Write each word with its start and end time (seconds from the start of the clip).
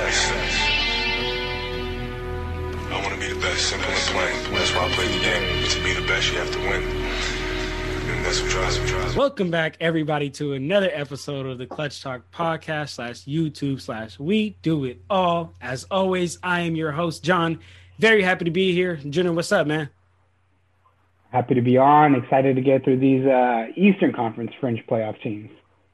best. 0.00 0.32
I 2.90 3.00
want 3.02 3.14
to 3.14 3.20
be 3.20 3.32
the 3.32 3.40
best, 3.40 3.68
simple 3.68 3.90
and 3.90 3.98
plain. 4.08 4.54
That's 4.54 4.74
why 4.74 4.86
I 4.86 4.94
play 4.94 5.06
the 5.06 5.20
game. 5.20 5.62
But 5.62 5.70
to 5.70 5.84
be 5.84 5.92
the 5.92 6.06
best, 6.06 6.32
you 6.32 6.38
have 6.38 6.50
to 6.52 6.58
win. 6.58 6.82
And 6.82 8.24
that's 8.24 8.40
what 8.40 8.50
drives 8.50 8.80
me. 8.80 8.86
Drives 8.88 9.14
me. 9.14 9.18
Welcome 9.18 9.50
back, 9.50 9.76
everybody, 9.78 10.30
to 10.30 10.54
another 10.54 10.90
episode 10.92 11.46
of 11.46 11.58
the 11.58 11.66
Clutch 11.66 12.02
Talk 12.02 12.22
podcast 12.32 12.90
slash 12.90 13.24
YouTube 13.24 13.80
slash 13.80 14.18
We 14.18 14.56
Do 14.62 14.84
It 14.86 15.02
All. 15.10 15.54
As 15.60 15.84
always, 15.90 16.38
I 16.42 16.60
am 16.60 16.76
your 16.76 16.92
host, 16.92 17.22
John. 17.22 17.58
Very 17.98 18.22
happy 18.22 18.46
to 18.46 18.50
be 18.50 18.72
here. 18.72 18.96
Junior, 18.96 19.34
what's 19.34 19.52
up, 19.52 19.66
man? 19.66 19.90
Happy 21.30 21.54
to 21.54 21.62
be 21.62 21.76
on. 21.76 22.14
Excited 22.14 22.56
to 22.56 22.62
get 22.62 22.84
through 22.84 22.98
these 23.00 23.26
uh, 23.26 23.66
Eastern 23.76 24.12
Conference 24.14 24.52
fringe 24.60 24.82
playoff 24.88 25.20
teams. 25.22 25.50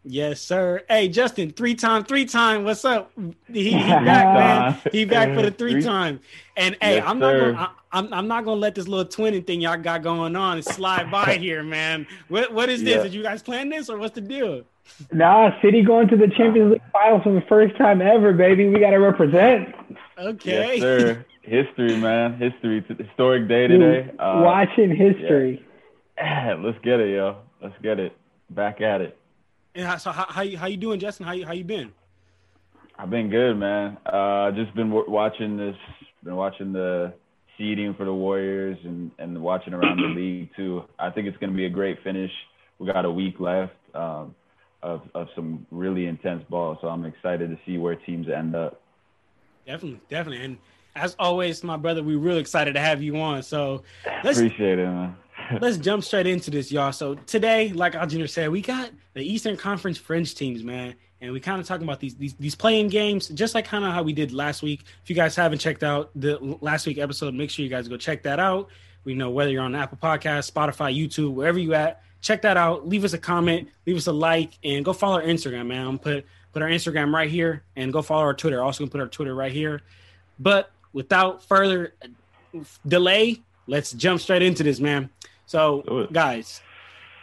Yes, 0.08 0.40
sir. 0.40 0.82
Hey, 0.88 1.08
Justin, 1.08 1.50
three 1.50 1.74
time, 1.74 2.04
three 2.04 2.24
time. 2.26 2.62
What's 2.62 2.84
up? 2.84 3.10
He, 3.52 3.72
he 3.72 3.72
back, 3.88 4.04
man. 4.04 4.80
He 4.92 5.04
back 5.04 5.34
for 5.34 5.42
the 5.42 5.50
three 5.50 5.82
time. 5.82 6.20
And 6.56 6.76
hey, 6.80 6.96
Yes, 6.96 7.04
I'm 7.06 7.18
not 7.18 7.32
sir. 7.32 7.52
gonna, 7.52 7.72
I, 7.92 7.98
I'm, 7.98 8.14
I'm 8.14 8.28
not 8.28 8.44
gonna 8.44 8.60
let 8.60 8.76
this 8.76 8.86
little 8.86 9.04
twinning 9.04 9.44
thing 9.44 9.60
y'all 9.60 9.76
got 9.76 10.02
going 10.02 10.36
on 10.36 10.62
slide 10.62 11.10
by 11.10 11.34
here, 11.40 11.64
man. 11.64 12.06
What 12.28 12.52
what 12.52 12.68
is 12.68 12.84
this? 12.84 12.96
Yeah. 12.96 13.02
Did 13.02 13.14
you 13.14 13.22
guys 13.24 13.42
plan 13.42 13.68
this 13.68 13.90
or 13.90 13.98
what's 13.98 14.14
the 14.14 14.20
deal? 14.20 14.62
Nah, 15.12 15.60
City 15.60 15.82
going 15.82 16.06
to 16.08 16.16
the 16.16 16.28
Champions 16.28 16.72
League 16.74 16.82
finals 16.92 17.22
for 17.24 17.32
the 17.32 17.44
first 17.48 17.76
time 17.76 18.00
ever, 18.00 18.32
baby. 18.32 18.68
We 18.68 18.78
got 18.78 18.90
to 18.90 18.98
represent. 18.98 19.74
Okay. 20.16 20.74
Yes, 20.76 20.80
sir. 20.80 21.26
History, 21.42 21.96
man. 21.96 22.34
History. 22.38 22.84
Historic 22.96 23.48
day 23.48 23.66
Dude, 23.66 23.80
today. 23.80 24.10
Uh, 24.18 24.42
watching 24.44 24.94
history. 24.94 25.64
Let's 26.18 26.78
get 26.82 27.00
it, 27.00 27.10
yo. 27.14 27.38
Let's 27.60 27.74
get 27.82 27.98
it. 28.00 28.16
Back 28.50 28.80
at 28.80 29.00
it. 29.00 29.18
And 29.76 29.84
how, 29.84 29.98
so 29.98 30.10
how, 30.10 30.24
how 30.28 30.40
you 30.40 30.56
how 30.56 30.66
you 30.66 30.78
doing, 30.78 30.98
Justin? 30.98 31.26
How 31.26 31.32
you 31.32 31.44
how 31.44 31.52
you 31.52 31.62
been? 31.62 31.92
I've 32.98 33.10
been 33.10 33.28
good, 33.28 33.58
man. 33.58 33.98
Uh, 34.06 34.50
just 34.52 34.74
been 34.74 34.88
w- 34.88 35.08
watching 35.08 35.58
this. 35.58 35.76
Been 36.24 36.36
watching 36.36 36.72
the 36.72 37.12
seeding 37.58 37.92
for 37.94 38.06
the 38.06 38.14
Warriors 38.14 38.78
and 38.84 39.10
and 39.18 39.40
watching 39.42 39.74
around 39.74 39.98
the 39.98 40.08
league 40.08 40.48
too. 40.56 40.84
I 40.98 41.10
think 41.10 41.28
it's 41.28 41.36
going 41.36 41.50
to 41.50 41.56
be 41.56 41.66
a 41.66 41.70
great 41.70 42.02
finish. 42.02 42.30
We 42.78 42.90
got 42.90 43.04
a 43.04 43.10
week 43.10 43.38
left 43.38 43.74
um, 43.94 44.34
of 44.82 45.02
of 45.14 45.28
some 45.34 45.66
really 45.70 46.06
intense 46.06 46.42
ball, 46.48 46.78
so 46.80 46.88
I'm 46.88 47.04
excited 47.04 47.50
to 47.50 47.58
see 47.66 47.76
where 47.76 47.96
teams 47.96 48.28
end 48.34 48.56
up. 48.56 48.80
Definitely, 49.66 50.00
definitely. 50.08 50.44
And 50.44 50.58
as 50.94 51.14
always, 51.18 51.62
my 51.62 51.76
brother, 51.76 52.02
we're 52.02 52.18
real 52.18 52.38
excited 52.38 52.72
to 52.74 52.80
have 52.80 53.02
you 53.02 53.18
on. 53.18 53.42
So 53.42 53.82
let's 54.24 54.38
Appreciate 54.38 54.78
it, 54.78 54.86
man. 54.86 55.16
Let's 55.60 55.76
jump 55.76 56.04
straight 56.04 56.26
into 56.26 56.50
this, 56.50 56.70
y'all. 56.70 56.92
So 56.92 57.14
today, 57.14 57.70
like 57.70 57.94
Al 57.94 58.06
Junior 58.06 58.26
said, 58.26 58.50
we 58.50 58.60
got 58.60 58.90
the 59.14 59.22
Eastern 59.22 59.56
Conference 59.56 59.98
fringe 59.98 60.34
teams, 60.34 60.62
man. 60.62 60.94
And 61.20 61.32
we 61.32 61.40
kind 61.40 61.60
of 61.60 61.66
talking 61.66 61.84
about 61.84 61.98
these 61.98 62.14
these 62.14 62.34
these 62.34 62.54
playing 62.54 62.88
games, 62.88 63.28
just 63.28 63.54
like 63.54 63.64
kind 63.64 63.84
of 63.84 63.92
how 63.92 64.02
we 64.02 64.12
did 64.12 64.32
last 64.32 64.62
week. 64.62 64.84
If 65.02 65.08
you 65.08 65.16
guys 65.16 65.34
haven't 65.34 65.58
checked 65.58 65.82
out 65.82 66.10
the 66.14 66.38
last 66.60 66.86
week 66.86 66.98
episode, 66.98 67.32
make 67.34 67.50
sure 67.50 67.62
you 67.62 67.70
guys 67.70 67.88
go 67.88 67.96
check 67.96 68.22
that 68.24 68.38
out. 68.38 68.68
We 69.04 69.14
know 69.14 69.30
whether 69.30 69.50
you're 69.50 69.62
on 69.62 69.74
Apple 69.74 69.98
Podcast, 70.02 70.50
Spotify, 70.50 70.94
YouTube, 70.94 71.32
wherever 71.32 71.58
you 71.58 71.72
at, 71.74 72.02
check 72.20 72.42
that 72.42 72.56
out. 72.56 72.86
Leave 72.86 73.04
us 73.04 73.12
a 73.12 73.18
comment, 73.18 73.68
leave 73.86 73.96
us 73.96 74.08
a 74.08 74.12
like, 74.12 74.58
and 74.64 74.84
go 74.84 74.92
follow 74.92 75.14
our 75.14 75.22
Instagram, 75.22 75.68
man. 75.68 75.86
I'm 75.86 75.98
put 75.98 76.26
put 76.52 76.60
our 76.60 76.68
Instagram 76.68 77.14
right 77.14 77.30
here, 77.30 77.62
and 77.76 77.92
go 77.92 78.02
follow 78.02 78.22
our 78.22 78.34
Twitter. 78.34 78.62
Also, 78.62 78.84
gonna 78.84 78.90
put 78.90 79.00
our 79.00 79.08
Twitter 79.08 79.34
right 79.34 79.52
here. 79.52 79.82
But 80.38 80.70
without 80.92 81.42
further 81.44 81.94
uh, 82.02 82.58
delay, 82.86 83.40
let's 83.66 83.92
jump 83.92 84.20
straight 84.20 84.42
into 84.42 84.62
this, 84.62 84.80
man. 84.80 85.08
So, 85.46 86.08
guys, 86.12 86.60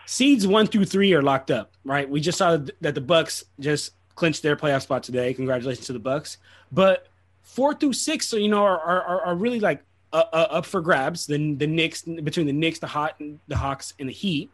seeds 0.06 0.48
one 0.48 0.68
through 0.68 0.86
three 0.86 1.14
are 1.14 1.22
locked 1.22 1.52
up, 1.52 1.74
right? 1.84 2.10
We 2.10 2.22
just 2.22 2.38
saw 2.38 2.58
that 2.82 2.96
the 2.96 3.02
Bucks 3.02 3.44
just 3.60 3.92
clinched 4.16 4.44
their 4.44 4.56
playoff 4.56 4.84
spot 4.84 5.04
today. 5.04 5.34
Congratulations 5.34 5.88
to 5.88 5.94
the 5.94 6.00
Bucks. 6.00 6.38
But 6.72 7.08
four 7.44 7.74
through 7.74 7.94
six, 7.94 8.32
you 8.34 8.48
know, 8.48 8.64
are 8.64 8.80
are, 8.80 9.22
are 9.22 9.36
really 9.36 9.60
like 9.60 9.84
uh, 10.14 10.24
uh, 10.32 10.48
up 10.52 10.66
for 10.66 10.82
grabs. 10.82 11.28
The 11.28 11.56
the 11.56 11.68
Knicks 11.68 12.04
between 12.04 12.48
the 12.48 12.54
Knicks, 12.54 12.80
the 12.80 12.88
Hot, 12.88 13.22
the 13.48 13.58
Hawks, 13.58 13.94
and 14.00 14.10
the 14.10 14.14
Heat. 14.14 14.50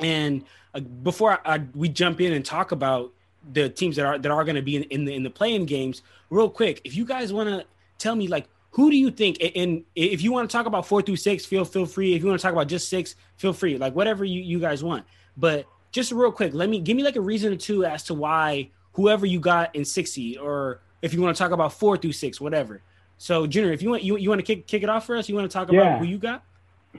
And 0.00 0.44
uh, 0.74 0.80
before 0.80 1.40
I, 1.44 1.56
I, 1.56 1.62
we 1.74 1.88
jump 1.88 2.20
in 2.20 2.32
and 2.32 2.44
talk 2.44 2.72
about 2.72 3.12
the 3.52 3.68
teams 3.68 3.96
that 3.96 4.06
are 4.06 4.18
that 4.18 4.30
are 4.30 4.44
going 4.44 4.56
to 4.56 4.62
be 4.62 4.76
in, 4.76 4.82
in 4.84 5.04
the 5.04 5.14
in 5.14 5.22
the 5.22 5.30
playing 5.30 5.66
games, 5.66 6.02
real 6.28 6.50
quick, 6.50 6.80
if 6.84 6.96
you 6.96 7.04
guys 7.04 7.32
want 7.32 7.48
to 7.48 7.64
tell 7.98 8.16
me 8.16 8.26
like 8.26 8.48
who 8.70 8.90
do 8.90 8.96
you 8.96 9.10
think 9.10 9.36
and- 9.56 9.84
if 9.94 10.22
you 10.22 10.32
want 10.32 10.48
to 10.48 10.56
talk 10.56 10.66
about 10.66 10.86
four 10.86 11.02
through 11.02 11.16
six 11.16 11.44
feel 11.44 11.64
feel 11.64 11.86
free 11.86 12.14
if 12.14 12.22
you 12.22 12.28
want 12.28 12.38
to 12.38 12.42
talk 12.42 12.52
about 12.52 12.68
just 12.68 12.88
six 12.88 13.16
feel 13.36 13.52
free 13.52 13.76
like 13.76 13.94
whatever 13.94 14.24
you, 14.24 14.40
you 14.40 14.58
guys 14.60 14.82
want 14.84 15.04
but 15.36 15.66
just 15.92 16.12
real 16.12 16.30
quick 16.32 16.54
let 16.54 16.68
me 16.68 16.80
give 16.80 16.96
me 16.96 17.02
like 17.02 17.16
a 17.16 17.20
reason 17.20 17.52
or 17.52 17.56
two 17.56 17.84
as 17.84 18.02
to 18.04 18.14
why 18.14 18.68
whoever 18.92 19.26
you 19.26 19.40
got 19.40 19.74
in 19.74 19.84
six 19.84 20.12
seed 20.12 20.38
or 20.38 20.80
if 21.02 21.12
you 21.14 21.20
want 21.20 21.36
to 21.36 21.42
talk 21.42 21.52
about 21.52 21.72
four 21.72 21.96
through 21.96 22.12
six 22.12 22.40
whatever 22.40 22.82
so 23.18 23.46
junior 23.46 23.72
if 23.72 23.82
you 23.82 23.90
want 23.90 24.02
you, 24.02 24.16
you 24.16 24.28
want 24.28 24.38
to 24.38 24.44
kick, 24.44 24.66
kick 24.66 24.82
it 24.82 24.88
off 24.88 25.04
for 25.06 25.16
us 25.16 25.28
you 25.28 25.34
want 25.34 25.50
to 25.50 25.52
talk 25.52 25.68
about 25.68 25.74
Yeah. 25.84 25.98
who 25.98 26.04
you 26.04 26.18
got 26.18 26.42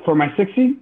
For 0.05 0.13
my 0.15 0.35
six 0.35 0.51
seed? 0.55 0.77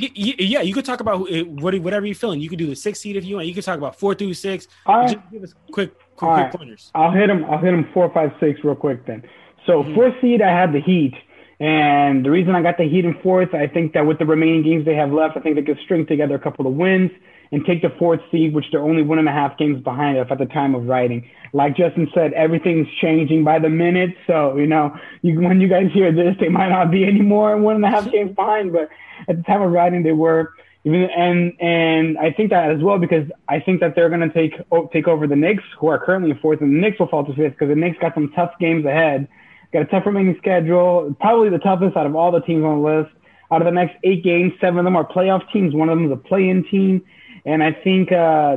Y- 0.00 0.08
y- 0.16 0.34
yeah 0.38 0.62
you 0.62 0.72
could 0.72 0.84
talk 0.86 1.00
about 1.00 1.18
who, 1.18 1.28
eh, 1.28 1.42
whatever 1.42 2.06
you're 2.06 2.14
feeling 2.14 2.40
you 2.40 2.48
could 2.48 2.58
do 2.58 2.66
the 2.66 2.76
six 2.76 3.00
seed 3.00 3.16
if 3.16 3.24
you 3.24 3.34
want 3.36 3.46
you 3.48 3.54
could 3.54 3.64
talk 3.64 3.76
about 3.76 3.98
four 3.98 4.14
through 4.14 4.32
six 4.34 4.68
All 4.86 5.00
right. 5.00 5.12
just 5.12 5.30
give 5.32 5.42
us 5.42 5.52
quick 5.70 5.90
quick, 5.94 6.16
quick 6.16 6.30
right. 6.30 6.52
pointers 6.54 6.90
I'll 6.94 7.10
hit 7.10 7.26
them. 7.26 7.44
I'll 7.46 7.58
hit 7.58 7.72
them 7.72 7.88
four, 7.92 8.08
five, 8.14 8.32
six 8.40 8.60
real 8.64 8.74
quick 8.76 9.04
then. 9.06 9.22
So 9.66 9.82
Mhm. 9.82 9.94
fourth 9.94 10.14
seed, 10.20 10.42
I 10.42 10.50
had 10.50 10.72
the 10.72 10.80
Heat, 10.80 11.14
and 11.60 12.24
the 12.24 12.30
reason 12.30 12.54
I 12.54 12.62
got 12.62 12.78
the 12.78 12.84
Heat 12.84 13.04
in 13.04 13.14
fourth, 13.14 13.54
I 13.54 13.66
think 13.66 13.92
that 13.92 14.06
with 14.06 14.18
the 14.18 14.26
remaining 14.26 14.62
games 14.62 14.84
they 14.84 14.94
have 14.94 15.12
left, 15.12 15.36
I 15.36 15.40
think 15.40 15.56
they 15.56 15.62
could 15.62 15.78
string 15.78 16.06
together 16.06 16.34
a 16.34 16.38
couple 16.38 16.66
of 16.66 16.74
wins 16.74 17.10
and 17.52 17.64
take 17.66 17.82
the 17.82 17.90
fourth 17.90 18.20
seed, 18.32 18.54
which 18.54 18.64
they're 18.72 18.80
only 18.80 19.02
one 19.02 19.18
and 19.18 19.28
a 19.28 19.32
half 19.32 19.58
games 19.58 19.80
behind 19.82 20.18
us 20.18 20.26
at 20.30 20.38
the 20.38 20.46
time 20.46 20.74
of 20.74 20.88
writing. 20.88 21.22
Like 21.52 21.76
Justin 21.76 22.10
said, 22.14 22.32
everything's 22.32 22.88
changing 23.00 23.44
by 23.44 23.58
the 23.58 23.68
minute. 23.68 24.16
So 24.26 24.56
you 24.56 24.66
know, 24.66 24.96
you, 25.20 25.40
when 25.40 25.60
you 25.60 25.68
guys 25.68 25.90
hear 25.92 26.10
this, 26.10 26.34
they 26.40 26.48
might 26.48 26.70
not 26.70 26.90
be 26.90 27.04
anymore 27.12 27.56
one 27.58 27.76
and 27.76 27.84
a 27.84 27.88
half 27.88 28.10
games 28.10 28.34
behind, 28.34 28.72
but 28.72 28.88
at 29.28 29.36
the 29.36 29.42
time 29.42 29.62
of 29.62 29.70
writing, 29.70 30.02
they 30.02 30.12
were. 30.12 30.52
Even 30.84 31.02
and 31.16 31.52
and 31.60 32.18
I 32.18 32.32
think 32.32 32.50
that 32.50 32.72
as 32.72 32.82
well 32.82 32.98
because 32.98 33.30
I 33.48 33.60
think 33.60 33.78
that 33.78 33.94
they're 33.94 34.08
going 34.08 34.28
to 34.28 34.30
take 34.30 34.54
take 34.92 35.06
over 35.06 35.28
the 35.28 35.36
Knicks, 35.36 35.62
who 35.78 35.86
are 35.86 36.04
currently 36.04 36.32
in 36.32 36.38
fourth, 36.38 36.60
and 36.60 36.74
the 36.74 36.80
Knicks 36.80 36.98
will 36.98 37.06
fall 37.06 37.24
to 37.24 37.32
fifth 37.34 37.52
because 37.52 37.68
the 37.68 37.76
Knicks 37.76 37.98
got 38.00 38.14
some 38.14 38.32
tough 38.34 38.50
games 38.58 38.84
ahead. 38.84 39.28
Got 39.72 39.82
a 39.82 39.86
tough 39.86 40.06
remaining 40.06 40.36
schedule, 40.38 41.16
probably 41.20 41.48
the 41.48 41.58
toughest 41.58 41.96
out 41.96 42.06
of 42.06 42.14
all 42.14 42.30
the 42.30 42.40
teams 42.40 42.64
on 42.64 42.82
the 42.82 42.88
list. 42.88 43.10
Out 43.50 43.62
of 43.62 43.66
the 43.66 43.72
next 43.72 43.96
eight 44.04 44.24
games, 44.24 44.52
seven 44.60 44.78
of 44.78 44.84
them 44.84 44.96
are 44.96 45.06
playoff 45.06 45.50
teams. 45.52 45.74
One 45.74 45.88
of 45.88 45.98
them 45.98 46.06
is 46.06 46.12
a 46.12 46.16
play-in 46.16 46.64
team, 46.70 47.02
and 47.44 47.62
I 47.62 47.72
think 47.72 48.10
uh, 48.10 48.56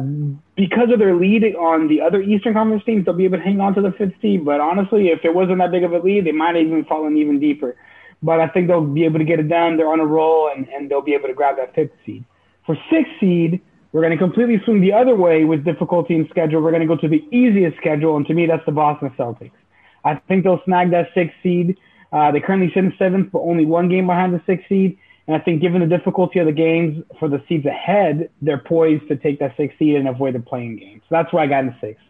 because 0.56 0.90
of 0.92 1.00
their 1.00 1.16
lead 1.16 1.44
on 1.56 1.90
the 1.90 2.00
other 2.02 2.22
Eastern 2.22 2.54
Conference 2.54 2.84
teams, 2.86 3.04
they'll 3.04 3.14
be 3.14 3.26
able 3.26 3.38
to 3.38 3.44
hang 3.44 3.60
on 3.60 3.76
to 3.76 3.82
the 3.82 3.92
fifth 3.92 4.14
seed. 4.22 4.46
But 4.46 4.62
honestly, 4.62 5.10
if 5.10 5.26
it 5.26 5.36
wasn't 5.36 5.58
that 5.58 5.72
big 5.72 5.84
of 5.84 5.92
a 5.92 6.00
lead, 6.00 6.26
they 6.26 6.32
might 6.32 6.56
have 6.56 6.66
even 6.66 6.86
fallen 6.86 7.18
even 7.18 7.40
deeper 7.40 7.76
but 8.26 8.40
I 8.40 8.48
think 8.48 8.68
they'll 8.68 8.82
be 8.82 9.06
able 9.06 9.20
to 9.20 9.26
get 9.26 9.40
it 9.40 9.48
done. 9.48 9.78
They're 9.78 9.88
on 9.88 10.00
a 10.00 10.06
roll, 10.06 10.50
and, 10.54 10.68
and 10.70 10.90
they'll 10.90 11.02
be 11.02 11.14
able 11.14 11.28
to 11.28 11.34
grab 11.34 11.58
that 11.58 11.76
fifth 11.76 11.92
seed. 12.06 12.26
For 12.66 12.76
sixth 12.90 13.12
seed, 13.20 13.62
we're 13.92 14.02
going 14.02 14.12
to 14.12 14.18
completely 14.18 14.60
swing 14.66 14.82
the 14.82 14.94
other 14.94 15.16
way 15.16 15.46
with 15.46 15.64
difficulty 15.64 16.16
in 16.16 16.28
schedule. 16.30 16.62
We're 16.62 16.72
going 16.72 16.82
to 16.82 16.88
go 16.88 16.98
to 16.98 17.08
the 17.08 17.24
easiest 17.32 17.78
schedule, 17.78 18.18
and 18.18 18.26
to 18.26 18.34
me, 18.34 18.48
that's 18.48 18.66
the 18.66 18.72
Boston 18.72 19.12
Celtics. 19.18 19.52
I 20.06 20.16
think 20.28 20.44
they'll 20.44 20.62
snag 20.66 20.92
that 20.92 21.10
sixth 21.14 21.36
seed. 21.44 21.78
Uh, 22.14 22.32
they 22.32 22.40
currently 22.40 22.70
sit 22.74 22.84
in 22.86 22.94
seventh, 22.98 23.32
but 23.34 23.40
only 23.40 23.66
one 23.66 23.90
game 23.90 24.08
behind 24.08 24.34
the 24.34 24.42
sixth 24.46 24.68
seed. 24.70 24.98
And 25.28 25.36
I 25.36 25.40
think, 25.40 25.60
given 25.60 25.82
the 25.82 25.88
difficulty 25.88 26.38
of 26.40 26.46
the 26.46 26.52
games 26.54 27.04
for 27.20 27.28
the 27.28 27.44
seeds 27.50 27.66
ahead, 27.66 28.30
they're 28.42 28.60
poised 28.60 29.08
to 29.08 29.16
take 29.18 29.40
that 29.40 29.58
sixth 29.58 29.78
seed 29.80 29.96
and 29.96 30.08
avoid 30.08 30.36
the 30.36 30.40
playing 30.40 30.78
game. 30.78 31.02
So 31.02 31.08
that's 31.10 31.34
why 31.34 31.44
I 31.44 31.48
got 31.48 31.64
in 31.64 31.76
sixth. 31.82 32.04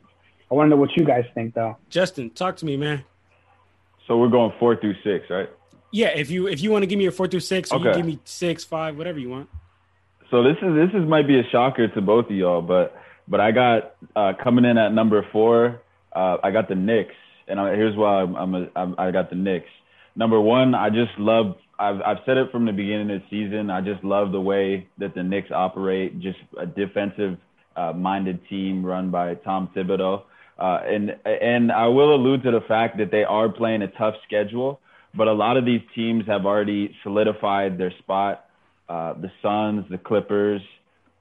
I 0.51 0.53
want 0.56 0.67
to 0.67 0.69
know 0.72 0.75
what 0.75 0.95
you 0.97 1.06
guys 1.06 1.23
think, 1.33 1.56
though. 1.56 1.78
justin 1.89 2.29
talk 2.29 2.56
to 2.57 2.66
me 2.66 2.78
man 2.78 3.03
So 4.06 4.17
we're 4.17 4.29
going 4.29 4.51
four 4.59 4.75
through 4.75 4.95
six, 5.03 5.29
right? 5.29 5.50
Yeah, 5.91 6.09
if 6.09 6.29
you 6.29 6.47
if 6.47 6.62
you 6.62 6.69
want 6.72 6.83
to 6.83 6.88
give 6.88 6.97
me 6.97 7.03
your 7.03 7.13
four 7.13 7.27
through 7.27 7.39
six, 7.39 7.72
or 7.72 7.79
you 7.79 7.88
Okay. 7.89 7.97
give 7.97 8.06
me 8.06 8.19
six, 8.25 8.63
five, 8.66 8.97
whatever 8.97 9.17
you 9.17 9.29
want. 9.29 9.50
So 10.29 10.44
this 10.44 10.57
is 10.62 10.75
this 10.75 10.89
is 10.94 11.07
might 11.07 11.25
be 11.27 11.39
a 11.39 11.44
shocker 11.51 11.88
to 11.88 12.01
both 12.01 12.25
of 12.25 12.31
y'all, 12.35 12.62
but 12.62 12.95
but 13.27 13.39
I 13.39 13.51
got 13.51 13.95
uh, 14.16 14.33
coming 14.44 14.66
in 14.66 14.77
at 14.77 14.91
number 14.94 15.25
four. 15.31 15.81
Uh, 16.13 16.38
I 16.44 16.51
got 16.51 16.68
the 16.68 16.75
Knicks, 16.75 17.15
and 17.47 17.59
I, 17.59 17.75
here's 17.75 17.95
why 17.95 18.21
I'm, 18.21 18.36
I'm, 18.36 18.56
a, 18.56 18.68
I'm 18.75 18.95
I 18.97 19.12
got 19.12 19.30
the 19.30 19.36
Knicks. 19.36 19.69
Number 20.15 20.39
one, 20.39 20.75
I 20.75 20.89
just 20.89 21.18
love. 21.18 21.56
I've 21.77 22.01
I've 22.01 22.18
said 22.25 22.38
it 22.38 22.51
from 22.51 22.65
the 22.65 22.71
beginning 22.71 23.12
of 23.12 23.21
the 23.21 23.25
season. 23.30 23.69
I 23.69 23.81
just 23.81 24.03
love 24.03 24.31
the 24.31 24.42
way 24.42 24.88
that 24.97 25.13
the 25.13 25.24
Knicks 25.24 25.51
operate. 25.51 26.19
Just 26.21 26.39
a 26.57 26.65
defensive 26.65 27.38
uh, 27.75 27.94
minded 27.94 28.39
team 28.50 28.86
run 28.86 29.12
by 29.12 29.36
Tom 29.36 29.69
Thibodeau. 29.75 30.24
Uh, 30.57 30.80
and 30.86 31.15
and 31.25 31.71
I 31.71 31.88
will 31.88 32.15
allude 32.15 32.44
to 32.44 32.51
the 32.51 32.62
fact 32.68 32.97
that 32.97 33.12
they 33.12 33.24
are 33.24 33.50
playing 33.50 33.81
a 33.81 33.88
tough 33.89 34.15
schedule, 34.25 34.80
but 35.13 35.27
a 35.27 35.33
lot 35.33 35.57
of 35.57 35.65
these 35.65 35.81
teams 35.94 36.25
have 36.27 36.45
already 36.45 36.95
solidified 37.03 37.77
their 37.77 37.92
spot. 38.00 38.45
Uh, 38.88 39.13
the 39.13 39.31
Suns, 39.42 39.83
the 39.89 39.97
Clippers, 39.97 40.62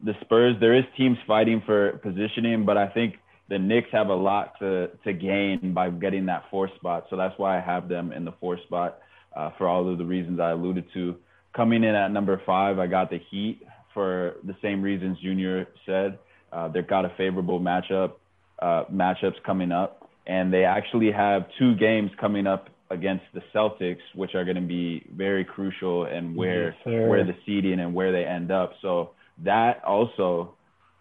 the 0.05 0.13
Spurs. 0.21 0.55
There 0.61 0.77
is 0.77 0.85
teams 0.97 1.19
fighting 1.27 1.63
for 1.67 1.99
positioning, 2.03 2.65
but 2.65 2.77
I 2.77 2.89
think 2.89 3.17
the 3.49 3.59
Knicks 3.59 3.89
have 3.93 4.09
a 4.09 4.15
lot 4.15 4.59
to 4.61 4.89
to 5.05 5.13
gain 5.13 5.73
by 5.75 5.91
getting 5.91 6.27
that 6.27 6.45
fourth 6.51 6.75
spot. 6.77 7.07
So 7.11 7.17
that's 7.17 7.39
why 7.39 7.59
I 7.59 7.61
have 7.61 7.89
them 7.89 8.13
in 8.13 8.25
the 8.25 8.33
fourth 8.41 8.63
spot 8.63 8.99
uh, 9.37 9.51
for 9.59 9.69
all 9.69 9.91
of 9.91 9.99
the 9.99 10.05
reasons 10.05 10.41
I 10.41 10.51
alluded 10.51 10.87
to. 10.95 11.17
Coming 11.55 11.85
in 11.85 11.95
at 11.95 12.11
number 12.11 12.41
five, 12.47 12.79
I 12.79 12.87
got 12.87 13.11
the 13.11 13.21
Heat 13.31 13.61
for 13.93 14.37
the 14.45 14.57
same 14.63 14.83
reasons 14.83 15.19
Junior 15.23 15.69
said. 15.87 16.19
Uh, 16.53 16.69
they've 16.69 16.87
got 16.87 17.05
a 17.05 17.13
favorable 17.17 17.61
matchup 17.61 18.13
uh, 18.61 18.85
matchups 18.93 19.43
coming 19.45 19.73
up. 19.73 20.09
and 20.27 20.53
they 20.53 20.65
actually 20.65 21.13
have 21.13 21.43
two 21.59 21.75
games 21.77 22.11
coming 22.19 22.47
up 22.47 22.71
against 22.91 23.25
the 23.35 23.43
Celtics, 23.55 24.01
which 24.15 24.35
are 24.35 24.45
going 24.45 24.57
to 24.57 24.63
be 24.63 25.05
very 25.15 25.45
crucial 25.45 26.05
and 26.05 26.35
where 26.35 26.75
Yes, 26.87 27.09
where 27.09 27.25
the 27.25 27.37
seeding 27.45 27.81
and 27.81 27.93
where 27.95 28.11
they 28.13 28.25
end 28.25 28.51
up. 28.51 28.73
So 28.81 29.11
that 29.45 29.85
also. 29.85 30.55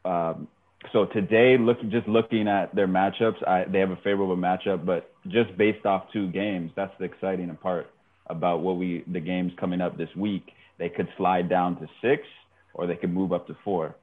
Um, 0.03 0.47
so 0.91 1.05
today, 1.05 1.57
look 1.59 1.79
just 1.89 2.07
looking 2.07 2.47
at 2.47 2.73
their 2.75 2.87
matchups, 2.87 3.47
I, 3.47 3.65
they 3.65 3.79
have 3.79 3.91
a 3.91 3.97
favorable 3.97 4.37
matchup, 4.37 4.85
but 4.85 5.11
just 5.27 5.55
based 5.57 5.85
off 5.85 6.05
two 6.11 6.29
games, 6.31 6.71
that's 6.75 6.93
the 6.99 7.05
exciting 7.05 7.55
part 7.61 7.87
about 8.27 8.61
what 8.61 8.77
we 8.77 9.03
the 9.11 9.19
games 9.19 9.51
coming 9.59 9.81
up 9.81 9.97
this 9.97 10.09
week. 10.15 10.51
They 10.79 10.89
could 10.89 11.07
slide 11.17 11.49
down 11.49 11.79
to 11.79 11.87
six, 12.01 12.23
or 12.73 12.87
they 12.87 12.95
could 12.95 13.13
move 13.13 13.31
up 13.31 13.47
to 13.47 13.57
four. 13.63 13.95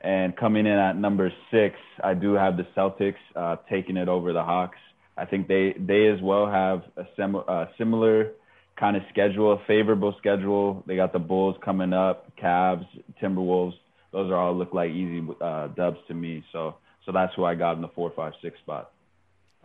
And 0.00 0.36
coming 0.36 0.66
in 0.66 0.72
at 0.72 0.96
number 0.96 1.32
six, 1.50 1.76
I 2.02 2.14
do 2.14 2.34
have 2.34 2.56
the 2.56 2.66
Celtics 2.76 3.14
uh, 3.36 3.56
taking 3.70 3.96
it 3.96 4.08
over 4.08 4.32
the 4.32 4.42
Hawks. 4.42 4.78
I 5.16 5.26
think 5.26 5.46
they 5.48 5.74
they 5.78 6.06
as 6.08 6.20
well 6.22 6.46
have 6.46 6.82
a 6.96 7.02
uh, 7.36 7.66
similar 7.78 8.32
kind 8.78 8.96
of 8.96 9.02
schedule, 9.10 9.52
a 9.52 9.62
favorable 9.66 10.14
schedule. 10.18 10.82
They 10.86 10.96
got 10.96 11.12
the 11.12 11.18
Bulls 11.18 11.56
coming 11.64 11.92
up, 11.92 12.32
Cavs, 12.36 12.86
Timberwolves. 13.22 13.74
Those 14.12 14.30
are 14.30 14.36
all 14.36 14.54
look 14.54 14.72
like 14.74 14.90
easy 14.92 15.26
uh, 15.40 15.68
dubs 15.68 15.98
to 16.08 16.14
me. 16.14 16.44
So 16.52 16.76
so 17.04 17.12
that's 17.12 17.34
who 17.34 17.44
I 17.44 17.54
got 17.54 17.76
in 17.76 17.82
the 17.82 17.88
four, 17.88 18.10
five, 18.14 18.32
six 18.42 18.58
spot. 18.60 18.92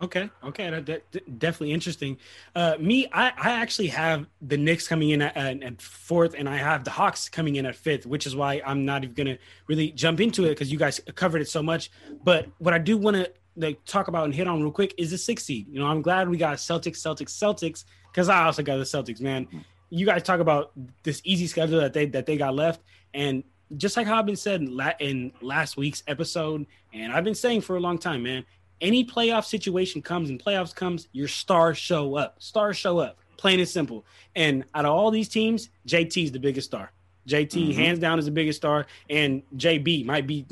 Okay, 0.00 0.30
okay, 0.44 0.70
that, 0.70 0.86
that- 0.86 1.38
definitely 1.40 1.72
interesting. 1.72 2.18
Uh, 2.54 2.76
me, 2.78 3.08
I, 3.12 3.32
I 3.36 3.50
actually 3.50 3.88
have 3.88 4.26
the 4.40 4.56
Knicks 4.56 4.86
coming 4.86 5.10
in 5.10 5.22
at, 5.22 5.36
at, 5.36 5.60
at 5.60 5.82
fourth, 5.82 6.34
and 6.38 6.48
I 6.48 6.56
have 6.56 6.84
the 6.84 6.90
Hawks 6.90 7.28
coming 7.28 7.56
in 7.56 7.66
at 7.66 7.74
fifth, 7.74 8.06
which 8.06 8.24
is 8.24 8.36
why 8.36 8.62
I'm 8.64 8.84
not 8.84 9.02
even 9.02 9.14
gonna 9.14 9.38
really 9.66 9.90
jump 9.90 10.20
into 10.20 10.44
it 10.44 10.50
because 10.50 10.70
you 10.70 10.78
guys 10.78 11.00
covered 11.16 11.42
it 11.42 11.48
so 11.48 11.64
much. 11.64 11.90
But 12.22 12.46
what 12.58 12.74
I 12.74 12.78
do 12.78 12.96
want 12.96 13.16
to 13.16 13.32
like 13.56 13.84
talk 13.86 14.06
about 14.06 14.26
and 14.26 14.34
hit 14.34 14.46
on 14.46 14.62
real 14.62 14.70
quick 14.70 14.94
is 14.98 15.10
the 15.10 15.18
sixth 15.18 15.46
seed. 15.46 15.66
You 15.68 15.80
know, 15.80 15.86
I'm 15.86 16.00
glad 16.00 16.28
we 16.28 16.36
got 16.36 16.58
Celtics, 16.58 16.98
Celtics, 16.98 17.30
Celtics 17.30 17.84
because 18.12 18.28
I 18.28 18.44
also 18.44 18.62
got 18.62 18.76
the 18.76 18.84
Celtics. 18.84 19.20
Man, 19.20 19.48
you 19.90 20.06
guys 20.06 20.22
talk 20.22 20.38
about 20.38 20.70
this 21.02 21.20
easy 21.24 21.48
schedule 21.48 21.80
that 21.80 21.92
they 21.92 22.06
that 22.06 22.24
they 22.24 22.36
got 22.36 22.54
left, 22.54 22.82
and 23.14 23.42
just 23.76 23.96
like 23.96 24.06
how 24.06 24.18
I've 24.18 24.26
been 24.26 24.36
said 24.36 24.60
in, 24.60 24.76
la- 24.76 24.92
in 24.98 25.32
last 25.40 25.76
week's 25.76 26.02
episode, 26.06 26.66
and 26.92 27.12
I've 27.12 27.24
been 27.24 27.34
saying 27.34 27.60
for 27.60 27.76
a 27.76 27.80
long 27.80 27.98
time, 27.98 28.22
man 28.22 28.44
any 28.80 29.04
playoff 29.04 29.44
situation 29.44 30.02
comes 30.02 30.30
and 30.30 30.42
playoffs 30.42 30.74
comes, 30.74 31.08
your 31.12 31.28
stars 31.28 31.78
show 31.78 32.16
up. 32.16 32.36
Stars 32.38 32.76
show 32.76 32.98
up. 32.98 33.18
Plain 33.36 33.60
and 33.60 33.68
simple. 33.68 34.04
And 34.34 34.64
out 34.74 34.84
of 34.84 34.92
all 34.92 35.10
these 35.10 35.28
teams, 35.28 35.70
JT 35.86 36.24
is 36.24 36.32
the 36.32 36.40
biggest 36.40 36.66
star. 36.66 36.92
JT 37.28 37.50
mm-hmm. 37.50 37.72
hands 37.72 37.98
down 37.98 38.18
is 38.18 38.24
the 38.24 38.30
biggest 38.30 38.56
star, 38.56 38.86
and 39.10 39.42
JB 39.56 40.06
might 40.06 40.26
be 40.26 40.46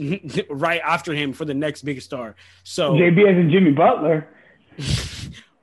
right 0.51 0.81
after 0.85 1.15
him 1.15 1.33
for 1.33 1.47
the 1.47 1.55
next 1.55 1.83
biggest 1.83 2.07
star. 2.07 2.37
So 2.65 2.93
JB 2.93 3.31
as 3.31 3.37
in 3.39 3.51
Jimmy 3.51 3.73
Butler. 3.73 4.29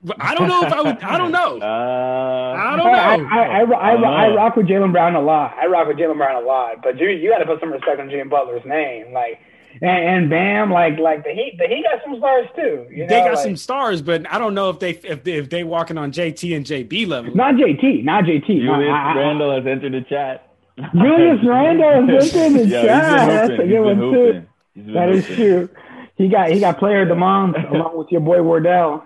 but 0.04 0.16
I 0.20 0.34
don't 0.34 0.48
know 0.48 0.62
if 0.66 0.72
I 0.72 0.82
would. 0.82 0.98
I 1.02 1.18
don't 1.18 1.32
know. 1.32 1.60
Uh, 1.64 2.56
I 2.56 2.72
I, 2.72 2.76
don't 2.76 2.92
know. 2.92 2.98
I, 2.98 3.14
I, 3.14 3.60
I, 3.60 3.90
I 3.90 3.94
don't 3.94 4.04
I 4.04 4.34
rock 4.34 4.56
with 4.56 4.66
Jaylen 4.66 4.92
Brown 4.92 5.14
a 5.14 5.20
lot. 5.20 5.54
I 5.58 5.66
rock 5.66 5.88
with 5.88 5.96
Jaylen 5.96 6.16
Brown 6.16 6.42
a 6.42 6.46
lot. 6.46 6.82
But 6.82 6.96
Jimmy, 6.98 7.16
you 7.16 7.30
got 7.30 7.38
to 7.38 7.46
put 7.46 7.58
some 7.60 7.72
respect 7.72 8.00
on 8.00 8.10
Jimmy 8.10 8.24
Butler's 8.28 8.64
name. 8.64 9.12
Like, 9.12 9.40
and, 9.80 9.90
and 10.22 10.30
Bam, 10.30 10.70
like, 10.70 10.98
like 10.98 11.24
the 11.24 11.30
Heat, 11.30 11.56
the 11.58 11.66
Heat 11.66 11.84
got 11.90 12.00
some 12.04 12.18
stars 12.18 12.46
too. 12.54 12.86
You 12.90 13.02
know, 13.04 13.08
They 13.08 13.20
got 13.20 13.34
like, 13.34 13.38
some 13.38 13.56
stars, 13.56 14.02
but 14.02 14.30
I 14.32 14.38
don't 14.38 14.54
know 14.54 14.70
if 14.70 14.78
they 14.78 14.90
if 14.90 15.24
they, 15.24 15.32
if 15.32 15.50
they 15.50 15.64
walking 15.64 15.98
on 15.98 16.12
JT 16.12 16.56
and 16.56 16.64
JB 16.66 17.08
level. 17.08 17.34
Not 17.34 17.54
JT, 17.54 18.04
not 18.04 18.24
JT. 18.24 18.46
Julius 18.46 18.64
No, 18.66 18.74
I- 18.74 19.12
I- 19.12 19.16
Randle 19.16 19.54
has 19.56 19.66
entered 19.66 19.92
the 19.92 20.02
chat. 20.08 20.54
Julius 20.92 21.38
Randle 21.46 22.06
has 22.06 22.34
entered 22.36 22.62
the 22.62 22.68
Yeah, 22.68 22.82
chat. 22.84 23.28
That's 23.28 23.52
a 23.52 23.56
been 23.56 23.68
good 23.68 23.80
one, 23.80 23.96
too. 23.96 24.04
He's 24.04 24.14
hooping. 24.14 24.46
He's 24.74 24.84
been 24.84 24.94
That 24.94 25.08
is 25.10 25.26
true. 25.26 25.68
He 26.16 26.28
got 26.28 26.50
he 26.50 26.60
got 26.60 26.78
player 26.78 27.02
of 27.02 27.08
the 27.08 27.14
month 27.16 27.56
along 27.70 27.98
with 27.98 28.08
your 28.12 28.20
boy 28.20 28.42
Wardell. 28.42 29.04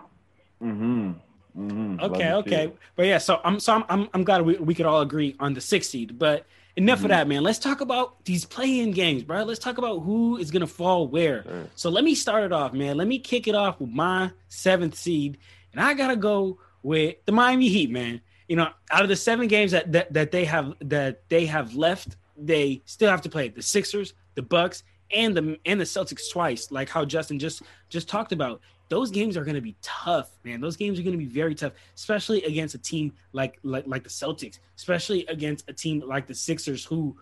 Mm-hmm. 0.63 1.13
Mm-hmm. 1.59 2.01
Okay, 2.01 2.33
okay, 2.35 2.73
but 2.95 3.07
yeah, 3.07 3.19
so 3.19 3.41
I'm 3.43 3.59
so 3.59 3.75
I'm 3.75 3.85
I'm, 3.89 4.09
I'm 4.15 4.25
glad 4.25 4.43
we, 4.43 4.57
we 4.59 4.75
could 4.75 4.87
all 4.87 5.01
agree 5.01 5.35
on 5.41 5.55
the 5.55 5.61
sixth 5.61 5.91
seed. 5.91 6.19
But 6.19 6.47
enough 6.77 7.03
of 7.03 7.09
that, 7.09 7.27
man. 7.27 7.43
Let's 7.43 7.59
talk 7.59 7.81
about 7.81 8.25
these 8.25 8.45
play-in 8.45 8.93
games, 8.93 9.25
bro. 9.25 9.43
Let's 9.43 9.59
talk 9.59 9.79
about 9.79 10.01
who 10.01 10.37
is 10.37 10.53
gonna 10.53 10.69
fall 10.69 11.09
where. 11.09 11.43
Sure. 11.43 11.67
So 11.75 11.91
let 11.91 12.05
me 12.05 12.15
start 12.15 12.45
it 12.45 12.53
off, 12.53 12.73
man. 12.73 12.97
Let 12.97 13.09
me 13.09 13.19
kick 13.19 13.49
it 13.49 13.57
off 13.57 13.81
with 13.81 13.91
my 13.91 14.31
seventh 14.49 14.95
seed, 14.95 15.39
and 15.73 15.81
I 15.81 15.95
gotta 15.95 16.17
go 16.17 16.61
with 16.83 17.17
the 17.25 17.33
Miami 17.33 17.69
Heat, 17.69 17.91
man. 17.91 18.21
You 18.47 18.57
know, 18.57 18.69
out 18.91 19.03
of 19.03 19.09
the 19.09 19.17
seven 19.17 19.49
games 19.49 19.73
that 19.73 19.91
that, 19.93 20.13
that 20.13 20.31
they 20.31 20.45
have 20.45 20.75
that 20.83 21.29
they 21.29 21.47
have 21.47 21.75
left, 21.75 22.17
they 22.37 22.83
still 22.85 23.11
have 23.11 23.23
to 23.23 23.29
play 23.29 23.49
the 23.49 23.63
Sixers, 23.63 24.15
the 24.37 24.43
Bucks, 24.43 24.85
and 25.11 25.37
the 25.37 25.59
and 25.65 25.81
the 25.81 25.85
Celtics 25.85 26.31
twice, 26.31 26.71
like 26.71 26.89
how 26.89 27.05
Justin 27.05 27.39
just 27.39 27.63
just 27.89 28.09
talked 28.09 28.33
about. 28.33 28.61
Those 28.89 29.11
games 29.11 29.37
are 29.37 29.45
going 29.45 29.55
to 29.55 29.61
be 29.61 29.77
tough, 29.83 30.31
man. 30.45 30.61
Those 30.61 30.77
games 30.77 30.99
are 30.99 31.03
going 31.03 31.13
to 31.13 31.19
be 31.19 31.31
very 31.31 31.55
tough, 31.55 31.73
especially 31.95 32.43
against 32.45 32.75
a 32.75 32.79
team 32.79 33.13
like 33.33 33.59
like 33.63 33.87
like 33.87 34.03
the 34.03 34.09
Celtics, 34.09 34.59
especially 34.77 35.27
against 35.27 35.69
a 35.69 35.73
team 35.73 36.03
like 36.07 36.27
the 36.27 36.35
Sixers, 36.35 36.85
who 36.85 37.17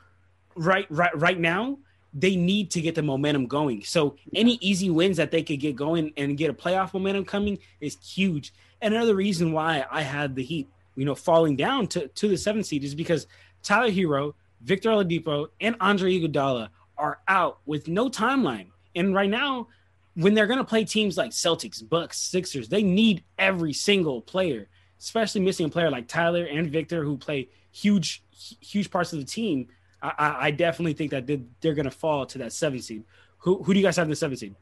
right 0.54 0.86
right 0.90 1.16
right 1.18 1.38
now 1.38 1.78
they 2.14 2.34
need 2.34 2.70
to 2.70 2.80
get 2.80 2.94
the 2.94 3.02
momentum 3.02 3.46
going. 3.46 3.82
So 3.82 4.16
any 4.34 4.58
easy 4.62 4.88
wins 4.88 5.18
that 5.18 5.30
they 5.30 5.42
could 5.42 5.60
get 5.60 5.76
going 5.76 6.12
and 6.16 6.36
get 6.38 6.48
a 6.48 6.54
playoff 6.54 6.94
momentum 6.94 7.26
coming 7.26 7.58
is 7.80 7.98
huge. 8.02 8.54
And 8.80 8.94
another 8.94 9.14
reason 9.14 9.52
why 9.52 9.84
I 9.90 10.00
had 10.00 10.34
the 10.34 10.42
Heat, 10.42 10.68
you 10.94 11.04
know, 11.04 11.14
falling 11.14 11.56
down 11.56 11.88
to, 11.88 12.08
to 12.08 12.28
the 12.28 12.38
seventh 12.38 12.66
seed 12.66 12.84
is 12.84 12.94
because 12.94 13.26
Tyler 13.62 13.90
Herro, 13.90 14.34
Victor 14.62 14.90
Oladipo, 14.90 15.48
and 15.60 15.76
Andre 15.80 16.18
Iguodala 16.18 16.70
are 16.96 17.18
out 17.28 17.58
with 17.66 17.86
no 17.86 18.08
timeline. 18.08 18.68
And 18.94 19.14
right 19.14 19.28
now, 19.28 19.68
when 20.16 20.34
they're 20.34 20.46
going 20.46 20.58
to 20.58 20.64
play 20.64 20.84
teams 20.84 21.16
like 21.16 21.30
Celtics, 21.30 21.86
Bucks, 21.86 22.18
Sixers, 22.18 22.68
they 22.68 22.82
need 22.82 23.22
every 23.38 23.72
single 23.72 24.22
player, 24.22 24.68
especially 24.98 25.42
missing 25.42 25.66
a 25.66 25.68
player 25.68 25.90
like 25.90 26.08
Tyler 26.08 26.44
and 26.44 26.70
Victor 26.70 27.04
who 27.04 27.18
play 27.18 27.50
huge, 27.70 28.24
huge 28.60 28.90
parts 28.90 29.12
of 29.12 29.18
the 29.18 29.24
team. 29.24 29.68
I, 30.02 30.36
I, 30.40 30.50
definitely 30.50 30.92
think 30.92 31.10
that 31.10 31.26
they're, 31.26 31.74
going 31.74 31.84
to 31.84 31.90
fall 31.90 32.26
to 32.26 32.38
that 32.38 32.52
seventh 32.52 32.84
seed. 32.84 33.04
Who, 33.38 33.62
who 33.62 33.74
do 33.74 33.80
you 33.80 33.84
guys 33.84 33.96
have 33.96 34.04
in 34.04 34.10
the 34.10 34.16
seventh 34.16 34.40
seed? 34.40 34.54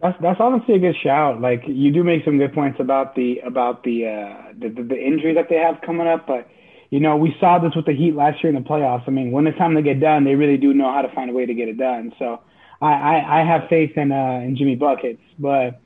That's 0.00 0.20
that's 0.20 0.40
honestly 0.40 0.74
a 0.74 0.78
good 0.78 0.96
shout. 1.02 1.40
Like 1.40 1.62
you 1.66 1.90
do 1.90 2.04
make 2.04 2.24
some 2.24 2.36
good 2.36 2.52
points 2.52 2.78
about 2.78 3.14
the 3.14 3.38
about 3.38 3.84
the 3.84 4.06
uh, 4.06 4.52
the, 4.58 4.68
the, 4.68 4.82
the 4.82 5.00
injury 5.00 5.32
that 5.34 5.48
they 5.48 5.56
have 5.56 5.80
coming 5.80 6.06
up, 6.06 6.26
but 6.26 6.48
you 6.90 7.00
know 7.00 7.16
we 7.16 7.34
saw 7.40 7.58
this 7.58 7.74
with 7.74 7.86
the 7.86 7.94
Heat 7.94 8.14
last 8.14 8.42
year 8.42 8.54
in 8.54 8.60
the 8.60 8.68
playoffs. 8.68 9.04
I 9.06 9.12
mean, 9.12 9.30
when 9.30 9.46
it's 9.46 9.56
time 9.56 9.74
to 9.76 9.82
get 9.82 10.00
done, 10.00 10.24
they 10.24 10.34
really 10.34 10.58
do 10.58 10.74
know 10.74 10.92
how 10.92 11.00
to 11.02 11.14
find 11.14 11.30
a 11.30 11.32
way 11.32 11.46
to 11.46 11.54
get 11.54 11.68
it 11.68 11.78
done. 11.78 12.12
So 12.18 12.40
I 12.84 12.92
I, 12.92 13.40
I 13.40 13.44
have 13.44 13.68
faith 13.68 13.96
in 13.96 14.12
uh, 14.12 14.40
in 14.44 14.56
Jimmy 14.56 14.76
buckets, 14.76 15.22
but 15.38 15.80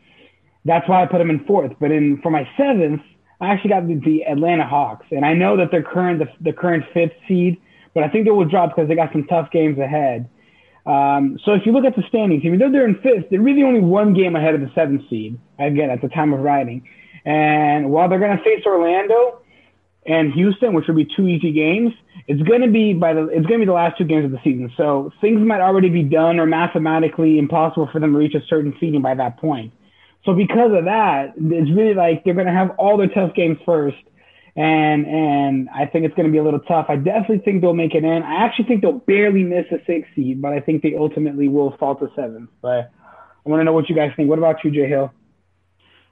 that's 0.64 0.88
why 0.88 1.02
I 1.02 1.06
put 1.06 1.20
him 1.20 1.30
in 1.30 1.44
fourth. 1.44 1.72
But 1.80 1.90
in 1.90 2.20
for 2.22 2.30
my 2.30 2.48
seventh, 2.56 3.02
I 3.40 3.48
actually 3.48 3.70
got 3.70 3.86
the, 3.86 4.00
the 4.04 4.24
Atlanta 4.24 4.66
Hawks, 4.66 5.06
and 5.10 5.24
I 5.24 5.32
know 5.34 5.56
that 5.56 5.70
they're 5.70 5.82
current 5.82 6.18
the, 6.18 6.26
the 6.40 6.52
current 6.52 6.84
fifth 6.92 7.12
seed, 7.26 7.60
but 7.94 8.02
I 8.02 8.08
think 8.08 8.24
they 8.24 8.30
will 8.30 8.48
drop 8.48 8.70
because 8.70 8.88
they 8.88 8.94
got 8.94 9.12
some 9.12 9.24
tough 9.24 9.50
games 9.50 9.78
ahead. 9.78 10.28
Um, 10.86 11.38
so 11.44 11.52
if 11.52 11.66
you 11.66 11.72
look 11.72 11.84
at 11.84 11.94
the 11.96 12.02
standings, 12.08 12.44
even 12.44 12.58
though 12.58 12.70
they're 12.70 12.88
in 12.88 12.96
fifth, 13.02 13.26
they're 13.30 13.40
really 13.42 13.62
only 13.62 13.80
one 13.80 14.14
game 14.14 14.36
ahead 14.36 14.54
of 14.54 14.60
the 14.60 14.70
seventh 14.74 15.02
seed. 15.10 15.38
Again, 15.58 15.90
at 15.90 16.00
the 16.00 16.08
time 16.08 16.32
of 16.32 16.40
writing, 16.40 16.82
and 17.24 17.90
while 17.90 18.08
they're 18.08 18.18
going 18.18 18.36
to 18.36 18.42
face 18.42 18.64
Orlando 18.66 19.40
and 20.08 20.32
Houston, 20.32 20.72
which 20.72 20.88
will 20.88 20.94
be 20.94 21.04
two 21.04 21.28
easy 21.28 21.52
games, 21.52 21.92
it's 22.26 22.42
going 22.42 22.62
to 22.62 22.70
be 22.70 22.94
by 22.94 23.12
the 23.12 23.26
it's 23.26 23.46
going 23.46 23.60
to 23.60 23.66
be 23.66 23.66
the 23.66 23.72
last 23.72 23.98
two 23.98 24.04
games 24.04 24.24
of 24.24 24.30
the 24.30 24.40
season. 24.42 24.72
So 24.76 25.12
things 25.20 25.40
might 25.46 25.60
already 25.60 25.90
be 25.90 26.02
done 26.02 26.40
or 26.40 26.46
mathematically 26.46 27.38
impossible 27.38 27.88
for 27.92 28.00
them 28.00 28.12
to 28.12 28.18
reach 28.18 28.34
a 28.34 28.40
certain 28.48 28.74
seeding 28.80 29.02
by 29.02 29.14
that 29.14 29.36
point. 29.36 29.72
So 30.24 30.34
because 30.34 30.72
of 30.72 30.86
that, 30.86 31.34
it's 31.36 31.70
really 31.70 31.94
like 31.94 32.24
they're 32.24 32.34
going 32.34 32.46
to 32.46 32.52
have 32.52 32.70
all 32.78 32.96
their 32.96 33.08
tough 33.08 33.34
games 33.34 33.58
first, 33.66 33.98
and 34.56 35.06
and 35.06 35.68
I 35.68 35.84
think 35.84 36.06
it's 36.06 36.14
going 36.14 36.26
to 36.26 36.32
be 36.32 36.38
a 36.38 36.44
little 36.44 36.60
tough. 36.60 36.86
I 36.88 36.96
definitely 36.96 37.40
think 37.40 37.60
they'll 37.60 37.74
make 37.74 37.94
it 37.94 38.02
in. 38.02 38.22
I 38.22 38.44
actually 38.46 38.64
think 38.64 38.80
they'll 38.80 38.92
barely 38.92 39.42
miss 39.42 39.66
a 39.70 39.78
sixth 39.86 40.10
seed, 40.16 40.40
but 40.40 40.52
I 40.52 40.60
think 40.60 40.82
they 40.82 40.96
ultimately 40.96 41.48
will 41.48 41.76
fall 41.76 41.96
to 41.96 42.10
seventh. 42.16 42.48
But 42.62 42.90
I 43.44 43.50
want 43.50 43.60
to 43.60 43.64
know 43.64 43.72
what 43.72 43.90
you 43.90 43.94
guys 43.94 44.12
think. 44.16 44.30
What 44.30 44.38
about 44.38 44.64
you, 44.64 44.70
Jay 44.70 44.88
Hill? 44.88 45.12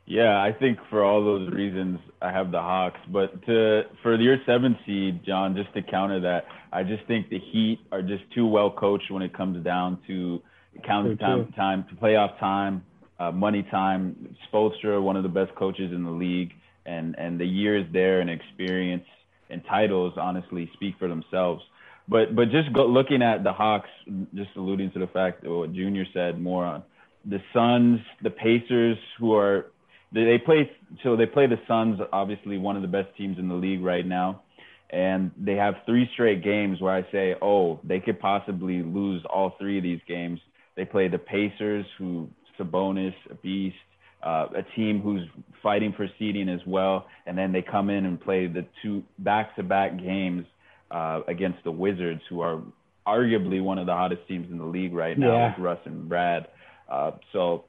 Yeah, 0.06 0.40
I 0.40 0.52
think 0.52 0.78
for 0.88 1.04
all 1.04 1.24
those 1.24 1.52
reasons, 1.52 1.98
I 2.22 2.30
have 2.30 2.52
the 2.52 2.60
Hawks. 2.60 3.00
But 3.08 3.44
to 3.46 3.82
for 4.02 4.14
your 4.14 4.36
seventh 4.46 4.78
seed, 4.86 5.24
John, 5.24 5.56
just 5.56 5.74
to 5.74 5.82
counter 5.82 6.20
that, 6.20 6.44
I 6.72 6.84
just 6.84 7.04
think 7.06 7.28
the 7.28 7.40
Heat 7.40 7.80
are 7.90 8.02
just 8.02 8.22
too 8.32 8.46
well 8.46 8.70
coached 8.70 9.10
when 9.10 9.22
it 9.22 9.36
comes 9.36 9.64
down 9.64 9.98
to 10.06 10.40
counting 10.86 11.16
time, 11.18 11.52
time 11.56 11.84
to 11.88 11.96
playoff 11.96 12.38
time, 12.38 12.84
uh, 13.18 13.32
money 13.32 13.64
time. 13.64 14.36
Spoelstra, 14.48 15.02
one 15.02 15.16
of 15.16 15.24
the 15.24 15.28
best 15.28 15.52
coaches 15.56 15.92
in 15.92 16.04
the 16.04 16.10
league, 16.10 16.52
and 16.84 17.16
and 17.18 17.40
the 17.40 17.46
years 17.46 17.84
there 17.92 18.20
and 18.20 18.30
experience 18.30 19.04
and 19.50 19.62
titles, 19.68 20.14
honestly, 20.16 20.70
speak 20.74 20.94
for 21.00 21.08
themselves. 21.08 21.64
But 22.08 22.36
but 22.36 22.50
just 22.50 22.72
go, 22.72 22.86
looking 22.86 23.22
at 23.22 23.42
the 23.42 23.52
Hawks, 23.52 23.90
just 24.34 24.50
alluding 24.54 24.92
to 24.92 25.00
the 25.00 25.08
fact 25.08 25.42
that 25.42 25.50
what 25.50 25.72
Junior 25.72 26.04
said 26.14 26.40
more 26.40 26.64
on 26.64 26.84
the 27.24 27.42
Suns, 27.52 27.98
the 28.22 28.30
Pacers, 28.30 28.98
who 29.18 29.34
are 29.34 29.66
they, 30.12 30.24
they 30.24 30.38
play 30.38 30.70
so 31.02 31.16
they 31.16 31.26
play 31.26 31.46
the 31.46 31.58
Suns, 31.68 32.00
obviously 32.12 32.58
one 32.58 32.76
of 32.76 32.82
the 32.82 32.88
best 32.88 33.08
teams 33.16 33.38
in 33.38 33.48
the 33.48 33.54
league 33.54 33.82
right 33.82 34.06
now, 34.06 34.42
and 34.90 35.30
they 35.38 35.54
have 35.56 35.74
three 35.84 36.08
straight 36.14 36.42
games 36.44 36.80
where 36.80 36.94
I 36.94 37.02
say, 37.12 37.34
oh, 37.42 37.80
they 37.84 38.00
could 38.00 38.18
possibly 38.20 38.82
lose 38.82 39.22
all 39.28 39.54
three 39.58 39.78
of 39.78 39.82
these 39.84 40.00
games. 40.06 40.40
They 40.76 40.84
play 40.84 41.08
the 41.08 41.18
Pacers, 41.18 41.86
who 41.98 42.28
Sabonis, 42.58 43.14
a 43.30 43.34
beast. 43.34 43.76
uh, 44.22 44.46
a 44.56 44.62
team 44.74 45.00
who's 45.00 45.22
fighting 45.62 45.92
for 45.96 46.06
seeding 46.18 46.48
as 46.48 46.60
well, 46.66 47.06
and 47.26 47.36
then 47.38 47.52
they 47.52 47.62
come 47.62 47.90
in 47.90 48.06
and 48.06 48.20
play 48.20 48.46
the 48.46 48.64
two 48.82 49.02
back-to-back 49.18 49.98
games 49.98 50.44
uh, 50.90 51.20
against 51.28 51.58
the 51.64 51.70
Wizards, 51.70 52.20
who 52.28 52.40
are 52.40 52.60
arguably 53.06 53.62
one 53.62 53.78
of 53.78 53.86
the 53.86 53.92
hottest 53.92 54.22
teams 54.26 54.50
in 54.50 54.58
the 54.58 54.64
league 54.64 54.92
right 54.94 55.16
now 55.18 55.32
Yeah. 55.32 55.50
with 55.50 55.64
Russ 55.64 55.78
and 55.84 56.08
Brad. 56.08 56.48
Uh, 56.90 57.12
so, 57.32 57.64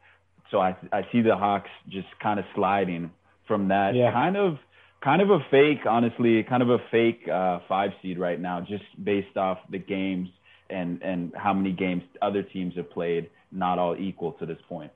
so 0.51 0.59
I 0.59 0.75
I 0.91 1.05
see 1.11 1.21
the 1.21 1.35
Hawks 1.35 1.69
just 1.89 2.07
kind 2.21 2.39
of 2.39 2.45
sliding 2.55 3.11
from 3.47 3.67
that 3.69 3.95
Yeah. 3.95 4.11
kind 4.11 4.37
of 4.37 4.57
kind 5.01 5.21
of 5.21 5.29
a 5.29 5.39
fake, 5.51 5.85
honestly, 5.87 6.43
kind 6.43 6.63
of 6.63 6.69
a 6.69 6.79
fake 6.91 7.27
uh, 7.27 7.59
five 7.67 7.91
seed 8.01 8.17
right 8.19 8.39
now, 8.39 8.59
just 8.61 8.83
based 9.03 9.37
off 9.37 9.59
the 9.69 9.77
games 9.79 10.29
and 10.69 11.01
and 11.03 11.31
how 11.35 11.53
many 11.53 11.71
games 11.71 12.03
other 12.21 12.43
teams 12.43 12.75
have 12.75 12.89
played, 12.91 13.29
not 13.51 13.79
all 13.79 13.95
equal 13.97 14.33
to 14.33 14.45
this 14.45 14.57
point. 14.67 14.91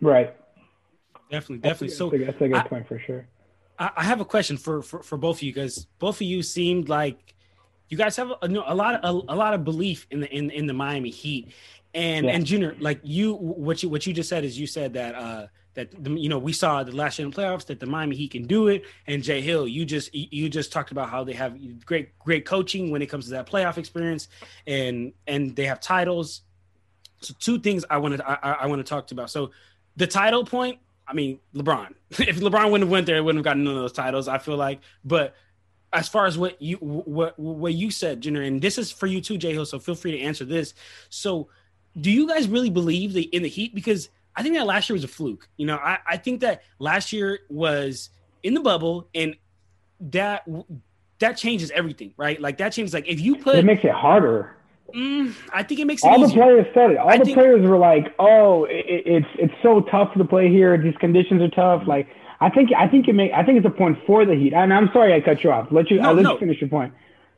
Right. 0.00 0.34
Definitely, 1.30 1.58
definitely. 1.58 1.88
That's 1.88 1.98
So 1.98 2.12
a, 2.14 2.18
that's 2.18 2.40
a 2.40 2.48
good 2.48 2.54
I- 2.56 2.68
point 2.68 2.88
for 2.88 2.98
sure. 3.06 3.26
I, 3.78 3.90
I 3.98 4.04
have 4.04 4.20
a 4.20 4.24
question 4.24 4.56
for, 4.56 4.82
for 4.82 5.02
for 5.02 5.16
both 5.16 5.36
of 5.36 5.42
you 5.42 5.52
because 5.52 5.86
both 5.98 6.16
of 6.16 6.22
you 6.22 6.42
seemed 6.42 6.88
like 6.88 7.34
you 7.88 7.96
guys 7.96 8.16
have 8.16 8.30
a, 8.30 8.38
a 8.42 8.74
lot 8.74 8.94
of 8.96 9.00
a, 9.28 9.32
a 9.32 9.36
lot 9.36 9.54
of 9.54 9.64
belief 9.64 10.06
in 10.10 10.20
the 10.20 10.28
in, 10.34 10.50
in 10.50 10.66
the 10.66 10.72
Miami 10.74 11.10
Heat 11.10 11.52
and 11.94 12.26
Yeah. 12.26 12.32
and 12.32 12.44
Junior 12.46 12.76
like 12.80 13.00
you 13.02 13.34
what 13.34 13.82
you 13.82 13.88
what 13.88 14.06
you 14.06 14.12
just 14.12 14.28
said 14.28 14.44
is 14.44 14.58
you 14.58 14.66
said 14.66 14.94
that 14.94 15.14
uh 15.14 15.46
that 15.74 15.90
the, 16.04 16.10
you 16.12 16.28
know 16.28 16.38
we 16.38 16.52
saw 16.52 16.82
the 16.82 16.92
last 16.92 17.18
year 17.18 17.24
in 17.26 17.32
the 17.32 17.36
playoffs 17.40 17.66
that 17.66 17.80
the 17.80 17.86
Miami 17.86 18.16
Heat 18.16 18.30
can 18.32 18.46
do 18.46 18.68
it 18.68 18.84
and 19.06 19.22
Jay 19.22 19.40
Hill 19.40 19.66
you 19.68 19.84
just 19.84 20.14
you 20.14 20.48
just 20.48 20.72
talked 20.72 20.90
about 20.90 21.10
how 21.10 21.24
they 21.24 21.32
have 21.34 21.84
great 21.84 22.18
great 22.18 22.44
coaching 22.44 22.90
when 22.90 23.02
it 23.02 23.06
comes 23.06 23.24
to 23.26 23.30
that 23.32 23.46
playoff 23.48 23.78
experience 23.78 24.28
and 24.66 25.12
and 25.26 25.54
they 25.56 25.66
have 25.66 25.80
titles 25.80 26.42
so 27.20 27.34
two 27.38 27.58
things 27.58 27.84
I 27.90 27.98
wanted 27.98 28.20
I, 28.22 28.38
I- 28.42 28.52
I 28.62 28.66
want 28.66 28.80
to 28.80 28.88
talk 28.88 29.06
to 29.08 29.14
about 29.14 29.30
so 29.30 29.50
the 29.96 30.06
title 30.06 30.44
point 30.44 30.78
I 31.04 31.14
mean, 31.14 31.40
LeBron. 31.52 31.88
if 32.10 32.38
LeBron 32.38 32.70
wouldn't 32.70 32.82
have 32.84 32.88
went 32.88 33.06
there, 33.06 33.16
it 33.16 33.22
wouldn't 33.22 33.40
have 33.40 33.44
gotten 33.44 33.64
none 33.64 33.74
of 33.74 33.80
those 33.82 33.92
titles. 33.92 34.28
I 34.28 34.38
feel 34.38 34.56
like, 34.56 34.80
but 35.04 35.34
as 35.92 36.08
far 36.08 36.26
as 36.26 36.38
what 36.38 36.62
you 36.62 36.76
what 36.76 37.36
what 37.38 37.74
you 37.74 37.90
said, 37.90 38.20
Junior, 38.20 38.42
and 38.42 38.62
this 38.62 38.78
is 38.78 38.92
for 38.92 39.06
you 39.08 39.20
too, 39.20 39.36
Jay 39.36 39.52
Hill. 39.52 39.66
So 39.66 39.80
feel 39.80 39.96
free 39.96 40.12
to 40.12 40.20
answer 40.20 40.44
this. 40.44 40.74
So, 41.10 41.48
do 42.00 42.10
you 42.10 42.26
guys 42.28 42.48
really 42.48 42.70
believe 42.70 43.12
the 43.12 43.22
in 43.22 43.42
the 43.42 43.48
Heat? 43.48 43.74
Because 43.74 44.08
I 44.34 44.42
think 44.42 44.54
that 44.54 44.66
last 44.66 44.88
year 44.88 44.94
was 44.94 45.04
a 45.04 45.08
fluke. 45.08 45.48
You 45.56 45.66
know, 45.66 45.76
I, 45.76 45.98
I 46.06 46.16
think 46.16 46.40
that 46.40 46.62
last 46.78 47.12
year 47.12 47.40
was 47.50 48.10
in 48.42 48.54
the 48.54 48.60
bubble, 48.60 49.08
and 49.14 49.36
that 50.10 50.48
that 51.18 51.36
changes 51.36 51.70
everything, 51.72 52.14
right? 52.16 52.40
Like 52.40 52.58
that 52.58 52.72
changes. 52.72 52.94
Like 52.94 53.06
if 53.08 53.20
you 53.20 53.36
put, 53.36 53.56
It 53.56 53.64
makes 53.64 53.84
it 53.84 53.90
harder. 53.92 54.56
mm, 54.94 55.34
I 55.52 55.62
think 55.62 55.80
it 55.80 55.86
makes 55.86 56.02
it 56.02 56.08
All 56.08 56.20
the 56.26 56.32
players 56.32 56.66
said 56.74 56.92
it. 56.92 56.96
All 56.98 57.08
I 57.10 57.18
the 57.18 57.24
think- 57.24 57.36
players 57.36 57.62
were 57.68 57.78
like, 57.78 58.14
"Oh, 58.18 58.64
it, 58.64 58.84
it's 58.88 59.26
it's 59.38 59.54
so 59.62 59.82
tough 59.82 60.14
to 60.14 60.24
play 60.24 60.48
here. 60.48 60.76
These 60.78 60.96
conditions 60.98 61.42
are 61.42 61.48
tough." 61.50 61.86
Like, 61.86 62.08
I 62.40 62.48
think 62.50 62.70
I 62.76 62.88
think 62.88 63.06
it 63.08 63.12
may 63.12 63.32
I 63.32 63.44
think 63.44 63.58
it's 63.58 63.66
a 63.66 63.70
point 63.70 63.98
for 64.06 64.24
the 64.24 64.34
Heat. 64.34 64.52
And 64.54 64.72
I'm 64.72 64.88
sorry 64.92 65.14
I 65.14 65.20
cut 65.20 65.44
you 65.44 65.52
off. 65.52 65.68
Let 65.70 65.90
you 65.90 66.00
No, 66.00 66.08
I'll 66.08 66.14
let 66.14 66.22
no. 66.22 66.32
you 66.32 66.38
finish 66.38 66.60
your 66.60 66.70
point. 66.70 66.92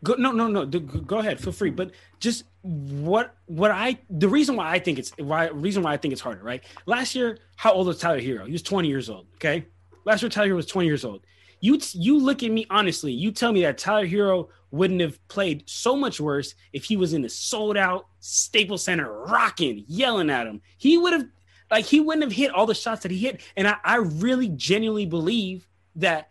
Go, 0.04 0.14
no, 0.14 0.30
no, 0.30 0.46
no. 0.46 0.66
Go 0.66 1.18
ahead. 1.18 1.40
Feel 1.40 1.52
free. 1.52 1.70
But 1.70 1.90
just 2.20 2.44
what 2.62 3.34
what 3.46 3.70
I 3.70 3.98
the 4.10 4.28
reason 4.28 4.54
why 4.54 4.70
I 4.70 4.78
think 4.78 4.98
it's 4.98 5.12
why 5.18 5.48
reason 5.48 5.82
why 5.82 5.94
I 5.94 5.96
think 5.96 6.12
it's 6.12 6.20
harder. 6.20 6.42
Right. 6.42 6.62
Last 6.86 7.14
year, 7.14 7.38
how 7.56 7.72
old 7.72 7.88
was 7.88 7.98
Tyler 7.98 8.20
Herro? 8.20 8.46
He 8.46 8.52
was 8.52 8.62
20 8.62 8.86
years 8.86 9.10
old. 9.10 9.26
Okay. 9.36 9.66
Last 10.04 10.22
year, 10.22 10.28
Tyler 10.28 10.48
Herro 10.48 10.56
was 10.56 10.66
20 10.66 10.86
years 10.86 11.04
old. 11.04 11.24
You 11.60 11.80
you 11.92 12.18
look 12.18 12.42
at 12.42 12.50
me 12.50 12.66
honestly. 12.70 13.12
You 13.12 13.32
tell 13.32 13.52
me 13.52 13.62
that 13.62 13.78
Tyler 13.78 14.06
Herro 14.06 14.48
wouldn't 14.70 15.00
have 15.00 15.26
played 15.28 15.62
so 15.66 15.96
much 15.96 16.20
worse 16.20 16.54
if 16.72 16.84
he 16.84 16.96
was 16.96 17.14
in 17.14 17.22
the 17.22 17.28
sold 17.28 17.76
out 17.76 18.06
Staples 18.20 18.84
Center, 18.84 19.10
rocking, 19.24 19.84
yelling 19.88 20.30
at 20.30 20.46
him. 20.46 20.60
He 20.76 20.98
would 20.98 21.14
have 21.14 21.26
like 21.70 21.86
he 21.86 22.00
wouldn't 22.00 22.24
have 22.24 22.32
hit 22.32 22.50
all 22.50 22.66
the 22.66 22.74
shots 22.74 23.02
that 23.02 23.10
he 23.10 23.18
hit. 23.18 23.40
And 23.56 23.66
I, 23.66 23.76
I 23.82 23.96
really 23.96 24.48
genuinely 24.48 25.06
believe 25.06 25.66
that 25.96 26.28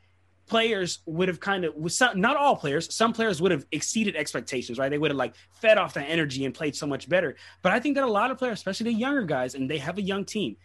players 0.53 0.99
would 1.07 1.27
have 1.27 1.39
kind 1.39 1.65
of 1.65 1.73
not 2.15 2.37
all 2.37 2.55
players 2.55 2.93
some 2.93 3.11
players 3.11 3.41
would 3.41 3.51
have 3.51 3.65
exceeded 3.71 4.15
expectations 4.15 4.77
right? 4.77 4.89
They 4.89 4.99
would 4.99 5.09
have 5.09 5.17
like 5.17 5.33
fed 5.49 5.79
off 5.79 5.95
that 5.95 6.03
energy 6.03 6.45
and 6.45 6.53
played 6.53 6.75
so 6.75 6.85
much 6.85 7.09
better. 7.09 7.35
But 7.63 7.71
i 7.71 7.79
think 7.79 7.95
that 7.95 8.03
a 8.03 8.13
lot 8.19 8.29
of 8.29 8.37
players 8.37 8.59
especially 8.59 8.91
the 8.91 8.99
younger 9.05 9.23
guys 9.23 9.55
and 9.55 9.67
they 9.67 9.79
have 9.79 9.97
a 9.97 10.01
young 10.11 10.25
team. 10.25 10.55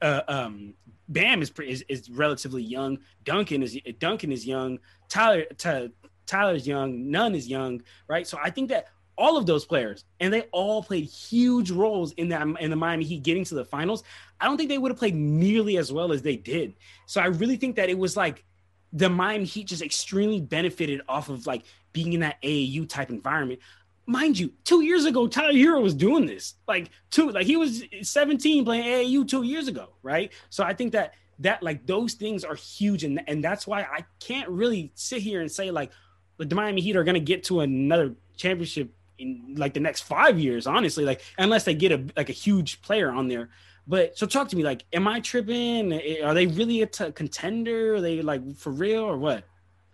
Uh, 0.00 0.22
um 0.28 0.72
bam 1.10 1.42
is, 1.42 1.52
is 1.74 1.84
is 1.90 2.08
relatively 2.08 2.62
young. 2.62 2.96
Duncan 3.24 3.62
is 3.62 3.78
duncan 3.98 4.32
is 4.32 4.46
young. 4.46 4.78
Tyler 5.10 5.44
Ty- 5.58 5.90
tyler's 6.24 6.66
young. 6.66 7.10
Nunn 7.10 7.34
is 7.34 7.46
young 7.46 7.82
right? 8.08 8.26
So 8.26 8.38
i 8.42 8.48
think 8.48 8.70
that 8.70 8.86
all 9.18 9.36
of 9.36 9.44
those 9.44 9.66
players 9.66 10.04
and 10.20 10.32
they 10.32 10.42
all 10.52 10.82
played 10.82 11.04
huge 11.04 11.70
roles 11.70 12.12
in 12.12 12.28
that 12.28 12.46
in 12.60 12.70
the 12.70 12.76
miami 12.76 13.04
heat 13.04 13.22
getting 13.24 13.42
to 13.42 13.56
the 13.56 13.64
finals 13.64 14.04
i 14.40 14.44
don't 14.46 14.56
think 14.56 14.70
they 14.70 14.78
would 14.78 14.92
have 14.92 14.98
played 14.98 15.16
nearly 15.16 15.76
as 15.76 15.92
well 15.92 16.12
as 16.12 16.22
they 16.22 16.36
did. 16.36 16.72
So 17.06 17.20
i 17.20 17.26
really 17.26 17.56
think 17.56 17.76
that 17.76 17.90
it 17.90 17.98
was 17.98 18.16
like 18.16 18.44
the 18.92 19.08
Miami 19.08 19.44
Heat 19.44 19.68
just 19.68 19.82
extremely 19.82 20.40
benefited 20.40 21.02
off 21.08 21.28
of 21.28 21.46
like 21.46 21.64
being 21.92 22.12
in 22.12 22.20
that 22.20 22.40
AAU 22.42 22.88
type 22.88 23.10
environment. 23.10 23.60
Mind 24.06 24.38
you, 24.38 24.52
two 24.64 24.82
years 24.82 25.04
ago, 25.04 25.26
Tyler 25.26 25.52
Herro 25.52 25.82
was 25.82 25.94
doing 25.94 26.24
this. 26.24 26.54
Like 26.66 26.90
two, 27.10 27.30
like 27.30 27.46
he 27.46 27.56
was 27.56 27.82
17 28.00 28.64
playing 28.64 28.84
AAU 28.84 29.28
two 29.28 29.42
years 29.42 29.68
ago, 29.68 29.90
right? 30.02 30.32
So 30.48 30.64
I 30.64 30.72
think 30.72 30.92
that 30.92 31.14
that 31.40 31.62
like 31.62 31.86
those 31.86 32.14
things 32.14 32.44
are 32.44 32.54
huge, 32.54 33.04
and 33.04 33.22
and 33.28 33.44
that's 33.44 33.66
why 33.66 33.82
I 33.82 34.04
can't 34.20 34.48
really 34.48 34.90
sit 34.94 35.22
here 35.22 35.40
and 35.40 35.50
say 35.50 35.70
like 35.70 35.92
the 36.38 36.54
Miami 36.54 36.80
Heat 36.80 36.96
are 36.96 37.04
gonna 37.04 37.20
get 37.20 37.44
to 37.44 37.60
another 37.60 38.14
championship 38.36 38.90
in 39.18 39.54
like 39.56 39.74
the 39.74 39.80
next 39.80 40.02
five 40.02 40.38
years, 40.38 40.66
honestly, 40.66 41.04
like 41.04 41.22
unless 41.36 41.64
they 41.64 41.74
get 41.74 41.92
a 41.92 42.04
like 42.16 42.30
a 42.30 42.32
huge 42.32 42.80
player 42.82 43.10
on 43.10 43.28
there. 43.28 43.50
But 43.88 44.18
so 44.18 44.26
talk 44.26 44.48
to 44.48 44.56
me, 44.56 44.62
like, 44.62 44.84
am 44.92 45.08
I 45.08 45.20
tripping? 45.20 45.92
Eh, 45.92 46.22
are 46.22 46.34
they 46.34 46.46
really 46.46 46.82
a 46.82 46.86
t- 46.86 47.10
contender? 47.12 47.94
Are 47.94 48.00
they 48.00 48.20
like 48.20 48.54
for 48.56 48.70
real 48.70 49.02
or 49.02 49.16
what? 49.16 49.44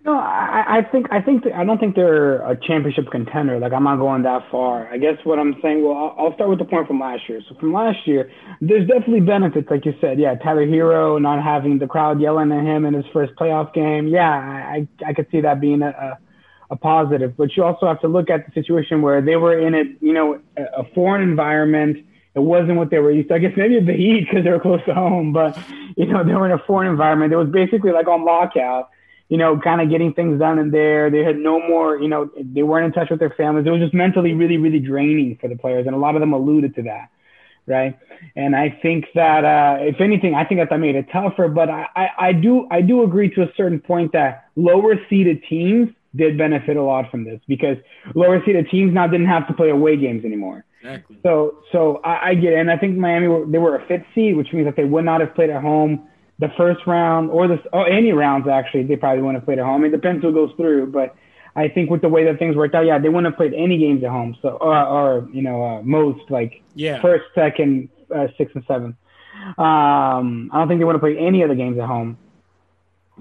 No, 0.05 0.19
I, 0.19 0.65
I 0.69 0.83
think 0.83 1.07
I 1.11 1.23
think 1.23 1.45
I 1.47 1.65
don't 1.65 1.79
think 1.79 1.97
they're 1.97 2.43
a 2.43 2.55
championship 2.61 3.11
contender. 3.11 3.59
Like 3.59 3.73
I'm 3.73 3.85
not 3.85 3.97
going 3.97 4.23
that 4.25 4.43
far. 4.51 4.87
I 4.93 4.99
guess 4.99 5.17
what 5.25 5.39
I'm 5.39 5.55
saying. 5.63 5.83
Well, 5.83 5.97
I'll, 5.97 6.27
I'll 6.27 6.35
start 6.35 6.51
with 6.51 6.59
the 6.59 6.67
point 6.67 6.87
from 6.89 7.01
last 7.01 7.23
year. 7.27 7.41
So 7.49 7.55
from 7.55 7.73
last 7.73 8.07
year, 8.07 8.31
there's 8.61 8.87
definitely 8.87 9.21
benefits, 9.21 9.67
like 9.71 9.87
you 9.87 9.95
said. 10.03 10.19
Yeah, 10.19 10.35
Tyler 10.35 10.67
Herro 10.67 11.19
not 11.19 11.43
having 11.43 11.79
the 11.79 11.87
crowd 11.87 12.21
yelling 12.21 12.53
at 12.53 12.65
him 12.65 12.85
in 12.85 12.93
his 12.93 13.07
first 13.15 13.33
playoff 13.37 13.73
game. 13.73 14.09
Yeah, 14.09 14.29
I 14.31 14.87
I 15.07 15.15
could 15.15 15.27
see 15.31 15.41
that 15.41 15.59
being 15.59 15.81
a, 15.81 15.89
a 15.89 16.19
a 16.73 16.77
positive. 16.77 17.35
But 17.39 17.57
you 17.57 17.65
also 17.65 17.87
have 17.87 18.01
to 18.03 18.09
look 18.09 18.29
at 18.29 18.45
the 18.45 18.53
situation 18.53 19.01
where 19.01 19.23
they 19.23 19.37
were 19.37 19.59
in 19.59 19.75
a 19.75 19.85
you 20.01 20.13
know 20.13 20.39
a 20.59 20.85
foreign 20.95 21.23
environment. 21.23 22.05
It 22.35 22.41
wasn't 22.41 22.77
what 22.77 22.91
they 22.91 22.99
were 22.99 23.13
used 23.13 23.29
to. 23.29 23.35
I 23.35 23.39
guess 23.39 23.53
maybe 23.57 23.79
the 23.81 23.93
Heat 23.93 24.27
because 24.29 24.45
they 24.45 24.51
were 24.51 24.61
close 24.61 24.81
to 24.87 24.95
home, 24.95 25.33
but 25.33 25.59
you 25.97 26.07
know 26.07 26.25
they 26.27 26.35
were 26.35 26.47
in 26.47 26.53
a 26.53 26.63
foreign 26.67 26.91
environment. 26.91 27.33
It 27.33 27.37
was 27.37 27.49
basically 27.49 27.93
like 27.93 28.09
on 28.09 28.25
lockout 28.25 28.91
you 29.29 29.39
know, 29.39 29.59
kind 29.59 29.81
of 29.81 29.91
getting 29.91 30.13
things 30.13 30.39
done 30.39 30.59
in 30.59 30.71
there. 30.71 31.11
They 31.11 31.25
had 31.25 31.39
no 31.39 31.59
more, 31.59 31.99
you 31.99 32.09
know, 32.09 32.31
they 32.37 32.63
weren't 32.63 32.87
in 32.87 32.93
touch 32.93 33.11
with 33.11 33.21
their 33.21 33.31
families. 33.31 33.67
It 33.67 33.71
was 33.71 33.81
just 33.81 33.95
mentally 33.95 34.35
really, 34.35 34.59
really 34.59 34.81
draining 34.81 35.39
for 35.41 35.49
the 35.49 35.57
players. 35.57 35.87
And 35.87 35.95
a 35.95 35.99
lot 35.99 36.15
of 36.15 36.21
them 36.21 36.33
alluded 36.33 36.75
to 36.77 36.83
that. 36.83 37.09
Right. 37.67 37.99
And 38.37 38.55
I 38.55 38.79
think 38.83 39.07
that, 39.15 39.45
uh, 39.45 39.79
if 39.81 39.99
anything, 39.99 40.35
I 40.35 40.45
think 40.45 40.61
that 40.61 40.69
that 40.69 40.79
made 40.79 40.97
it 40.97 41.07
tougher, 41.11 41.49
but 41.49 41.71
I, 41.71 41.87
I, 41.97 42.09
I 42.19 42.33
do, 42.33 42.69
I 42.71 42.83
do 42.83 43.03
agree 43.05 43.35
to 43.35 43.43
a 43.43 43.49
certain 43.57 43.81
point 43.81 44.13
that 44.13 44.49
lower 44.55 44.97
seeded 45.09 45.43
teams 45.49 45.89
did 46.15 46.37
benefit 46.37 46.77
a 46.77 46.83
lot 46.83 47.11
from 47.11 47.25
this 47.25 47.41
because 47.49 47.79
lower 48.15 48.45
seeded 48.45 48.69
teams 48.69 48.93
now 48.93 49.07
didn't 49.07 49.29
have 49.29 49.49
to 49.49 49.55
play 49.55 49.71
away 49.71 49.97
games 49.97 50.27
anymore. 50.27 50.67
Exactly. 50.85 51.19
So, 51.23 51.59
so 51.73 52.01
I, 52.05 52.31
I 52.31 52.35
get 52.35 52.53
it. 52.53 52.59
And 52.59 52.71
I 52.71 52.77
think 52.77 52.97
Miami, 52.99 53.27
were, 53.27 53.47
they 53.47 53.59
were 53.59 53.77
a 53.77 53.87
fifth 53.87 54.05
seed, 54.15 54.37
which 54.37 54.53
means 54.53 54.67
that 54.67 54.77
they 54.77 54.85
would 54.85 55.05
not 55.05 55.21
have 55.21 55.35
played 55.35 55.51
at 55.51 55.63
home 55.63 56.09
the 56.41 56.49
first 56.57 56.85
round 56.87 57.31
or 57.31 57.47
the 57.47 57.63
or 57.73 57.89
any 57.89 58.11
rounds 58.11 58.49
actually 58.49 58.83
they 58.83 58.97
probably 58.97 59.23
wouldn't 59.23 59.37
have 59.39 59.45
played 59.45 59.59
at 59.59 59.65
home. 59.65 59.85
It 59.85 59.91
depends 59.91 60.23
who 60.23 60.33
goes 60.33 60.51
through, 60.57 60.89
but 60.91 61.15
I 61.57 61.69
think 61.69 61.91
with 61.91 62.01
the 62.03 62.09
way 62.09 62.25
that 62.25 62.41
things 62.41 62.57
worked 62.57 62.75
out, 62.75 62.85
yeah, 62.85 62.99
they 62.99 63.09
wouldn't 63.09 63.27
have 63.33 63.37
played 63.37 63.55
any 63.55 63.79
games 63.79 64.03
at 64.03 64.11
home. 64.11 64.37
So 64.43 64.51
or, 64.61 64.77
or 64.77 65.29
you 65.33 65.43
know 65.43 65.63
uh, 65.63 65.83
most 65.83 66.29
like 66.31 66.63
Yeah. 66.75 67.01
first, 67.01 67.25
second, 67.35 67.89
uh, 68.15 68.27
sixth, 68.37 68.57
and 68.57 68.65
seventh. 68.67 68.97
Um, 69.59 70.51
I 70.53 70.59
don't 70.59 70.69
think 70.69 70.81
they 70.81 70.85
would 70.85 70.95
have 70.95 71.03
played 71.03 71.19
any 71.19 71.45
other 71.45 71.55
games 71.55 71.79
at 71.79 71.87
home. 71.87 72.19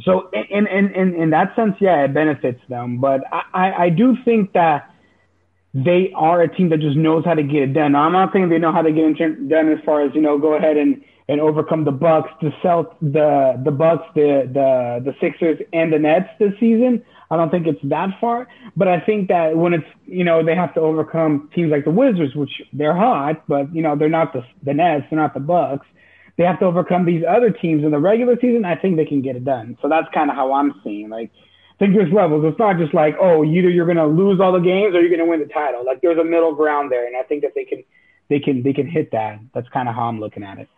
So 0.01 0.31
in 0.31 0.65
in 0.65 0.91
in 0.95 1.13
in 1.13 1.29
that 1.29 1.55
sense, 1.55 1.75
yeah, 1.79 2.03
it 2.03 2.13
benefits 2.15 2.61
them. 2.67 2.97
But 2.97 3.21
I 3.31 3.43
I, 3.53 3.83
I 3.83 3.89
do 3.89 4.17
think 4.25 4.53
that 4.53 4.89
they 5.73 6.11
are 6.15 6.41
a 6.41 6.55
team 6.55 6.69
that 6.69 6.79
just 6.79 6.95
knows 6.95 7.25
how 7.25 7.33
to 7.33 7.43
get 7.43 7.63
it 7.63 7.73
done. 7.73 7.93
Now, 7.93 8.03
I'm 8.03 8.11
not 8.11 8.31
saying 8.31 8.49
they 8.49 8.59
know 8.59 8.71
how 8.71 8.81
to 8.81 8.91
get 8.91 9.19
it 9.19 9.49
done 9.49 9.71
as 9.71 9.79
far 9.83 10.05
as 10.05 10.13
you 10.13 10.21
know, 10.21 10.37
go 10.37 10.53
ahead 10.53 10.77
and 10.77 11.03
and 11.29 11.39
overcome 11.39 11.85
the 11.85 11.91
Bucks, 11.91 12.29
the 12.41 12.51
Celt, 12.61 12.95
the 13.01 13.59
the 13.63 13.71
Bucks, 13.71 14.03
the 14.15 14.49
the 14.53 15.01
the 15.03 15.15
Sixers, 15.19 15.59
and 15.71 15.91
the 15.91 15.99
Nets 15.99 16.29
this 16.39 16.53
season. 16.59 17.03
I 17.31 17.37
don't 17.37 17.49
think 17.49 17.65
it's 17.65 17.79
that 17.85 18.09
far, 18.21 18.47
but 18.75 18.87
I 18.87 18.99
think 18.99 19.29
that 19.29 19.57
when 19.57 19.73
it's 19.73 19.87
you 20.05 20.23
know 20.23 20.45
they 20.45 20.55
have 20.55 20.73
to 20.75 20.81
overcome 20.81 21.49
teams 21.55 21.71
like 21.71 21.85
the 21.85 21.91
Wizards, 21.91 22.35
which 22.35 22.51
they're 22.73 22.95
hot, 22.95 23.43
but 23.47 23.73
you 23.73 23.81
know 23.81 23.95
they're 23.95 24.09
not 24.09 24.33
the 24.33 24.43
the 24.63 24.73
Nets, 24.73 25.05
they're 25.09 25.19
not 25.19 25.33
the 25.33 25.39
Bucks. 25.39 25.87
They 26.37 26.43
have 26.43 26.59
to 26.59 26.65
overcome 26.65 27.05
these 27.05 27.23
other 27.27 27.51
teams 27.51 27.83
in 27.83 27.91
the 27.91 27.99
regular 27.99 28.35
season. 28.41 28.65
I 28.65 28.75
think 28.75 28.97
they 28.97 29.05
can 29.05 29.21
get 29.21 29.35
it 29.35 29.45
done. 29.45 29.77
So 29.81 29.89
that's 29.89 30.07
kind 30.13 30.31
of 30.31 30.35
how 30.35 30.53
I'm 30.53 30.73
seeing. 30.83 31.09
Like, 31.09 31.29
I 31.73 31.85
think 31.85 31.95
there's 31.95 32.13
levels. 32.13 32.45
It's 32.45 32.59
not 32.59 32.77
just 32.77 32.93
like 32.93 33.15
oh 33.19 33.43
either 33.43 33.69
you're 33.69 33.87
gonna 33.87 34.07
lose 34.07 34.39
all 34.39 34.51
the 34.51 34.59
games 34.59 34.95
or 34.95 35.01
you're 35.01 35.15
gonna 35.15 35.29
win 35.29 35.39
the 35.39 35.53
title. 35.53 35.85
Like 35.85 36.01
there's 36.01 36.19
a 36.19 36.23
middle 36.23 36.53
ground 36.53 36.91
there, 36.91 37.07
and 37.07 37.15
I 37.17 37.23
think 37.23 37.41
that 37.43 37.53
they 37.55 37.65
can 37.65 37.83
they 38.29 38.39
can 38.39 38.63
they 38.63 38.73
can 38.73 38.87
hit 38.87 39.11
that. 39.11 39.39
That's 39.53 39.67
kind 39.69 39.89
of 39.89 39.95
how 39.95 40.03
I'm 40.03 40.19
looking 40.19 40.43
at 40.43 40.59
it. 40.59 40.69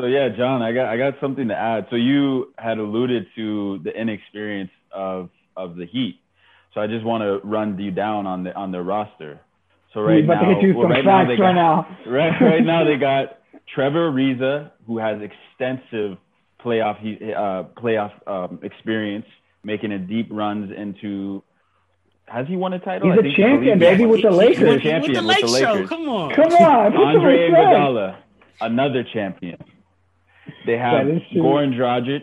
so 0.00 0.06
yeah, 0.06 0.30
John, 0.30 0.62
I 0.62 0.72
got 0.72 0.86
I 0.86 0.96
got 0.96 1.14
something 1.20 1.48
to 1.48 1.54
add. 1.54 1.86
So 1.90 1.96
you 1.96 2.52
had 2.56 2.78
alluded 2.78 3.26
to 3.36 3.80
the 3.84 3.90
inexperience 3.90 4.70
of 4.90 5.28
of 5.56 5.76
the 5.76 5.86
Heat. 5.86 6.20
So 6.74 6.80
I 6.80 6.86
just 6.86 7.04
want 7.04 7.22
to 7.22 7.46
run 7.46 7.78
you 7.78 7.90
down 7.90 8.26
on 8.26 8.44
the 8.44 8.54
on 8.54 8.72
the 8.72 8.80
roster. 8.80 9.40
So 9.92 10.00
right 10.00 10.24
now, 10.24 10.40
to 10.60 10.72
well, 10.72 10.88
right 10.88 11.04
now 11.04 11.24
facts 11.24 11.28
they 11.36 11.42
right 11.42 11.54
got, 11.54 11.54
now. 11.54 11.98
right 12.10 12.40
right 12.40 12.64
now 12.64 12.84
they 12.84 12.96
got 12.96 13.40
Trevor 13.74 14.10
Ariza, 14.10 14.70
who 14.86 14.98
has 14.98 15.20
extensive 15.20 16.16
playoff 16.64 16.96
uh, 17.36 17.64
playoff 17.80 18.12
um, 18.26 18.60
experience, 18.62 19.26
making 19.64 19.92
a 19.92 19.98
deep 19.98 20.28
runs 20.30 20.70
into. 20.76 21.42
Has 22.26 22.46
he 22.46 22.54
won 22.54 22.72
a 22.74 22.78
title? 22.78 23.08
He's 23.10 23.16
I 23.16 23.20
a 23.20 23.22
think 23.22 23.36
champion, 23.36 23.78
believe- 23.78 23.98
baby, 23.98 24.06
with 24.06 24.22
the 24.22 24.28
He- 24.30 24.34
he- 24.34 24.38
Lakers. 24.64 24.82
Champion 24.82 25.02
with 25.02 25.14
the 25.14 25.20
with 25.22 25.26
Lake 25.26 25.40
the 25.40 25.48
Show. 25.48 25.72
Lakers. 25.72 25.88
Come 25.88 26.08
on. 26.08 26.34
Come 26.34 26.52
on, 26.52 26.92
put 26.92 26.98
some 26.98 27.06
Andre 27.06 27.34
respect. 27.48 27.66
Iguodala, 27.66 28.16
another 28.60 29.04
champion. 29.12 29.58
They 30.66 30.76
have 30.78 31.06
That 31.06 31.12
is 31.16 31.22
true. 31.32 31.42
Goran 31.42 31.74
Dragic, 31.74 32.22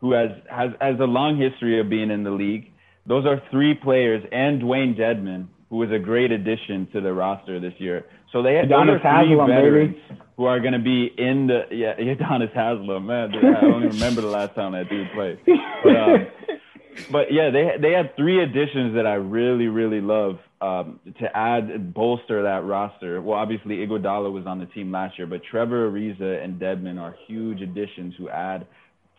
who 0.00 0.12
has, 0.12 0.30
has 0.50 0.70
has 0.80 1.00
a 1.00 1.04
long 1.04 1.38
history 1.38 1.80
of 1.80 1.88
being 1.88 2.10
in 2.10 2.22
the 2.22 2.30
league. 2.30 2.70
Those 3.06 3.24
are 3.26 3.42
three 3.50 3.74
players, 3.74 4.22
and 4.30 4.60
Dewayne 4.62 4.96
Dedmon, 4.96 5.48
who 5.70 5.76
was 5.76 5.90
a 5.90 5.98
great 5.98 6.30
addition 6.30 6.86
to 6.92 7.00
the 7.00 7.12
roster 7.12 7.58
this 7.58 7.72
year. 7.78 8.04
So 8.32 8.42
they 8.42 8.54
have 8.54 8.68
those 8.68 8.78
Udonis 8.78 9.02
Haslem, 9.02 9.46
baby. 9.46 9.62
veterans 9.62 9.96
who 10.36 10.44
are 10.44 10.60
going 10.60 10.74
to 10.74 10.78
be 10.78 11.10
in 11.16 11.46
the 11.46 11.64
yeah 11.70 11.96
Udonis 11.98 12.52
Haslem 12.52 13.06
man. 13.06 13.34
I 13.34 13.60
don't 13.60 13.84
even 13.84 13.96
remember 13.96 14.20
the 14.20 14.28
last 14.28 14.54
time 14.54 14.72
that 14.72 14.88
dude 14.88 15.08
played. 15.12 15.38
But, 15.82 15.96
um, 15.96 16.26
but 17.10 17.32
yeah, 17.32 17.50
they 17.50 17.76
they 17.80 17.92
had 17.92 18.16
three 18.16 18.42
additions 18.42 18.94
that 18.94 19.06
I 19.06 19.14
really 19.14 19.68
really 19.68 20.00
love 20.00 20.38
um, 20.60 21.00
to 21.20 21.36
add 21.36 21.64
and 21.64 21.94
bolster 21.94 22.42
that 22.42 22.64
roster. 22.64 23.20
Well, 23.22 23.38
obviously 23.38 23.76
Iguodala 23.76 24.32
was 24.32 24.46
on 24.46 24.58
the 24.58 24.66
team 24.66 24.90
last 24.90 25.18
year, 25.18 25.26
but 25.26 25.42
Trevor 25.50 25.90
Ariza 25.90 26.42
and 26.42 26.60
Dedmon 26.60 27.00
are 27.00 27.14
huge 27.26 27.60
additions 27.60 28.14
who 28.18 28.28
add 28.28 28.66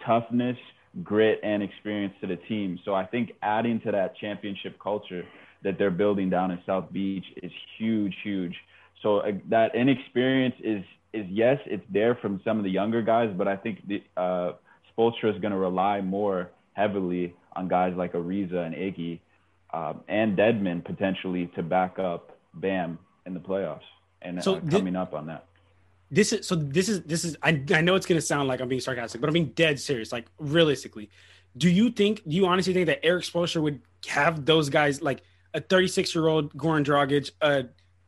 toughness, 0.05 0.57
grit, 1.03 1.39
and 1.43 1.63
experience 1.63 2.13
to 2.21 2.27
the 2.27 2.37
team. 2.47 2.79
So 2.85 2.93
I 2.93 3.05
think 3.05 3.31
adding 3.41 3.79
to 3.81 3.91
that 3.91 4.17
championship 4.17 4.77
culture 4.81 5.23
that 5.63 5.77
they're 5.77 5.91
building 5.91 6.29
down 6.29 6.51
in 6.51 6.59
South 6.65 6.91
Beach 6.91 7.25
is 7.41 7.51
huge, 7.77 8.15
huge. 8.23 8.55
So 9.01 9.19
uh, 9.19 9.31
that 9.49 9.75
inexperience 9.75 10.55
is 10.63 10.83
is 11.11 11.25
yes, 11.29 11.57
it's 11.65 11.85
there 11.89 12.15
from 12.15 12.39
some 12.43 12.57
of 12.57 12.63
the 12.63 12.69
younger 12.69 13.01
guys, 13.01 13.33
but 13.35 13.47
I 13.47 13.55
think 13.55 13.87
the 13.87 14.03
uh, 14.15 14.53
Spoelstra 14.91 15.33
is 15.33 15.41
going 15.41 15.51
to 15.51 15.57
rely 15.57 16.01
more 16.01 16.51
heavily 16.73 17.33
on 17.55 17.67
guys 17.67 17.93
like 17.95 18.13
Ariza 18.13 18.65
and 18.65 18.75
Iggy 18.75 19.19
um, 19.73 20.01
and 20.07 20.37
Dedmon 20.37 20.83
potentially 20.85 21.47
to 21.55 21.63
back 21.63 21.97
up 21.97 22.37
Bam 22.53 22.99
in 23.25 23.33
the 23.33 23.39
playoffs 23.39 23.81
and 24.21 24.43
So 24.43 24.55
uh, 24.55 24.61
coming 24.69 24.95
up 24.95 25.13
on 25.13 25.27
that. 25.27 25.45
this 26.11 26.33
is 26.33 26.47
so 26.47 26.55
this 26.55 26.89
is 26.89 27.03
this 27.03 27.23
is 27.23 27.37
I, 27.41 27.63
I 27.73 27.81
know 27.81 27.95
it's 27.95 28.05
gonna 28.05 28.21
sound 28.21 28.47
like 28.47 28.61
I'm 28.61 28.67
being 28.67 28.81
sarcastic, 28.81 29.21
but 29.21 29.27
I'm 29.27 29.33
being 29.33 29.53
dead 29.55 29.79
serious. 29.79 30.11
Like 30.11 30.27
realistically, 30.39 31.09
do 31.57 31.69
you 31.69 31.89
think 31.91 32.23
do 32.27 32.35
you 32.35 32.45
honestly 32.45 32.73
think 32.73 32.87
that 32.87 33.03
Erik 33.05 33.23
Spoelstra 33.23 33.61
would 33.61 33.81
have 34.07 34.45
those 34.45 34.69
guys 34.69 35.01
like 35.01 35.21
a 35.53 35.61
36 35.61 36.13
year 36.13 36.27
old 36.27 36.53
Goran 36.55 36.83
Dragic, 36.83 37.31
uh, 37.41 37.63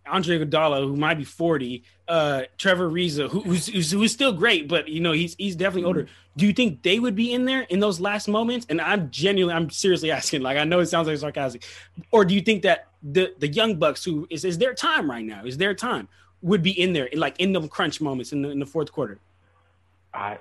Andre 0.06 0.40
Iguodala 0.40 0.80
who 0.80 0.96
might 0.96 1.16
be 1.16 1.24
40, 1.24 1.84
uh, 2.08 2.44
Trevor 2.58 2.90
Ariza 2.90 3.30
who, 3.30 3.42
who's, 3.42 3.68
who's 3.68 3.92
who's 3.92 4.12
still 4.12 4.34
great, 4.34 4.68
but 4.68 4.88
you 4.88 5.00
know 5.00 5.12
he's 5.12 5.36
he's 5.36 5.56
definitely 5.56 5.86
older. 5.86 6.08
Do 6.38 6.46
you 6.46 6.54
think 6.54 6.82
they 6.84 7.00
would 7.00 7.16
be 7.16 7.34
in 7.34 7.46
there 7.46 7.62
in 7.62 7.80
those 7.80 8.00
last 8.00 8.28
moments? 8.28 8.66
And 8.70 8.82
I'm 8.82 9.12
genuinely 9.12 9.54
I'm 9.54 9.70
seriously 9.70 10.12
asking. 10.12 10.42
Like 10.42 10.58
I 10.58 10.64
know 10.64 10.80
it 10.80 10.88
sounds 10.88 11.08
like 11.08 11.18
sarcastic, 11.18 11.64
or 12.12 12.26
do 12.26 12.34
you 12.34 12.42
think 12.42 12.64
that 12.64 12.88
the 13.04 13.34
the 13.38 13.48
young 13.48 13.76
bucks 13.76 14.04
who 14.04 14.28
is 14.30 14.46
is 14.46 14.58
their 14.58 14.74
time 14.74 15.10
right 15.10 15.26
now? 15.26 15.46
Is 15.46 15.58
their 15.58 15.74
time? 15.74 16.08
would 16.42 16.64
be 16.64 16.72
in 16.72 16.94
there, 16.94 17.10
like 17.14 17.40
in 17.40 17.54
the 17.54 17.68
crunch 17.68 18.02
moments 18.02 18.32
in 18.32 18.42
the, 18.42 18.50
in 18.50 18.60
the 18.60 18.66
fourth 18.66 18.92
quarter. 18.92 19.20
I 20.14 20.38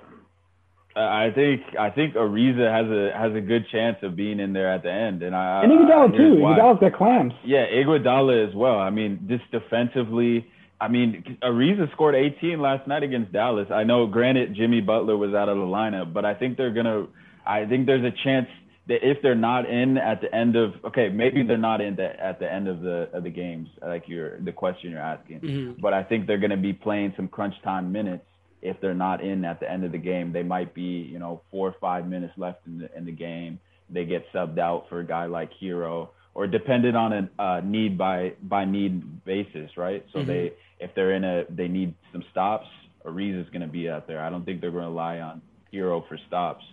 I 0.95 1.31
think 1.33 1.61
I 1.79 1.89
think 1.89 2.15
Ariza 2.15 2.69
has 2.71 2.87
a 2.91 3.17
has 3.17 3.33
a 3.35 3.41
good 3.41 3.65
chance 3.71 3.97
of 4.03 4.15
being 4.15 4.39
in 4.39 4.53
there 4.53 4.71
at 4.71 4.83
the 4.83 4.91
end, 4.91 5.23
and 5.23 5.35
I 5.35 5.63
And 5.63 5.71
Iguodala 5.71 6.13
I- 6.13 6.17
too. 6.17 6.35
why. 6.41 6.57
Iguodala's 6.57 6.79
got 6.79 6.93
clams. 6.93 7.33
Yeah, 7.45 7.65
Iguodala 7.67 8.47
as 8.49 8.53
well. 8.55 8.77
I 8.79 8.89
mean, 8.89 9.19
just 9.27 9.49
defensively. 9.51 10.47
I 10.81 10.87
mean, 10.87 11.37
Ariza 11.43 11.91
scored 11.91 12.15
18 12.15 12.59
last 12.59 12.87
night 12.87 13.03
against 13.03 13.31
Dallas. 13.31 13.69
I 13.71 13.83
know, 13.83 14.07
granted, 14.07 14.55
Jimmy 14.55 14.81
Butler 14.81 15.15
was 15.15 15.33
out 15.33 15.47
of 15.47 15.57
the 15.57 15.63
lineup, 15.63 16.11
but 16.11 16.25
I 16.25 16.33
think 16.33 16.57
they're 16.57 16.71
gonna. 16.73 17.05
I 17.45 17.65
think 17.65 17.85
there's 17.85 18.03
a 18.03 18.11
chance 18.23 18.47
that 18.87 19.07
if 19.07 19.21
they're 19.21 19.35
not 19.35 19.69
in 19.69 19.97
at 19.99 20.21
the 20.21 20.33
end 20.35 20.55
of, 20.55 20.73
okay, 20.83 21.07
maybe 21.09 21.43
they're 21.43 21.57
not 21.57 21.81
in 21.81 21.95
the, 21.95 22.19
at 22.19 22.39
the 22.39 22.51
end 22.51 22.67
of 22.67 22.81
the 22.81 23.09
of 23.13 23.23
the 23.23 23.29
games, 23.29 23.69
like 23.81 24.03
you're 24.07 24.39
the 24.41 24.51
question 24.51 24.89
you're 24.91 24.99
asking. 24.99 25.39
Mhm. 25.41 25.79
But 25.81 25.93
I 25.93 26.01
think 26.03 26.25
they're 26.25 26.39
gonna 26.39 26.57
be 26.57 26.73
playing 26.73 27.13
some 27.15 27.27
crunch 27.27 27.53
time 27.61 27.91
minutes. 27.91 28.25
If 28.61 28.79
they're 28.79 28.93
not 28.93 29.21
in 29.23 29.43
at 29.45 29.59
the 29.59 29.69
end 29.71 29.83
of 29.83 29.91
the 29.91 29.97
game, 29.97 30.31
they 30.31 30.43
might 30.43 30.73
be, 30.73 31.01
you 31.11 31.17
know, 31.19 31.41
four 31.51 31.67
or 31.69 31.75
five 31.79 32.07
minutes 32.07 32.33
left 32.37 32.65
in 32.67 32.77
the 32.79 32.95
in 32.97 33.05
the 33.05 33.11
game. 33.11 33.59
They 33.89 34.05
get 34.05 34.31
subbed 34.33 34.59
out 34.59 34.87
for 34.89 34.99
a 34.99 35.05
guy 35.05 35.25
like 35.25 35.49
Herro, 35.59 36.09
or 36.33 36.47
dependent 36.47 36.95
on 36.95 37.11
a 37.13 37.29
uh, 37.41 37.61
need 37.63 37.97
by 37.97 38.33
by 38.43 38.65
need 38.65 39.23
basis, 39.25 39.75
right? 39.77 40.05
So 40.13 40.19
Mhm. 40.19 40.25
they 40.27 40.53
if 40.79 40.93
they're 40.95 41.13
in 41.13 41.23
a 41.23 41.45
they 41.49 41.67
need 41.67 41.93
some 42.11 42.23
stops, 42.31 42.67
Ariza 43.05 43.41
is 43.41 43.49
going 43.49 43.61
to 43.63 43.67
be 43.67 43.89
out 43.89 44.07
there. 44.07 44.21
I 44.21 44.29
don't 44.29 44.45
think 44.45 44.61
they're 44.61 44.71
going 44.71 44.83
to 44.83 44.89
rely 44.89 45.19
on 45.19 45.41
Herro 45.73 46.01
for 46.07 46.17
stops. 46.27 46.63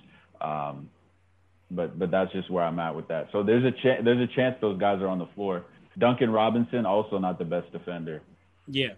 Um, 0.40 0.90
but 1.70 1.98
but 1.98 2.10
that's 2.10 2.32
just 2.32 2.50
where 2.50 2.64
I'm 2.64 2.78
at 2.78 2.94
with 2.94 3.08
that. 3.08 3.28
So 3.32 3.42
there's 3.42 3.64
a 3.64 3.72
chance 3.72 4.04
there's 4.04 4.20
a 4.20 4.26
chance 4.34 4.56
those 4.60 4.78
guys 4.78 5.00
are 5.02 5.08
on 5.08 5.18
the 5.18 5.26
floor. 5.34 5.64
Duncan 5.98 6.30
Robinson 6.30 6.86
also 6.86 7.18
not 7.18 7.38
the 7.38 7.44
best 7.44 7.72
defender. 7.72 8.22
Yeah. 8.68 8.90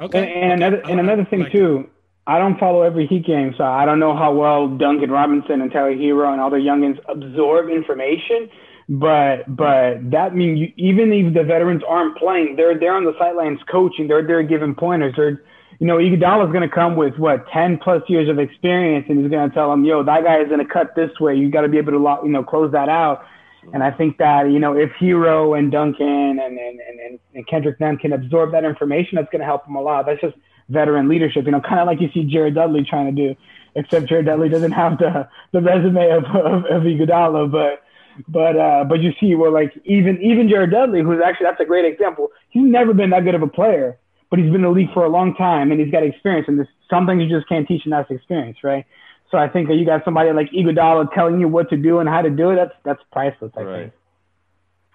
And, 0.00 0.08
Okay. 0.08 0.40
and 0.40 0.52
another 0.52 0.80
and 0.88 1.00
another 1.00 1.24
thing 1.24 1.40
Like- 1.40 1.52
too, 1.52 1.90
I 2.26 2.38
don't 2.38 2.58
follow 2.58 2.82
every 2.82 3.06
Heat 3.06 3.24
game, 3.24 3.54
so 3.56 3.64
I 3.64 3.84
don't 3.84 4.00
know 4.00 4.16
how 4.16 4.32
well 4.32 4.66
Duncan 4.66 5.10
Robinson 5.10 5.60
and 5.60 5.70
Tyler 5.70 5.94
Herro 5.94 6.32
and 6.32 6.40
all 6.40 6.50
the 6.50 6.56
youngins 6.56 6.98
absorb 7.08 7.68
information. 7.68 8.50
But 8.88 9.44
but 9.48 10.10
that 10.10 10.34
means 10.34 10.58
you, 10.60 10.72
even 10.76 11.12
if 11.12 11.34
the 11.34 11.42
veterans 11.42 11.82
aren't 11.88 12.16
playing, 12.16 12.54
they're 12.56 12.78
there 12.78 12.94
on 12.94 13.04
the 13.04 13.14
sidelines 13.18 13.58
coaching. 13.70 14.08
They're 14.08 14.26
there 14.26 14.42
giving 14.42 14.74
pointers. 14.74 15.14
They're 15.16 15.42
you 15.80 15.86
know 15.86 15.96
Iguodala's 15.96 16.52
going 16.52 16.68
to 16.68 16.74
come 16.74 16.96
with 16.96 17.16
what 17.16 17.46
ten 17.52 17.78
plus 17.78 18.02
years 18.08 18.28
of 18.28 18.38
experience, 18.38 19.06
and 19.08 19.20
he's 19.20 19.30
going 19.30 19.48
to 19.48 19.54
tell 19.54 19.70
them, 19.70 19.84
yo, 19.84 20.02
that 20.04 20.22
guy 20.24 20.40
is 20.40 20.48
going 20.48 20.64
to 20.64 20.72
cut 20.72 20.94
this 20.94 21.10
way. 21.20 21.34
You 21.34 21.50
got 21.50 21.62
to 21.62 21.68
be 21.68 21.78
able 21.78 21.92
to 21.92 21.98
lock, 21.98 22.20
you 22.24 22.30
know 22.30 22.44
close 22.44 22.70
that 22.72 22.88
out. 22.88 23.24
And 23.72 23.82
I 23.82 23.90
think 23.90 24.18
that 24.18 24.50
you 24.50 24.60
know 24.60 24.76
if 24.76 24.90
Herro 25.00 25.58
and 25.58 25.70
Duncan 25.70 26.38
and 26.40 26.58
and, 26.58 26.80
and, 26.80 27.18
and 27.34 27.46
Kendrick 27.48 27.80
Nunn 27.80 27.98
can 27.98 28.12
absorb 28.12 28.52
that 28.52 28.64
information, 28.64 29.16
that's 29.16 29.30
going 29.30 29.40
to 29.40 29.46
help 29.46 29.64
them 29.64 29.74
a 29.74 29.80
lot. 29.80 30.06
That's 30.06 30.20
just 30.20 30.36
veteran 30.68 31.08
leadership, 31.08 31.44
you 31.46 31.52
know, 31.52 31.60
kind 31.60 31.80
of 31.80 31.86
like 31.86 32.00
you 32.00 32.10
see 32.12 32.24
Jared 32.24 32.54
Dudley 32.54 32.84
trying 32.84 33.14
to 33.14 33.28
do, 33.28 33.36
except 33.74 34.06
Jared 34.08 34.26
Dudley 34.26 34.48
doesn't 34.48 34.72
have 34.72 34.98
the 34.98 35.28
the 35.52 35.60
resume 35.60 36.10
of 36.10 36.24
of, 36.24 36.64
of 36.66 36.82
Iguodala, 36.82 37.50
but 37.50 37.82
but 38.28 38.56
uh, 38.56 38.84
but 38.84 39.00
you 39.00 39.12
see 39.20 39.34
where 39.34 39.50
like 39.50 39.72
even 39.84 40.20
even 40.22 40.48
Jared 40.48 40.70
Dudley, 40.70 41.02
who's 41.02 41.20
actually 41.24 41.46
that's 41.46 41.60
a 41.60 41.64
great 41.64 41.84
example. 41.84 42.30
He's 42.50 42.64
never 42.64 42.94
been 42.94 43.10
that 43.10 43.24
good 43.24 43.34
of 43.34 43.42
a 43.42 43.48
player, 43.48 43.98
but 44.30 44.38
he's 44.38 44.46
been 44.46 44.56
in 44.56 44.62
the 44.62 44.70
league 44.70 44.92
for 44.92 45.04
a 45.04 45.08
long 45.08 45.34
time 45.34 45.70
and 45.70 45.80
he's 45.80 45.90
got 45.90 46.02
experience. 46.02 46.46
And 46.48 46.58
there's 46.58 46.68
some 46.88 47.06
things 47.06 47.22
you 47.22 47.28
just 47.28 47.48
can't 47.48 47.66
teach, 47.68 47.82
and 47.84 47.92
that's 47.92 48.10
experience, 48.10 48.58
right? 48.62 48.84
So 49.30 49.38
I 49.38 49.48
think 49.48 49.68
that 49.68 49.74
you 49.74 49.84
got 49.84 50.04
somebody 50.04 50.32
like 50.32 50.50
Iguodala 50.50 51.12
telling 51.12 51.40
you 51.40 51.48
what 51.48 51.68
to 51.70 51.76
do 51.76 51.98
and 51.98 52.08
how 52.08 52.22
to 52.22 52.30
do 52.30 52.50
it. 52.50 52.56
That's 52.56 52.74
that's 52.84 53.00
priceless. 53.12 53.52
I 53.56 53.62
Right. 53.62 53.80
think. 53.82 53.92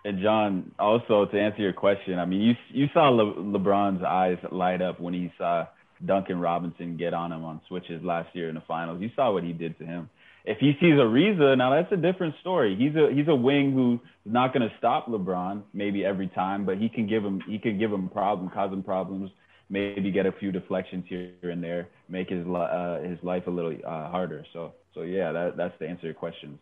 And 0.03 0.19
John, 0.21 0.71
also 0.79 1.25
to 1.25 1.39
answer 1.39 1.61
your 1.61 1.73
question, 1.73 2.17
I 2.17 2.25
mean, 2.25 2.41
you 2.41 2.55
you 2.69 2.87
saw 2.93 3.09
Le- 3.09 3.35
LeBron's 3.35 4.03
eyes 4.03 4.37
light 4.51 4.81
up 4.81 4.99
when 4.99 5.13
he 5.13 5.31
saw 5.37 5.67
Duncan 6.05 6.39
Robinson 6.39 6.97
get 6.97 7.13
on 7.13 7.31
him 7.31 7.43
on 7.43 7.61
switches 7.67 8.03
last 8.03 8.35
year 8.35 8.49
in 8.49 8.55
the 8.55 8.63
finals. 8.67 9.01
You 9.01 9.11
saw 9.15 9.31
what 9.31 9.43
he 9.43 9.53
did 9.53 9.77
to 9.79 9.85
him. 9.85 10.09
If 10.43 10.57
he 10.57 10.73
sees 10.79 10.93
Ariza, 10.93 11.55
now 11.55 11.69
that's 11.75 11.91
a 11.91 11.97
different 11.97 12.33
story. 12.41 12.75
He's 12.75 12.95
a 12.95 13.13
he's 13.13 13.27
a 13.27 13.35
wing 13.35 13.73
who's 13.73 13.99
not 14.25 14.53
going 14.53 14.67
to 14.67 14.75
stop 14.79 15.07
LeBron 15.07 15.61
maybe 15.73 16.03
every 16.03 16.29
time, 16.29 16.65
but 16.65 16.77
he 16.77 16.89
can 16.89 17.05
give 17.07 17.23
him 17.23 17.41
he 17.47 17.59
can 17.59 17.77
give 17.77 17.93
him 17.93 18.09
problem, 18.09 18.49
cause 18.49 18.73
him 18.73 18.81
problems, 18.81 19.29
maybe 19.69 20.09
get 20.11 20.25
a 20.25 20.31
few 20.31 20.51
deflections 20.51 21.05
here 21.07 21.31
and 21.43 21.63
there, 21.63 21.89
make 22.09 22.29
his 22.29 22.45
uh, 22.47 23.01
his 23.03 23.19
life 23.21 23.45
a 23.45 23.51
little 23.51 23.75
uh, 23.85 24.09
harder. 24.09 24.43
So 24.51 24.73
so 24.95 25.03
yeah, 25.03 25.31
that 25.31 25.57
that's 25.57 25.77
the 25.79 25.87
answer 25.87 26.01
to 26.01 26.07
your 26.07 26.15
questions. 26.15 26.57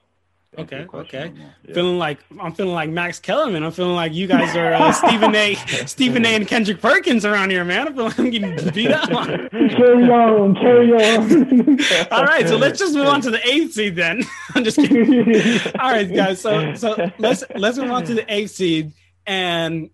To 0.54 0.62
answer 0.62 0.76
Okay, 0.92 0.98
okay. 0.98 1.34
Yeah. 1.64 1.74
Feeling 1.74 2.00
like 2.00 2.20
I'm 2.40 2.54
feeling 2.54 2.74
like 2.74 2.90
Max 2.90 3.20
Kellerman. 3.20 3.64
I'm 3.64 3.72
feeling 3.72 3.96
like 3.96 4.14
you 4.14 4.26
guys 4.28 4.56
are 4.56 4.74
uh, 4.74 4.92
Stephen 4.92 5.36
A. 5.36 5.56
Stephen 5.86 6.26
A. 6.26 6.30
and 6.30 6.48
Kendrick 6.48 6.82
Perkins 6.82 7.24
around 7.26 7.52
here, 7.52 7.64
man. 7.64 7.88
I 7.88 7.92
feel 7.94 8.04
like 8.06 8.20
I'm 8.20 8.30
getting 8.30 8.74
beat 8.74 8.92
up. 8.92 9.10
Carry 9.10 10.10
on, 10.10 10.56
carry 10.56 10.92
on. 10.92 11.80
All 12.12 12.24
right, 12.24 12.48
so 12.48 12.58
let's 12.58 12.80
just 12.80 12.96
move 12.96 13.08
on 13.08 13.22
to 13.22 13.30
the 13.30 13.48
eighth 13.48 13.74
seed 13.74 13.96
then. 13.96 14.24
I'm 14.56 14.64
just 14.64 14.78
kidding. 14.78 15.60
All 15.80 15.92
right, 15.92 16.12
guys. 16.12 16.42
So 16.42 16.74
so 16.74 17.12
let's 17.20 17.44
let's 17.56 17.78
move 17.78 17.92
on 17.92 18.06
to 18.06 18.16
the 18.16 18.26
eighth 18.34 18.52
seed. 18.52 18.94
And 19.28 19.92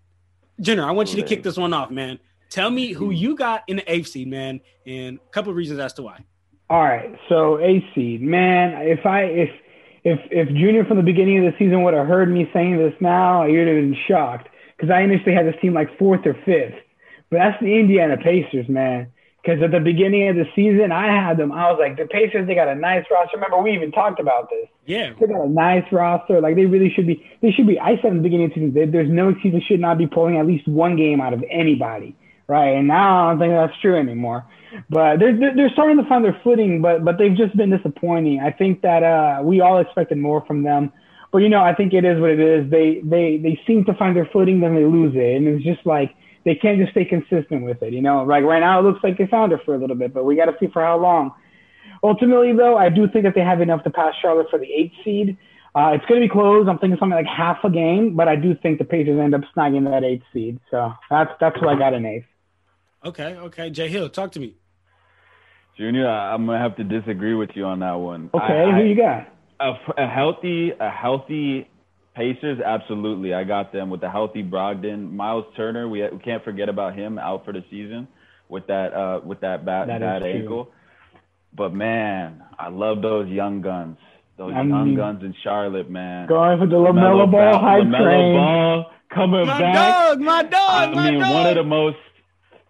Jenner, 0.60 0.86
I 0.88 0.92
want 0.92 1.10
you 1.14 1.20
to 1.20 1.28
kick 1.28 1.42
this 1.42 1.58
one 1.58 1.74
off, 1.74 1.90
man. 1.90 2.18
Tell 2.48 2.70
me 2.70 2.92
who 2.92 3.10
you 3.10 3.36
got 3.36 3.64
in 3.66 3.76
the 3.76 3.92
eighth 3.92 4.08
seed, 4.08 4.28
man, 4.28 4.60
and 4.86 5.18
a 5.18 5.30
couple 5.32 5.50
of 5.50 5.56
reasons 5.56 5.80
as 5.80 5.92
to 5.94 6.02
why. 6.02 6.24
All 6.70 6.82
right, 6.82 7.16
so 7.28 7.58
A 7.60 7.84
seed, 7.94 8.22
man. 8.22 8.72
If 8.88 9.04
I 9.04 9.22
if 9.24 9.50
if 10.06 10.20
if 10.30 10.48
Junior 10.48 10.84
from 10.84 10.98
the 10.98 11.02
beginning 11.02 11.44
of 11.44 11.52
the 11.52 11.58
season 11.58 11.82
would 11.82 11.92
have 11.92 12.06
heard 12.06 12.30
me 12.30 12.48
saying 12.52 12.78
this 12.78 12.94
now, 13.00 13.42
I 13.42 13.48
would 13.48 13.66
have 13.66 13.76
been 13.76 13.96
shocked 14.06 14.48
because 14.76 14.88
I 14.88 15.00
initially 15.00 15.34
had 15.34 15.46
this 15.46 15.60
team 15.60 15.74
like 15.74 15.98
fourth 15.98 16.24
or 16.24 16.34
fifth. 16.46 16.78
But 17.28 17.38
that's 17.38 17.60
the 17.60 17.74
Indiana 17.74 18.16
Pacers, 18.16 18.68
man. 18.68 19.10
Because 19.42 19.60
at 19.64 19.72
the 19.72 19.80
beginning 19.80 20.28
of 20.28 20.36
the 20.36 20.44
season, 20.54 20.92
I 20.92 21.06
had 21.06 21.36
them. 21.38 21.50
I 21.50 21.70
was 21.70 21.78
like, 21.80 21.96
the 21.96 22.06
Pacers, 22.06 22.46
they 22.46 22.54
got 22.54 22.68
a 22.68 22.74
nice 22.74 23.04
roster. 23.10 23.36
Remember, 23.36 23.60
we 23.62 23.72
even 23.72 23.90
talked 23.90 24.20
about 24.20 24.48
this. 24.48 24.68
Yeah. 24.86 25.10
They 25.18 25.26
got 25.26 25.44
a 25.44 25.48
nice 25.48 25.84
roster. 25.90 26.40
Like 26.40 26.54
they 26.54 26.66
really 26.66 26.92
should 26.94 27.08
be. 27.08 27.24
They 27.42 27.50
should 27.50 27.66
be. 27.66 27.78
I 27.80 27.96
said 28.00 28.12
in 28.12 28.18
the 28.18 28.22
beginning 28.22 28.46
of 28.46 28.50
the 28.54 28.60
season, 28.70 28.92
there's 28.92 29.10
no 29.10 29.30
excuse 29.30 29.54
they 29.54 29.60
should 29.66 29.80
not 29.80 29.98
be 29.98 30.06
pulling 30.06 30.38
at 30.38 30.46
least 30.46 30.68
one 30.68 30.94
game 30.94 31.20
out 31.20 31.32
of 31.32 31.42
anybody, 31.50 32.14
right? 32.48 32.76
And 32.76 32.88
now 32.88 33.26
I 33.26 33.30
don't 33.30 33.40
think 33.40 33.52
that's 33.52 33.80
true 33.80 33.98
anymore. 33.98 34.46
But 34.90 35.18
they're 35.18 35.36
they're, 35.36 35.70
starting 35.70 35.96
to 35.96 36.08
find 36.08 36.24
their 36.24 36.38
footing, 36.44 36.82
but 36.82 37.04
but 37.04 37.18
they've 37.18 37.36
just 37.36 37.56
been 37.56 37.70
disappointing. 37.70 38.40
I 38.40 38.50
think 38.50 38.82
that 38.82 39.02
uh, 39.02 39.42
we 39.42 39.60
all 39.60 39.78
expected 39.78 40.18
more 40.18 40.44
from 40.46 40.62
them. 40.62 40.92
But 41.32 41.38
you 41.38 41.48
know, 41.48 41.62
I 41.62 41.74
think 41.74 41.92
it 41.92 42.04
is 42.04 42.20
what 42.20 42.30
it 42.30 42.40
is. 42.40 42.70
They 42.70 43.00
they 43.02 43.38
they 43.42 43.58
seem 43.66 43.84
to 43.86 43.94
find 43.94 44.16
their 44.16 44.28
footing, 44.32 44.60
then 44.60 44.74
they 44.74 44.84
lose 44.84 45.14
it, 45.14 45.36
and 45.36 45.46
it's 45.48 45.64
just 45.64 45.86
like 45.86 46.14
they 46.44 46.54
can't 46.54 46.78
just 46.78 46.92
stay 46.92 47.04
consistent 47.04 47.62
with 47.62 47.82
it. 47.82 47.92
You 47.92 48.02
know, 48.02 48.24
like 48.24 48.44
right 48.44 48.60
now 48.60 48.80
it 48.80 48.82
looks 48.82 49.02
like 49.02 49.18
they 49.18 49.26
found 49.26 49.52
it 49.52 49.60
for 49.64 49.74
a 49.74 49.78
little 49.78 49.96
bit, 49.96 50.12
but 50.12 50.24
we 50.24 50.36
got 50.36 50.46
to 50.46 50.56
see 50.60 50.66
for 50.72 50.82
how 50.82 50.98
long. 50.98 51.32
Ultimately, 52.02 52.52
though, 52.52 52.76
I 52.76 52.88
do 52.88 53.08
think 53.08 53.24
that 53.24 53.34
they 53.34 53.40
have 53.40 53.60
enough 53.60 53.82
to 53.84 53.90
pass 53.90 54.14
Charlotte 54.20 54.48
for 54.50 54.58
the 54.58 54.72
eighth 54.72 54.94
seed. 55.04 55.38
Uh, 55.74 55.92
it's 55.92 56.04
going 56.06 56.20
to 56.20 56.26
be 56.26 56.32
close. 56.32 56.66
I'm 56.68 56.78
thinking 56.78 56.98
something 56.98 57.16
like 57.16 57.26
half 57.26 57.58
a 57.64 57.70
game, 57.70 58.16
but 58.16 58.28
I 58.28 58.36
do 58.36 58.54
think 58.62 58.78
the 58.78 58.84
Pacers 58.84 59.18
end 59.20 59.34
up 59.34 59.42
snagging 59.54 59.84
that 59.90 60.04
eighth 60.04 60.24
seed. 60.32 60.58
So 60.70 60.92
that's 61.10 61.30
that's 61.40 61.60
what 61.60 61.74
I 61.74 61.78
got 61.78 61.92
in 61.92 62.06
eighth. 62.06 62.26
Okay, 63.06 63.34
okay. 63.36 63.70
Jay 63.70 63.88
Hill, 63.88 64.08
talk 64.08 64.32
to 64.32 64.40
me. 64.40 64.54
Junior, 65.78 66.08
I'm 66.08 66.46
gonna 66.46 66.58
have 66.58 66.76
to 66.76 66.84
disagree 66.84 67.34
with 67.34 67.50
you 67.54 67.64
on 67.64 67.80
that 67.80 67.92
one. 67.94 68.30
Okay, 68.34 68.64
I, 68.64 68.72
who 68.80 68.84
you 68.88 68.96
got? 68.96 69.28
a, 69.60 69.72
a 70.02 70.06
healthy 70.08 70.70
a 70.78 70.90
healthy 70.90 71.68
Pacers, 72.14 72.58
absolutely. 72.64 73.34
I 73.34 73.44
got 73.44 73.74
them 73.74 73.90
with 73.90 74.00
the 74.00 74.08
healthy 74.08 74.42
Brogdon, 74.42 75.12
Miles 75.12 75.44
Turner. 75.54 75.86
We, 75.86 76.00
we 76.10 76.18
can't 76.20 76.42
forget 76.42 76.70
about 76.70 76.96
him 76.96 77.18
out 77.18 77.44
for 77.44 77.52
the 77.52 77.62
season 77.70 78.08
with 78.48 78.66
that 78.68 78.94
uh, 78.94 79.20
with 79.22 79.40
that 79.42 79.66
bad 79.66 79.88
That 79.90 79.96
is 79.96 80.00
bad 80.00 80.18
true. 80.20 80.30
ankle. 80.32 80.68
But 81.54 81.74
man, 81.74 82.42
I 82.58 82.70
love 82.70 83.02
those 83.02 83.28
young 83.28 83.60
guns. 83.60 83.98
Those 84.38 84.52
I 84.54 84.62
young 84.62 84.86
mean- 84.86 84.96
guns 84.96 85.22
in 85.22 85.34
Charlotte, 85.44 85.90
man. 85.90 86.26
Going 86.26 86.58
for 86.58 86.66
the 86.66 86.76
LaMelo 86.76 87.30
Ball 87.30 87.52
Ball- 87.52 87.60
hype 87.60 87.82
LaMelo 87.84 88.02
train. 88.02 88.34
Ball 88.34 88.90
coming 89.12 89.46
My 89.46 89.58
back. 89.60 89.74
dog, 89.74 90.20
my 90.20 90.42
dog, 90.42 90.52
I 90.52 90.94
my 90.94 91.10
mean, 91.10 91.20
dog. 91.20 91.34
one 91.34 91.46
of 91.48 91.54
the 91.56 91.64
most. 91.64 91.96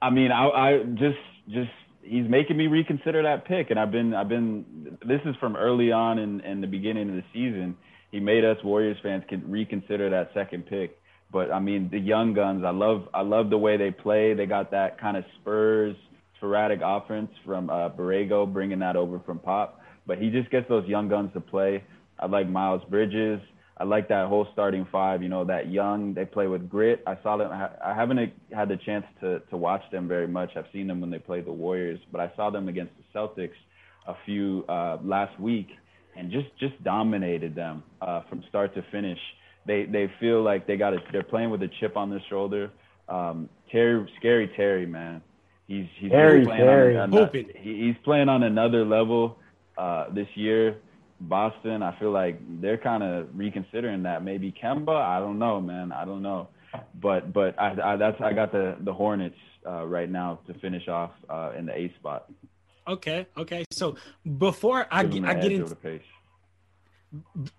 I 0.00 0.10
mean, 0.10 0.30
I, 0.30 0.48
I 0.48 0.82
just 0.94 1.18
just 1.48 1.70
he's 2.02 2.28
making 2.28 2.56
me 2.56 2.66
reconsider 2.66 3.22
that 3.22 3.46
pick, 3.46 3.70
and 3.70 3.78
I've 3.78 3.90
been 3.90 4.14
I've 4.14 4.28
been. 4.28 4.98
This 5.06 5.20
is 5.24 5.34
from 5.40 5.56
early 5.56 5.92
on 5.92 6.18
in 6.18 6.40
in 6.40 6.60
the 6.60 6.66
beginning 6.66 7.08
of 7.10 7.16
the 7.16 7.24
season. 7.32 7.76
He 8.10 8.20
made 8.20 8.44
us 8.44 8.56
Warriors 8.62 8.96
fans 9.02 9.24
can 9.28 9.50
reconsider 9.50 10.10
that 10.10 10.30
second 10.34 10.66
pick. 10.66 10.98
But 11.32 11.50
I 11.50 11.58
mean, 11.58 11.88
the 11.90 11.98
young 11.98 12.34
guns. 12.34 12.64
I 12.64 12.70
love 12.70 13.08
I 13.14 13.22
love 13.22 13.50
the 13.50 13.58
way 13.58 13.76
they 13.76 13.90
play. 13.90 14.34
They 14.34 14.46
got 14.46 14.70
that 14.70 15.00
kind 15.00 15.16
of 15.16 15.24
Spurs 15.40 15.96
sporadic 16.36 16.80
offense 16.84 17.30
from 17.44 17.70
uh, 17.70 17.88
Borrego, 17.90 18.50
bringing 18.52 18.78
that 18.80 18.96
over 18.96 19.20
from 19.20 19.38
Pop. 19.38 19.80
But 20.06 20.18
he 20.18 20.30
just 20.30 20.50
gets 20.50 20.68
those 20.68 20.86
young 20.86 21.08
guns 21.08 21.30
to 21.34 21.40
play. 21.40 21.82
I 22.18 22.26
like 22.26 22.48
Miles 22.48 22.82
Bridges. 22.88 23.40
I 23.78 23.84
like 23.84 24.08
that 24.08 24.28
whole 24.28 24.48
starting 24.52 24.86
five. 24.90 25.22
You 25.22 25.28
know, 25.28 25.44
that 25.44 25.70
young. 25.70 26.14
They 26.14 26.24
play 26.24 26.46
with 26.46 26.68
grit. 26.68 27.02
I 27.06 27.18
saw 27.22 27.36
them. 27.36 27.50
I 27.52 27.94
haven't 27.94 28.32
had 28.54 28.68
the 28.68 28.76
chance 28.78 29.04
to 29.20 29.40
to 29.50 29.56
watch 29.56 29.82
them 29.90 30.08
very 30.08 30.26
much. 30.26 30.50
I've 30.56 30.66
seen 30.72 30.86
them 30.86 31.00
when 31.00 31.10
they 31.10 31.18
played 31.18 31.44
the 31.46 31.52
Warriors, 31.52 32.00
but 32.10 32.20
I 32.20 32.32
saw 32.36 32.50
them 32.50 32.68
against 32.68 32.92
the 32.96 33.18
Celtics 33.18 33.56
a 34.06 34.14
few 34.24 34.64
uh, 34.68 34.98
last 35.02 35.38
week, 35.38 35.68
and 36.16 36.30
just 36.30 36.48
just 36.58 36.82
dominated 36.84 37.54
them 37.54 37.82
uh, 38.00 38.22
from 38.28 38.42
start 38.48 38.74
to 38.76 38.82
finish. 38.90 39.18
They 39.66 39.84
they 39.84 40.10
feel 40.20 40.42
like 40.42 40.66
they 40.66 40.76
got 40.76 40.94
a, 40.94 40.98
they're 41.12 41.22
playing 41.22 41.50
with 41.50 41.62
a 41.62 41.68
chip 41.80 41.96
on 41.96 42.08
their 42.08 42.22
shoulder. 42.30 42.70
Um, 43.08 43.48
Terry, 43.70 44.08
scary 44.18 44.50
Terry, 44.56 44.86
man. 44.86 45.20
He's 45.66 45.86
he's 45.98 46.10
Terry, 46.10 46.44
playing 46.44 46.62
Terry. 46.62 46.98
on, 46.98 47.12
Hooping. 47.12 47.50
he, 47.56 47.86
he's 47.86 47.96
playing 48.04 48.28
on 48.28 48.42
another 48.42 48.84
level 48.84 49.38
uh, 49.76 50.08
this 50.14 50.28
year. 50.34 50.76
Boston, 51.20 51.82
I 51.82 51.98
feel 51.98 52.10
like 52.10 52.38
they're 52.60 52.78
kind 52.78 53.02
of 53.02 53.28
reconsidering 53.34 54.02
that. 54.02 54.22
Maybe 54.22 54.52
Kemba, 54.52 54.94
I 54.94 55.18
don't 55.18 55.38
know, 55.38 55.60
man. 55.60 55.92
I 55.92 56.04
don't 56.04 56.22
know, 56.22 56.48
but 57.00 57.32
but 57.32 57.58
I, 57.58 57.92
I 57.92 57.96
that's 57.96 58.20
I 58.20 58.32
got 58.32 58.52
the 58.52 58.76
the 58.80 58.92
Hornets 58.92 59.36
uh, 59.66 59.86
right 59.86 60.10
now 60.10 60.40
to 60.46 60.54
finish 60.54 60.88
off 60.88 61.12
uh, 61.30 61.52
in 61.56 61.66
the 61.66 61.76
A 61.76 61.92
spot. 61.98 62.30
Okay, 62.86 63.26
okay. 63.36 63.64
So 63.72 63.96
before 64.38 64.86
I 64.90 65.04
get, 65.04 65.24
I 65.24 65.34
get 65.34 65.52
into 65.52 65.68
the 65.68 65.74
pace. 65.74 66.02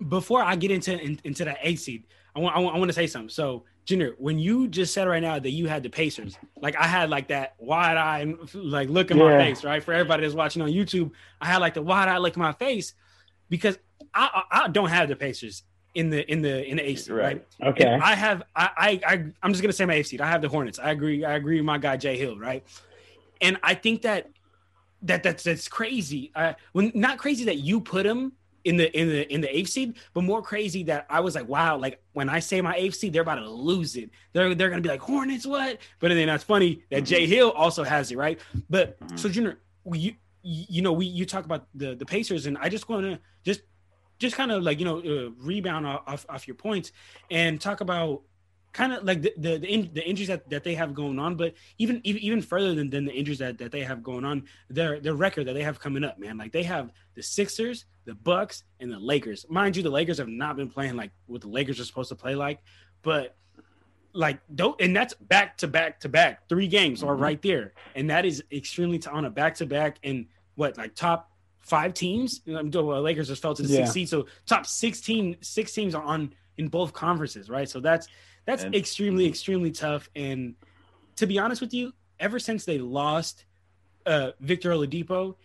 before 0.08 0.42
I 0.44 0.56
get 0.56 0.72
into 0.72 0.98
in, 0.98 1.20
into 1.24 1.44
that 1.46 1.58
eight 1.64 1.80
seed, 1.80 2.04
I 2.36 2.40
want 2.40 2.56
I 2.56 2.60
want, 2.60 2.76
I 2.76 2.80
want 2.80 2.90
to 2.90 2.94
say 2.94 3.08
something. 3.08 3.30
So, 3.30 3.64
Junior, 3.86 4.14
when 4.20 4.38
you 4.38 4.68
just 4.68 4.94
said 4.94 5.08
right 5.08 5.22
now 5.22 5.40
that 5.40 5.50
you 5.50 5.68
had 5.68 5.82
the 5.82 5.90
Pacers, 5.90 6.38
like 6.62 6.76
I 6.76 6.86
had 6.86 7.10
like 7.10 7.30
that 7.30 7.56
wide 7.58 7.98
eye 7.98 8.34
like 8.54 8.88
look 8.90 9.10
in 9.10 9.18
my 9.18 9.38
face, 9.38 9.64
right? 9.64 9.84
For 9.84 9.94
everybody 9.94 10.22
that's 10.22 10.36
watching 10.36 10.62
on 10.62 10.70
YouTube, 10.70 11.12
I 11.42 11.48
had 11.48 11.58
like 11.58 11.74
the 11.74 11.82
wide 11.82 12.08
eye 12.08 12.20
look 12.20 12.36
in 12.36 12.42
my 12.42 12.54
face 12.54 12.94
because 13.50 13.78
I 14.14 14.44
I, 14.52 14.64
I 14.64 14.68
don't 14.68 14.90
have 14.90 15.10
the 15.10 15.16
Pacers 15.16 15.64
in 15.96 16.10
the 16.10 16.30
in 16.32 16.42
the 16.42 16.64
in 16.66 16.78
the 16.78 16.96
seed, 16.96 17.10
right? 17.10 17.24
Right. 17.24 17.70
Okay. 17.70 17.88
And 17.88 18.04
I 18.04 18.14
have 18.14 18.44
I, 18.56 18.70
I 18.78 19.14
I 19.14 19.26
I'm 19.42 19.52
just 19.52 19.62
gonna 19.62 19.74
say 19.74 19.86
my 19.86 20.02
seed. 20.02 20.22
I 20.22 20.28
have 20.28 20.42
the 20.42 20.50
Hornets. 20.50 20.80
I 20.80 20.92
agree. 20.92 21.26
I 21.26 21.36
agree 21.36 21.58
with 21.58 21.66
my 21.66 21.78
guy 21.78 21.98
Jay 21.98 22.18
Hill, 22.18 22.38
right? 22.38 22.64
And 23.42 23.58
I 23.64 23.74
think 23.74 24.04
that 24.04 24.30
that 25.04 25.24
that's 25.24 25.44
that's 25.44 25.68
crazy. 25.68 26.32
Uh, 26.36 26.54
when 26.74 26.92
not 26.94 27.18
crazy 27.18 27.46
that 27.46 27.58
you 27.58 27.82
put 27.82 28.06
him 28.06 28.34
in 28.64 28.78
the 28.78 28.96
in 29.00 29.08
the 29.08 29.34
in 29.34 29.42
the 29.42 29.56
eighth 29.56 29.70
seed, 29.70 29.96
but 30.14 30.24
more 30.24 30.42
crazy 30.42 30.84
that 30.84 31.06
I 31.10 31.20
was 31.20 31.36
like, 31.36 31.48
wow, 31.48 31.78
like 31.78 32.02
when 32.14 32.30
I 32.30 32.40
say 32.40 32.62
my 32.62 32.76
eighth 32.76 32.96
seed, 32.96 33.14
they're 33.14 33.22
about 33.22 33.36
to 33.36 33.50
lose 33.50 33.96
it. 33.96 34.10
They're 34.34 34.54
they're 34.54 34.70
gonna 34.70 34.82
be 34.82 34.90
like 34.90 35.02
Hornets, 35.02 35.48
what? 35.48 35.80
But 36.00 36.10
then 36.10 36.28
that's 36.28 36.44
funny 36.44 36.84
that 36.92 37.06
Jay 37.06 37.26
Hill 37.26 37.52
also 37.52 37.84
has 37.84 38.12
it, 38.12 38.18
right? 38.18 38.40
But 38.70 38.98
so 39.16 39.30
Junior, 39.30 39.58
you 39.94 40.14
you 40.48 40.82
know 40.82 40.94
we 40.94 41.06
you 41.06 41.26
talk 41.26 41.46
about 41.46 41.68
the 41.76 41.96
the 41.96 42.06
Pacers, 42.06 42.46
and 42.46 42.58
I 42.58 42.70
just 42.70 42.88
want 42.88 43.04
to 43.04 43.20
just 43.44 43.62
just 44.18 44.36
kind 44.36 44.52
of 44.52 44.64
like 44.64 44.80
you 44.80 44.86
know 44.86 45.00
uh, 45.00 45.30
rebound 45.40 45.86
off 45.86 46.26
off 46.30 46.48
your 46.48 46.56
points 46.56 46.92
and 47.30 47.60
talk 47.60 47.82
about 47.82 48.22
kind 48.72 48.94
of 48.94 49.04
like 49.04 49.22
the 49.22 49.34
the 49.38 49.58
the, 49.58 49.68
in, 49.68 49.90
the 49.94 50.04
injuries 50.08 50.30
that, 50.30 50.50
that 50.50 50.64
they 50.64 50.76
have 50.76 50.94
going 50.94 51.20
on, 51.20 51.36
but 51.36 51.54
even 51.80 52.00
even, 52.06 52.22
even 52.22 52.42
further 52.42 52.74
than, 52.74 52.90
than 52.90 53.04
the 53.06 53.12
injuries 53.12 53.40
that, 53.40 53.58
that 53.58 53.72
they 53.72 53.82
have 53.82 54.02
going 54.02 54.24
on, 54.24 54.44
their 54.70 55.02
their 55.02 55.16
record 55.16 55.48
that 55.48 55.54
they 55.54 55.64
have 55.64 55.80
coming 55.80 56.04
up, 56.04 56.18
man. 56.18 56.38
Like 56.38 56.54
they 56.54 56.64
have 56.64 56.92
the 57.16 57.24
Sixers, 57.24 57.86
the 58.06 58.16
Bucks, 58.16 58.64
and 58.80 58.90
the 58.92 59.00
Lakers. 59.00 59.46
Mind 59.50 59.76
you, 59.76 59.84
the 59.84 59.90
Lakers 59.90 60.18
have 60.18 60.30
not 60.30 60.56
been 60.56 60.70
playing 60.70 60.96
like 60.96 61.12
what 61.26 61.42
the 61.42 61.50
Lakers 61.50 61.80
are 61.80 61.86
supposed 61.86 62.10
to 62.10 62.16
play 62.16 62.36
like, 62.36 62.60
but 63.02 63.36
like 64.14 64.40
don't 64.56 64.80
and 64.82 64.96
that's 64.96 65.14
back 65.14 65.58
to 65.58 65.68
back 65.68 66.00
to 66.00 66.10
back 66.10 66.48
three 66.50 66.66
games 66.66 67.04
are 67.04 67.16
Mhm. 67.16 67.22
right 67.22 67.42
there 67.42 67.74
and 67.94 68.10
that 68.10 68.26
is 68.26 68.42
extremely 68.52 68.98
t- 68.98 69.10
on 69.10 69.26
a 69.26 69.30
back 69.30 69.54
to 69.56 69.66
back 69.66 69.98
and 70.04 70.26
what 70.58 70.78
like 70.78 70.94
top 70.96 71.32
five 71.62 71.94
teams 71.94 72.42
I'm 72.46 72.70
doing 72.70 72.86
well, 72.86 73.02
lakers 73.02 73.30
just 73.30 73.42
fell 73.42 73.54
to 73.56 73.64
the 73.64 73.70
Yeah. 73.70 73.78
sixth 73.86 73.94
seed 73.94 74.10
so 74.10 74.26
top 74.46 74.66
16 74.66 75.38
six 75.42 75.72
teams 75.74 75.96
are 75.96 76.04
on 76.04 76.34
in 76.58 76.68
both 76.68 76.92
conferences 76.94 77.50
right 77.50 77.70
so 77.70 77.80
that's 77.80 78.08
that's 78.46 78.64
And- 78.64 78.76
extremely 78.76 79.26
extremely 79.28 79.72
tough 79.72 80.10
and 80.16 80.56
to 81.18 81.26
be 81.28 81.40
honest 81.40 81.62
with 81.62 81.74
you 81.74 81.94
ever 82.20 82.40
since 82.40 82.66
they 82.66 82.78
lost 82.80 83.46
uh 84.06 84.32
victor 84.42 84.72
oladipo 84.72 85.36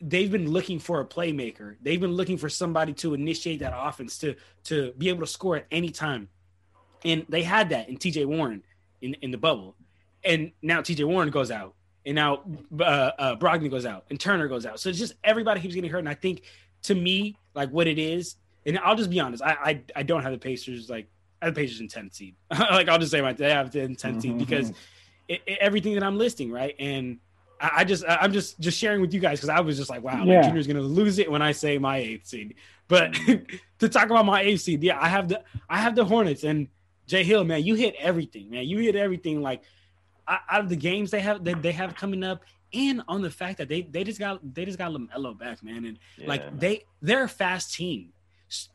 they've 0.00 0.30
been 0.30 0.50
looking 0.50 0.78
for 0.78 1.00
a 1.00 1.04
playmaker 1.04 1.76
they've 1.82 2.00
been 2.00 2.12
looking 2.14 2.36
for 2.38 2.48
somebody 2.48 2.92
to 2.92 3.14
initiate 3.14 3.60
that 3.60 3.72
offense 3.76 4.18
to 4.18 4.34
to 4.64 4.92
be 4.98 5.08
able 5.08 5.20
to 5.20 5.26
score 5.26 5.56
at 5.56 5.66
any 5.70 5.90
time 5.90 6.28
and 7.04 7.26
they 7.28 7.42
had 7.42 7.68
that 7.70 7.88
in 7.90 7.96
TJ 7.98 8.24
Warren 8.26 8.62
in, 9.02 9.12
in 9.20 9.30
the 9.30 9.36
bubble. 9.36 9.76
And 10.24 10.52
now 10.62 10.80
TJ 10.80 11.04
Warren 11.06 11.28
goes 11.28 11.50
out. 11.50 11.74
And 12.06 12.14
now 12.16 12.42
uh, 12.78 12.82
uh, 12.82 13.36
Brogdon 13.36 13.70
goes 13.70 13.86
out. 13.86 14.04
And 14.10 14.20
Turner 14.20 14.46
goes 14.48 14.66
out. 14.66 14.78
So 14.80 14.88
it's 14.90 14.98
just 14.98 15.14
everybody 15.24 15.60
keeps 15.60 15.74
getting 15.74 15.90
hurt. 15.90 15.98
And 16.00 16.08
I 16.08 16.14
think 16.14 16.42
to 16.82 16.94
me, 16.94 17.36
like 17.54 17.70
what 17.70 17.86
it 17.86 17.98
is, 17.98 18.36
and 18.66 18.78
I'll 18.78 18.96
just 18.96 19.10
be 19.10 19.20
honest, 19.20 19.42
I 19.42 19.52
I, 19.52 19.82
I 19.96 20.02
don't 20.02 20.22
have 20.22 20.32
the 20.32 20.38
Pacers 20.38 20.88
like 20.90 21.08
I 21.40 21.46
have 21.46 21.54
the 21.54 21.60
Pacers 21.60 21.80
in 21.80 21.88
10 21.88 22.10
seed. 22.12 22.34
like 22.50 22.88
I'll 22.88 22.98
just 22.98 23.10
say 23.10 23.20
my 23.20 23.34
I 23.38 23.48
have 23.48 23.70
the 23.70 23.94
10 23.94 24.20
seed 24.20 24.38
because 24.38 24.70
it, 25.28 25.40
it- 25.46 25.58
everything 25.60 25.94
that 25.94 26.02
I'm 26.02 26.18
listing, 26.18 26.50
right? 26.50 26.74
And 26.78 27.18
I, 27.60 27.70
I 27.76 27.84
just 27.84 28.04
I- 28.04 28.16
I'm 28.16 28.32
just 28.32 28.58
just 28.60 28.78
sharing 28.78 29.00
with 29.00 29.14
you 29.14 29.20
guys 29.20 29.38
because 29.40 29.48
I 29.50 29.60
was 29.60 29.76
just 29.76 29.88
like, 29.90 30.02
wow, 30.02 30.18
like, 30.18 30.26
Junior's 30.44 30.66
gonna 30.66 30.80
lose 30.80 31.18
it 31.18 31.30
when 31.30 31.40
I 31.42 31.52
say 31.52 31.78
my 31.78 31.98
eighth 31.98 32.26
seed. 32.26 32.54
But 32.88 33.14
to 33.78 33.88
talk 33.88 34.06
about 34.10 34.26
my 34.26 34.42
eighth 34.42 34.60
seed, 34.62 34.82
yeah, 34.82 34.98
I 35.00 35.08
have 35.08 35.28
the 35.28 35.42
I 35.70 35.78
have 35.78 35.94
the 35.94 36.04
Hornets 36.04 36.44
and 36.44 36.68
Jay 37.06 37.22
Hill, 37.24 37.44
man, 37.44 37.62
you 37.62 37.74
hit 37.74 37.94
everything, 37.98 38.50
man. 38.50 38.64
You 38.66 38.78
hit 38.78 38.96
everything. 38.96 39.40
Like 39.42 39.62
out 40.28 40.60
of 40.60 40.68
the 40.68 40.76
games 40.76 41.10
they 41.10 41.20
have 41.20 41.44
that 41.44 41.62
they 41.62 41.72
have 41.72 41.94
coming 41.94 42.24
up, 42.24 42.44
and 42.72 43.02
on 43.08 43.22
the 43.22 43.30
fact 43.30 43.58
that 43.58 43.68
they 43.68 43.82
they 43.82 44.04
just 44.04 44.18
got 44.18 44.40
they 44.54 44.64
just 44.64 44.78
got 44.78 44.92
LaMelo 44.92 45.38
back, 45.38 45.62
man, 45.62 45.84
and 45.84 45.98
Yeah, 46.16 46.28
like 46.28 46.58
they 46.58 46.84
they're 47.02 47.24
a 47.24 47.28
fast 47.28 47.74
team, 47.74 48.12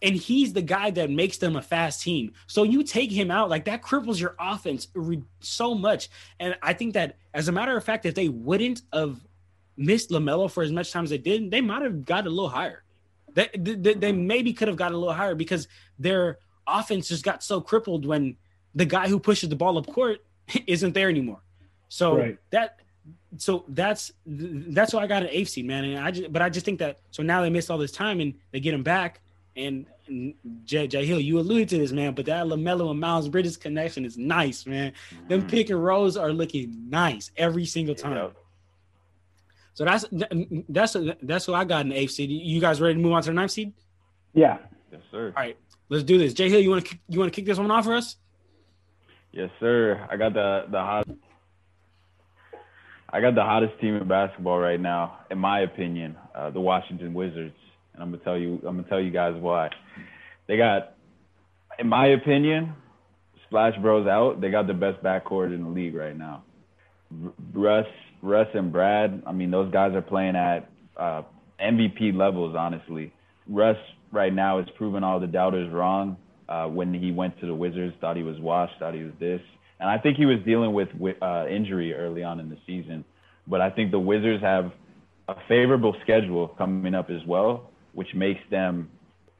and 0.01 0.15
he's 0.15 0.53
the 0.53 0.61
guy 0.61 0.91
that 0.91 1.09
makes 1.09 1.37
them 1.37 1.55
a 1.55 1.61
fast 1.61 2.01
team. 2.01 2.33
So 2.47 2.63
you 2.63 2.83
take 2.83 3.11
him 3.11 3.31
out, 3.31 3.49
like 3.49 3.65
that 3.65 3.81
cripples 3.81 4.19
your 4.19 4.35
offense 4.39 4.87
re- 4.93 5.23
so 5.39 5.75
much. 5.75 6.09
And 6.39 6.55
I 6.61 6.73
think 6.73 6.93
that 6.93 7.17
as 7.33 7.47
a 7.47 7.51
matter 7.51 7.75
of 7.75 7.83
fact, 7.83 8.05
if 8.05 8.15
they 8.15 8.29
wouldn't 8.29 8.81
have 8.93 9.19
missed 9.77 10.09
LaMelo 10.09 10.51
for 10.51 10.63
as 10.63 10.71
much 10.71 10.91
time 10.91 11.05
as 11.05 11.09
they 11.09 11.17
did, 11.17 11.51
they 11.51 11.61
might 11.61 11.81
have 11.81 12.05
got 12.05 12.27
a 12.27 12.29
little 12.29 12.49
higher. 12.49 12.83
They, 13.33 13.49
they, 13.53 13.75
they 13.75 13.93
mm-hmm. 13.93 14.27
maybe 14.27 14.53
could 14.53 14.67
have 14.67 14.77
got 14.77 14.91
a 14.91 14.97
little 14.97 15.13
higher 15.13 15.35
because 15.35 15.67
their 15.97 16.39
offense 16.67 17.07
just 17.07 17.23
got 17.23 17.43
so 17.43 17.61
crippled 17.61 18.05
when 18.05 18.37
the 18.75 18.85
guy 18.85 19.07
who 19.07 19.19
pushes 19.19 19.49
the 19.49 19.55
ball 19.55 19.77
up 19.77 19.87
court 19.87 20.19
isn't 20.67 20.93
there 20.93 21.09
anymore. 21.09 21.39
So 21.89 22.17
Right. 22.17 22.37
that 22.51 22.79
so 23.37 23.63
that's 23.69 24.11
that's 24.25 24.93
why 24.93 25.03
I 25.03 25.07
got 25.07 25.23
an 25.23 25.29
eighth 25.31 25.49
seed, 25.49 25.65
man. 25.65 25.83
And 25.85 25.99
I 25.99 26.11
just, 26.11 26.31
but 26.33 26.41
I 26.41 26.49
just 26.49 26.65
think 26.65 26.79
that 26.79 26.99
so 27.11 27.23
now 27.23 27.41
they 27.41 27.49
missed 27.49 27.69
all 27.71 27.77
this 27.77 27.91
time 27.91 28.19
and 28.19 28.33
they 28.51 28.59
get 28.59 28.73
him 28.73 28.83
back. 28.83 29.21
And, 29.55 29.85
and 30.07 30.33
Jay, 30.63 30.87
Jay 30.87 31.05
Hill, 31.05 31.19
you 31.19 31.37
alluded 31.39 31.67
to 31.69 31.77
this, 31.79 31.91
man, 31.91 32.13
but 32.13 32.25
that 32.27 32.45
LaMelo 32.45 32.91
and 32.91 32.99
Miles 32.99 33.27
Bridges 33.27 33.57
connection 33.57 34.05
is 34.05 34.17
nice, 34.17 34.65
man. 34.65 34.93
Them 35.27 35.41
Mhm. 35.41 35.49
pick 35.49 35.69
and 35.69 35.83
rolls 35.83 36.15
are 36.17 36.31
looking 36.31 36.89
nice 36.89 37.31
every 37.35 37.65
single 37.65 37.93
time. 37.95 38.15
Yep. 38.15 38.35
So 39.73 39.85
that's 39.85 40.05
that's 40.69 40.95
that's 41.23 41.47
what 41.47 41.55
I 41.55 41.63
got 41.65 41.81
in 41.81 41.89
the 41.89 41.95
eighth 41.99 42.11
seed. 42.11 42.29
You 42.29 42.59
guys 42.61 42.81
ready 42.81 42.95
to 42.95 42.99
move 42.99 43.13
on 43.13 43.21
to 43.23 43.29
the 43.29 43.33
ninth 43.33 43.51
seed? 43.51 43.73
Yeah. 44.33 44.57
Yes, 44.91 45.01
sir. 45.11 45.27
All 45.35 45.43
right, 45.43 45.57
let's 45.89 46.03
do 46.03 46.17
this. 46.17 46.33
Jay 46.33 46.49
Hill, 46.49 46.59
you 46.59 46.69
want 46.69 46.85
to 46.85 46.97
you 47.07 47.19
want 47.19 47.31
to 47.31 47.35
kick 47.35 47.45
this 47.45 47.57
one 47.57 47.69
off 47.71 47.85
for 47.85 47.93
us? 47.95 48.17
Yes, 49.31 49.49
sir. 49.59 50.07
I 50.09 50.17
got 50.17 50.33
the 50.33 50.65
the 50.71 50.79
hot. 50.79 51.07
I 53.11 53.21
got 53.21 53.35
the 53.35 53.43
hottest 53.43 53.79
team 53.79 53.95
in 53.95 54.07
basketball 54.07 54.59
right 54.59 54.79
now, 54.79 55.19
in 55.31 55.39
my 55.39 55.61
opinion, 55.61 56.15
uh, 56.35 56.51
the 56.51 56.59
Washington 56.59 57.13
Wizards, 57.13 57.55
and 57.93 58.03
I'm 58.03 58.11
gonna 58.11 58.23
tell 58.23 58.37
you, 58.37 58.61
I'm 58.67 58.77
gonna 58.77 58.87
tell 58.87 59.01
you 59.01 59.11
guys 59.11 59.33
why. 59.39 59.69
They 60.47 60.57
got, 60.57 60.93
in 61.79 61.87
my 61.87 62.07
opinion, 62.07 62.73
Splash 63.47 63.73
Bros 63.81 64.07
out. 64.07 64.41
They 64.41 64.49
got 64.51 64.67
the 64.67 64.73
best 64.73 65.03
backcourt 65.03 65.53
in 65.53 65.63
the 65.63 65.69
league 65.69 65.95
right 65.95 66.15
now. 66.15 66.43
Russ, 67.53 67.87
Russ 68.21 68.47
and 68.53 68.71
Brad. 68.71 69.23
I 69.25 69.31
mean, 69.31 69.49
those 69.49 69.71
guys 69.71 69.93
are 69.95 70.01
playing 70.01 70.35
at 70.35 70.69
uh, 70.97 71.23
MVP 71.59 72.15
levels. 72.15 72.55
Honestly, 72.57 73.11
Russ 73.47 73.77
right 74.11 74.33
now 74.33 74.59
is 74.59 74.67
proving 74.77 75.03
all 75.03 75.19
the 75.19 75.27
doubters 75.27 75.71
wrong. 75.71 76.17
Uh, 76.49 76.65
when 76.67 76.91
he 76.91 77.11
went 77.11 77.39
to 77.39 77.45
the 77.45 77.53
Wizards, 77.53 77.93
thought 78.01 78.17
he 78.17 78.23
was 78.23 78.39
washed, 78.39 78.73
thought 78.79 78.95
he 78.95 79.03
was 79.03 79.13
this, 79.19 79.41
and 79.79 79.87
I 79.87 79.99
think 79.99 80.17
he 80.17 80.25
was 80.25 80.39
dealing 80.45 80.73
with 80.73 80.89
wi- 80.93 81.19
uh, 81.21 81.47
injury 81.47 81.93
early 81.93 82.23
on 82.23 82.39
in 82.39 82.49
the 82.49 82.57
season. 82.65 83.05
But 83.47 83.61
I 83.61 83.69
think 83.69 83.91
the 83.91 83.99
Wizards 83.99 84.41
have 84.41 84.71
a 85.27 85.35
favorable 85.47 85.95
schedule 86.01 86.47
coming 86.47 86.95
up 86.95 87.11
as 87.11 87.21
well, 87.27 87.69
which 87.93 88.07
makes 88.15 88.41
them 88.49 88.89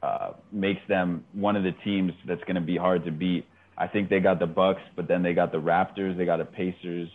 uh, 0.02 0.30
makes 0.52 0.80
them 0.88 1.24
one 1.32 1.56
of 1.56 1.62
the 1.62 1.72
teams 1.84 2.12
that's 2.26 2.42
going 2.44 2.54
to 2.54 2.60
be 2.60 2.76
hard 2.76 3.04
to 3.04 3.10
beat. 3.10 3.44
I 3.76 3.86
think 3.86 4.08
they 4.08 4.20
got 4.20 4.38
the 4.38 4.46
Bucks, 4.46 4.80
but 4.96 5.08
then 5.08 5.22
they 5.22 5.34
got 5.34 5.52
the 5.52 5.58
Raptors, 5.60 6.16
they 6.16 6.24
got 6.24 6.38
the 6.38 6.44
Pacers, 6.44 7.08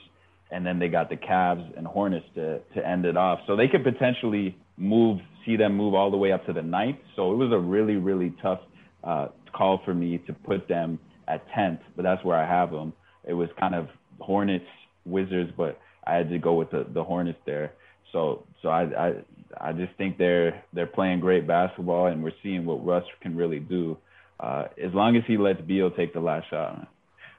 and 0.52 0.66
then 0.66 0.78
they 0.78 0.90
got 0.90 1.10
the 1.10 1.16
Cavs 1.16 1.66
and 1.78 1.88
Hornets 1.88 2.26
to 2.36 2.60
to 2.76 2.86
end 2.86 3.06
it 3.06 3.16
off. 3.18 3.40
So 3.48 3.56
they 3.56 3.68
could 3.68 3.84
potentially 3.84 4.58
move, 4.78 5.20
see 5.46 5.56
them 5.56 5.76
move 5.78 5.94
all 5.94 6.12
the 6.12 6.18
way 6.18 6.32
up 6.34 6.46
to 6.48 6.54
the 6.54 6.62
ninth. 6.62 6.98
So 7.16 7.32
it 7.32 7.38
was 7.38 7.52
a 7.54 7.58
really 7.58 7.96
really 7.96 8.34
tough 8.42 8.60
uh, 9.06 9.28
call 9.54 9.82
for 9.86 9.94
me 9.94 10.18
to 10.28 10.34
put 10.34 10.68
them 10.68 11.00
at 11.28 11.48
tenth, 11.54 11.80
but 11.96 12.04
that's 12.04 12.24
where 12.24 12.38
I 12.38 12.48
have 12.48 12.72
them. 12.72 12.94
It 13.24 13.34
was 13.34 13.50
kind 13.60 13.76
of 13.76 13.88
Hornets, 14.20 14.66
Wizards, 15.06 15.52
but 15.56 15.80
I 16.06 16.16
had 16.16 16.30
to 16.30 16.40
go 16.40 16.54
with 16.54 16.72
the 16.72 16.86
the 16.92 17.04
Hornets 17.04 17.40
there. 17.46 17.74
So 18.12 18.44
so 18.62 18.70
I 18.70 18.84
I 19.08 19.14
I 19.60 19.74
just 19.74 19.94
think 19.98 20.18
they're 20.18 20.64
they're 20.74 20.88
playing 20.88 21.20
great 21.20 21.48
basketball, 21.48 22.08
and 22.08 22.24
we're 22.24 22.32
seeing 22.44 22.66
what 22.66 22.86
Russ 22.86 23.04
can 23.22 23.36
really 23.36 23.60
do. 23.60 23.98
Uh, 24.40 24.66
as 24.84 24.94
long 24.94 25.16
as 25.16 25.24
he 25.26 25.38
lets 25.38 25.62
Beal 25.62 25.90
take 25.92 26.14
the 26.14 26.20
last 26.20 26.50
shot, 26.50 26.78
man. 26.78 26.88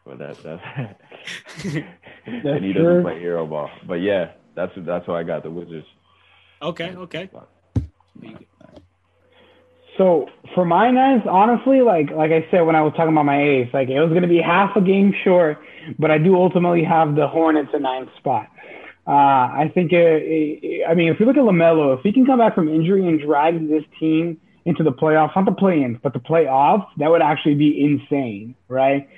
But 0.05 0.19
that 0.19 0.43
that's 0.43 0.63
and 2.27 2.65
he 2.65 2.73
true. 2.73 2.83
doesn't 2.83 3.03
play 3.03 3.19
hero 3.21 3.47
ball. 3.47 3.71
But 3.87 3.97
yeah, 3.97 4.33
that's 4.55 4.73
that's 4.77 5.07
why 5.07 5.21
I 5.21 5.23
got 5.25 5.43
the 5.43 5.51
Wizards. 5.51 5.87
Okay, 6.63 6.95
okay. 6.95 7.29
So 9.97 10.29
for 10.55 10.65
my 10.65 10.91
nines, 10.91 11.23
honestly, 11.29 11.81
like 11.81 12.11
like 12.11 12.31
I 12.31 12.47
said 12.51 12.61
when 12.63 12.77
I 12.77 12.83
was 12.83 12.93
talking 12.97 13.13
about 13.13 13.25
my 13.25 13.43
ace, 13.43 13.69
like 13.73 13.89
it 13.89 14.01
was 14.01 14.11
going 14.11 14.23
to 14.23 14.29
be 14.29 14.41
half 14.41 14.77
a 14.77 14.81
game 14.81 15.15
short, 15.25 15.59
but 15.99 16.11
I 16.11 16.19
do 16.19 16.37
ultimately 16.37 16.85
have 16.85 17.15
the 17.15 17.27
Hornets 17.27 17.71
a 17.73 17.79
ninth 17.79 18.11
spot. 18.19 18.49
Uh, 19.07 19.13
I 19.63 19.71
think, 19.73 19.93
uh, 19.93 19.99
it, 19.99 20.83
I 20.89 20.95
mean, 20.95 21.13
if 21.13 21.21
you 21.21 21.27
look 21.27 21.37
at 21.37 21.43
LaMelo, 21.43 21.97
if 21.97 22.03
he 22.03 22.13
can 22.13 22.27
come 22.27 22.41
back 22.41 22.57
from 22.57 22.69
injury 22.69 23.07
and 23.07 23.21
drag 23.21 23.69
this 23.69 23.85
team 24.01 24.41
into 24.65 24.83
the 24.83 24.91
playoffs, 24.91 25.37
not 25.37 25.45
the 25.45 25.53
play-ins, 25.53 25.97
but 26.03 26.13
the 26.13 26.19
playoffs, 26.19 26.87
that 26.97 27.09
would 27.09 27.23
actually 27.23 27.55
be 27.55 27.81
insane, 27.81 28.57
right? 28.69 29.09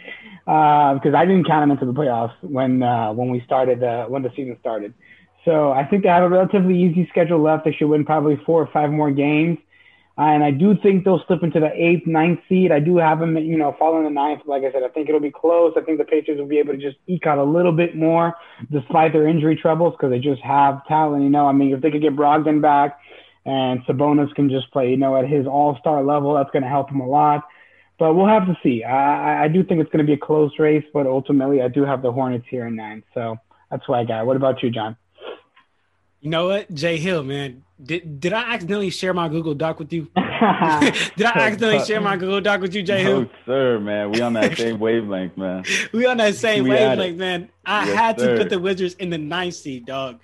Uh, 0.47 0.93
because 0.95 1.15
I 1.15 1.25
didn't 1.25 1.47
count 1.47 1.63
him 1.63 1.71
into 1.71 1.87
the 1.87 1.95
playoffs 1.95 2.35
when 2.43 2.83
uh, 2.83 3.13
when 3.13 3.31
we 3.31 3.43
started 3.47 3.83
uh, 3.83 4.07
when 4.07 4.23
the 4.23 4.31
season 4.31 4.57
started. 4.61 4.93
So 5.45 5.73
I 5.73 5.85
think 5.85 6.03
they 6.03 6.11
have 6.11 6.23
a 6.23 6.29
relatively 6.29 6.79
easy 6.79 7.07
schedule 7.09 7.41
left. 7.41 7.65
They 7.65 7.73
should 7.73 7.89
win 7.89 8.05
probably 8.05 8.39
four 8.45 8.63
or 8.63 8.69
five 8.73 8.91
more 8.91 9.11
games. 9.11 9.59
Uh, 10.19 10.23
and 10.23 10.43
I 10.43 10.51
do 10.51 10.75
think 10.83 11.05
they'll 11.05 11.23
slip 11.29 11.45
into 11.45 11.61
the 11.61 11.71
eighth, 11.73 12.05
ninth 12.05 12.41
seed. 12.49 12.73
I 12.73 12.81
do 12.81 12.97
have 12.97 13.21
them, 13.21 13.37
you 13.39 13.57
know, 13.57 13.77
following 13.79 14.03
the 14.03 14.11
ninth. 14.11 14.43
Like 14.47 14.65
I 14.65 14.73
said, 14.73 14.83
I 14.83 14.89
think 14.89 15.09
it'll 15.09 15.21
be 15.21 15.31
close. 15.31 15.75
I 15.77 15.81
think 15.81 15.99
the 15.99 16.05
Patriots 16.05 16.41
will 16.41 16.49
be 16.49 16.59
able 16.59 16.73
to 16.73 16.79
just 16.79 16.97
eke 17.07 17.27
out 17.29 17.39
a 17.39 17.45
little 17.45 17.71
bit 17.71 17.95
more 17.95 18.35
despite 18.73 19.13
their 19.13 19.29
injury 19.29 19.55
troubles 19.55 19.95
because 19.95 20.11
they 20.11 20.19
just 20.19 20.43
have 20.43 20.85
talent. 20.89 21.23
You 21.23 21.31
know, 21.31 21.47
I 21.47 21.53
mean, 21.53 21.73
if 21.73 21.81
they 21.81 21.93
could 21.93 22.03
get 22.03 22.17
Brogdon 22.17 22.61
back 22.61 22.99
and 23.47 23.81
Sabonis 23.85 24.35
can 24.35 24.51
just 24.51 24.73
play, 24.73 24.91
you 24.91 24.97
know, 24.97 25.17
at 25.17 25.29
his 25.29 25.47
all-star 25.47 26.03
level, 26.03 26.35
that's 26.35 26.51
going 26.51 26.65
to 26.65 26.69
help 26.69 26.91
him 26.91 26.99
a 26.99 27.07
lot. 27.07 27.45
But 28.01 28.15
we'll 28.15 28.27
have 28.27 28.47
to 28.47 28.59
see. 28.61 28.83
I, 28.83 29.41
I 29.41 29.45
I 29.45 29.49
do 29.49 29.63
think 29.63 29.81
it's 29.81 29.91
going 29.91 30.05
to 30.05 30.11
be 30.11 30.15
a 30.15 30.19
close 30.19 30.53
race, 30.59 30.85
but 30.93 31.07
ultimately, 31.07 31.63
I 31.63 31.69
do 31.69 31.85
have 31.85 32.03
the 32.03 32.11
Hornets 32.11 32.47
here 32.51 32.67
in 32.67 32.75
nine. 32.75 33.05
So 33.15 33.37
that's 33.71 33.89
what 33.89 34.01
I 34.01 34.05
got. 34.05 34.27
What 34.27 34.37
about 34.37 34.63
you, 34.63 34.71
John? 34.71 34.97
You 36.21 36.31
know 36.31 36.49
what, 36.49 36.73
Jay 36.75 36.97
Hill, 36.99 37.23
man? 37.23 37.63
Did 37.81 38.19
did 38.21 38.33
I 38.33 38.55
accidentally 38.55 38.91
share 38.91 39.15
my 39.15 39.29
Google 39.29 39.55
Doc 39.55 39.79
with 39.79 39.93
you? 39.93 40.03
did 40.17 40.17
I 40.17 41.33
accidentally 41.37 41.85
share 41.85 42.01
my 42.01 42.17
Google 42.23 42.41
Doc 42.41 42.61
with 42.61 42.75
you, 42.75 42.83
Jay 42.83 43.03
Hill? 43.05 43.23
No, 43.23 43.29
sir, 43.47 43.79
man. 43.79 44.11
We 44.11 44.21
on 44.21 44.33
that 44.33 44.57
same 44.59 44.81
wavelength, 44.81 45.37
man. 45.37 45.63
We 45.93 46.05
on 46.07 46.17
that 46.17 46.35
same 46.35 46.65
We 46.65 46.71
wavelength, 46.71 47.17
man. 47.19 47.51
I 47.65 47.87
Yes, 47.87 47.95
had 47.97 48.19
to 48.19 48.25
sir. 48.25 48.37
put 48.37 48.51
the 48.51 48.59
Wizards 48.59 48.95
in 48.95 49.11
the 49.11 49.19
ninth 49.19 49.55
seed, 49.55 49.87
dog. 49.87 50.19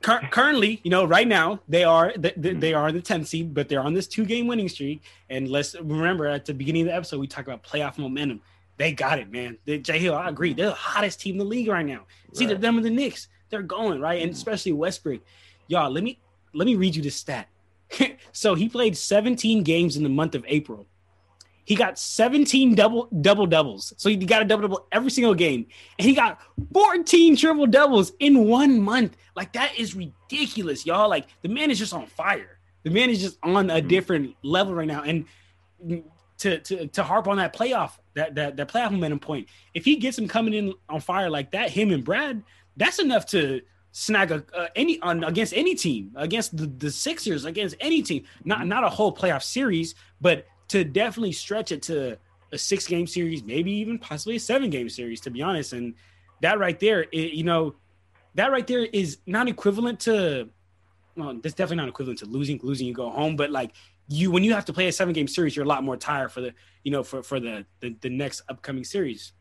Cur- 0.00 0.26
currently, 0.30 0.80
you 0.82 0.90
know, 0.90 1.04
right 1.04 1.28
now 1.28 1.60
they 1.68 1.84
are 1.84 2.14
they, 2.16 2.32
they- 2.34 2.50
mm-hmm. 2.52 2.60
they 2.60 2.72
are 2.72 2.90
the 2.90 3.02
tenth 3.02 3.28
seed, 3.28 3.52
but 3.52 3.68
they're 3.68 3.82
on 3.82 3.92
this 3.92 4.06
two 4.06 4.24
game 4.24 4.46
winning 4.46 4.70
streak. 4.70 5.02
And 5.28 5.48
let's 5.48 5.74
remember 5.78 6.26
at 6.28 6.46
the 6.46 6.54
beginning 6.54 6.82
of 6.82 6.88
the 6.88 6.94
episode 6.94 7.20
we 7.20 7.26
talked 7.26 7.46
about 7.46 7.62
playoff 7.62 7.98
momentum. 7.98 8.40
They 8.78 8.92
got 8.92 9.18
it, 9.18 9.30
man. 9.30 9.58
They, 9.66 9.76
Jay 9.80 9.98
Hill, 9.98 10.14
I 10.14 10.30
agree. 10.30 10.54
They're 10.54 10.68
the 10.70 10.72
hottest 10.72 11.20
team 11.20 11.34
in 11.34 11.38
the 11.40 11.44
league 11.44 11.68
right 11.68 11.84
now. 11.84 12.06
It's 12.30 12.40
either 12.40 12.54
Right. 12.54 12.62
them 12.62 12.78
or 12.78 12.80
the 12.80 12.88
Knicks. 12.88 13.28
They're 13.50 13.62
going 13.62 14.00
right, 14.00 14.22
and 14.22 14.32
especially 14.32 14.72
Westbrook. 14.72 15.20
Y'all, 15.68 15.90
let 15.90 16.04
me 16.04 16.20
let 16.54 16.66
me 16.66 16.76
read 16.76 16.96
you 16.96 17.02
this 17.02 17.16
stat. 17.16 17.48
so 18.32 18.54
he 18.54 18.68
played 18.68 18.96
17 18.96 19.62
games 19.62 19.96
in 19.96 20.02
the 20.02 20.08
month 20.08 20.34
of 20.34 20.44
April. 20.46 20.86
He 21.64 21.76
got 21.76 21.98
17 21.98 22.74
double 22.74 23.08
double 23.20 23.46
doubles. 23.46 23.92
So 23.96 24.08
he 24.08 24.16
got 24.16 24.42
a 24.42 24.44
double 24.44 24.62
double 24.62 24.86
every 24.90 25.10
single 25.10 25.34
game. 25.34 25.66
And 25.98 26.08
he 26.08 26.14
got 26.14 26.40
14 26.72 27.36
triple 27.36 27.66
doubles 27.66 28.12
in 28.18 28.46
one 28.46 28.80
month. 28.80 29.16
Like 29.36 29.52
that 29.52 29.78
is 29.78 29.94
ridiculous, 29.94 30.84
y'all. 30.84 31.08
Like 31.08 31.26
the 31.42 31.48
man 31.48 31.70
is 31.70 31.78
just 31.78 31.94
on 31.94 32.06
fire. 32.06 32.58
The 32.82 32.90
man 32.90 33.10
is 33.10 33.20
just 33.20 33.38
on 33.42 33.70
a 33.70 33.74
mm-hmm. 33.74 33.88
different 33.88 34.36
level 34.42 34.74
right 34.74 34.88
now. 34.88 35.02
And 35.02 35.26
to 36.38 36.58
to 36.58 36.86
to 36.88 37.02
harp 37.02 37.28
on 37.28 37.36
that 37.36 37.54
playoff, 37.54 37.92
that 38.14 38.34
that 38.34 38.56
that 38.56 38.68
playoff 38.68 38.90
momentum 38.90 39.20
point, 39.20 39.48
if 39.74 39.84
he 39.84 39.96
gets 39.96 40.18
him 40.18 40.26
coming 40.26 40.54
in 40.54 40.74
on 40.88 41.00
fire 41.00 41.30
like 41.30 41.52
that, 41.52 41.70
him 41.70 41.92
and 41.92 42.02
Brad, 42.02 42.42
that's 42.80 42.98
enough 42.98 43.26
to 43.26 43.60
snag 43.92 44.30
a 44.32 44.42
uh, 44.56 44.68
any 44.74 44.98
on 45.02 45.22
against 45.22 45.52
any 45.52 45.74
team, 45.74 46.12
against 46.16 46.56
the, 46.56 46.66
the 46.66 46.90
Sixers, 46.90 47.44
against 47.44 47.76
any 47.78 48.02
team. 48.02 48.24
Not 48.44 48.66
not 48.66 48.82
a 48.82 48.88
whole 48.88 49.14
playoff 49.14 49.42
series, 49.42 49.94
but 50.20 50.46
to 50.68 50.82
definitely 50.82 51.32
stretch 51.32 51.72
it 51.72 51.82
to 51.82 52.16
a 52.52 52.58
six 52.58 52.86
game 52.86 53.06
series, 53.06 53.44
maybe 53.44 53.70
even 53.70 53.98
possibly 53.98 54.36
a 54.36 54.40
seven 54.40 54.70
game 54.70 54.88
series, 54.88 55.20
to 55.20 55.30
be 55.30 55.42
honest. 55.42 55.74
And 55.74 55.94
that 56.40 56.58
right 56.58 56.80
there, 56.80 57.02
it, 57.12 57.32
you 57.32 57.44
know, 57.44 57.74
that 58.34 58.50
right 58.50 58.66
there 58.66 58.84
is 58.86 59.18
not 59.26 59.46
equivalent 59.46 60.00
to. 60.00 60.48
Well, 61.16 61.38
that's 61.42 61.54
definitely 61.54 61.82
not 61.84 61.88
equivalent 61.88 62.20
to 62.20 62.26
losing. 62.26 62.60
Losing, 62.62 62.86
you 62.86 62.94
go 62.94 63.10
home, 63.10 63.36
but 63.36 63.50
like 63.50 63.72
you, 64.08 64.30
when 64.30 64.42
you 64.42 64.54
have 64.54 64.64
to 64.64 64.72
play 64.72 64.88
a 64.88 64.92
seven 64.92 65.12
game 65.12 65.28
series, 65.28 65.54
you're 65.54 65.66
a 65.66 65.68
lot 65.68 65.84
more 65.84 65.98
tired 65.98 66.32
for 66.32 66.40
the, 66.40 66.54
you 66.82 66.90
know, 66.90 67.02
for 67.02 67.22
for 67.22 67.40
the 67.40 67.66
the, 67.80 67.94
the 68.00 68.08
next 68.08 68.42
upcoming 68.48 68.84
series. 68.84 69.32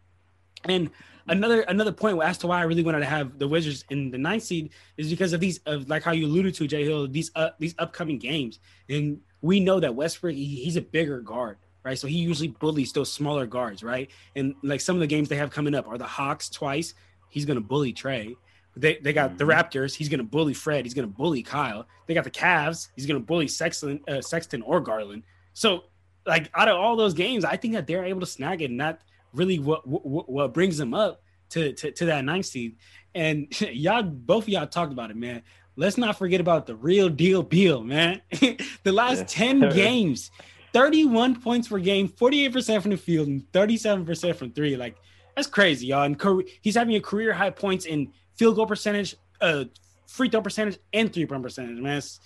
And 0.66 0.90
another 1.30 1.62
another 1.62 1.92
point 1.92 2.22
as 2.22 2.38
to 2.40 2.48
why 2.48 2.60
I 2.60 2.64
really 2.64 2.84
wanted 2.84 3.00
to 3.00 3.06
have 3.06 3.40
the 3.40 3.48
Wizards 3.48 3.86
in 3.90 4.12
the 4.12 4.18
ninth 4.18 4.44
seed 4.44 4.72
is 4.98 5.10
because 5.10 5.34
of 5.34 5.40
these 5.40 5.60
of 5.66 5.88
like 5.90 6.04
how 6.04 6.12
you 6.12 6.26
alluded 6.26 6.54
to 6.56 6.68
Jay 6.68 6.84
Hill 6.84 7.08
these 7.08 7.32
uh, 7.36 7.52
these 7.60 7.76
upcoming 7.80 8.18
games, 8.18 8.60
and 8.90 9.20
we 9.42 9.60
know 9.60 9.80
that 9.80 9.96
Westbrook 9.96 10.34
he, 10.34 10.46
he's 10.64 10.76
a 10.76 10.82
bigger 10.82 11.22
guard, 11.22 11.58
right? 11.84 11.98
So 11.98 12.08
he 12.08 12.18
usually 12.18 12.50
bullies 12.50 12.92
those 12.92 13.12
smaller 13.12 13.46
guards, 13.46 13.84
right? 13.84 14.10
And 14.36 14.56
like 14.64 14.82
some 14.82 14.96
of 14.96 15.00
the 15.00 15.08
games 15.08 15.30
they 15.30 15.36
have 15.36 15.52
coming 15.52 15.76
up 15.76 15.88
are 15.88 15.98
the 15.98 16.06
Hawks 16.06 16.50
twice. 16.50 16.94
He's 17.30 17.46
gonna 17.46 17.62
bully 17.62 17.94
Trey. 17.94 18.36
They, 18.76 18.98
they 18.98 19.14
got 19.14 19.38
the 19.38 19.46
Raptors. 19.46 19.96
He's 19.96 20.10
gonna 20.10 20.24
bully 20.24 20.54
Fred. 20.54 20.86
He's 20.86 20.94
gonna 20.94 21.08
bully 21.08 21.44
Kyle. 21.44 21.88
They 22.08 22.14
got 22.14 22.24
the 22.24 22.32
Cavs. 22.32 22.90
He's 22.96 23.06
gonna 23.06 23.20
bully 23.20 23.48
Sexton, 23.48 24.02
uh, 24.08 24.22
Sexton 24.22 24.62
or 24.62 24.80
Garland. 24.80 25.24
So 25.54 25.86
like 26.26 26.50
out 26.54 26.68
of 26.68 26.78
all 26.78 26.96
those 26.96 27.14
games, 27.14 27.44
I 27.44 27.58
think 27.58 27.74
that 27.74 27.88
they're 27.88 28.06
able 28.06 28.22
to 28.22 28.26
snag 28.26 28.62
it, 28.62 28.70
and 28.72 28.80
that 28.80 29.02
really 29.34 29.60
what 29.60 29.88
what, 29.88 30.30
what 30.30 30.54
brings 30.54 30.78
them 30.78 30.94
up 30.94 31.22
to, 31.50 31.74
to 31.74 31.92
to 31.92 32.06
that 32.06 32.26
ninth 32.26 32.46
seed. 32.46 32.78
And 33.16 33.48
y'all, 33.72 34.04
both 34.04 34.44
of 34.44 34.50
y'all 34.50 34.68
talked 34.68 34.92
about 34.92 35.12
it, 35.12 35.18
man. 35.18 35.44
Let's 35.76 35.98
not 35.98 36.18
forget 36.18 36.42
about 36.42 36.68
the 36.68 36.76
real 36.76 37.10
deal, 37.10 37.42
Beal, 37.42 37.84
man. 37.84 38.22
the 38.32 38.92
last 38.92 39.20
Yes, 39.20 39.34
ten 39.34 39.70
games, 39.74 40.30
thirty-one 40.74 41.42
points 41.42 41.70
per 41.70 41.80
game, 41.80 42.08
forty-eight 42.08 42.52
percent 42.52 42.82
from 42.82 42.92
the 42.92 42.98
field, 42.98 43.28
and 43.28 43.52
thirty-seven 43.54 44.06
percent 44.06 44.38
from 44.38 44.52
three. 44.52 44.76
Like 44.76 44.98
that's 45.36 45.48
crazy, 45.48 45.88
y'all. 45.88 46.04
And 46.04 46.20
career, 46.20 46.46
he's 46.62 46.76
having 46.76 46.96
a 46.96 47.00
career 47.00 47.34
high 47.34 47.50
points 47.50 47.86
in 47.86 48.12
field 48.36 48.58
goal 48.58 48.66
percentage, 48.66 49.16
uh, 49.40 49.66
free 50.06 50.30
throw 50.30 50.42
percentage 50.42 50.80
and 50.92 51.12
three 51.14 51.26
point 51.26 51.44
percentage, 51.44 51.78
man. 51.78 51.98
It's, 51.98 52.20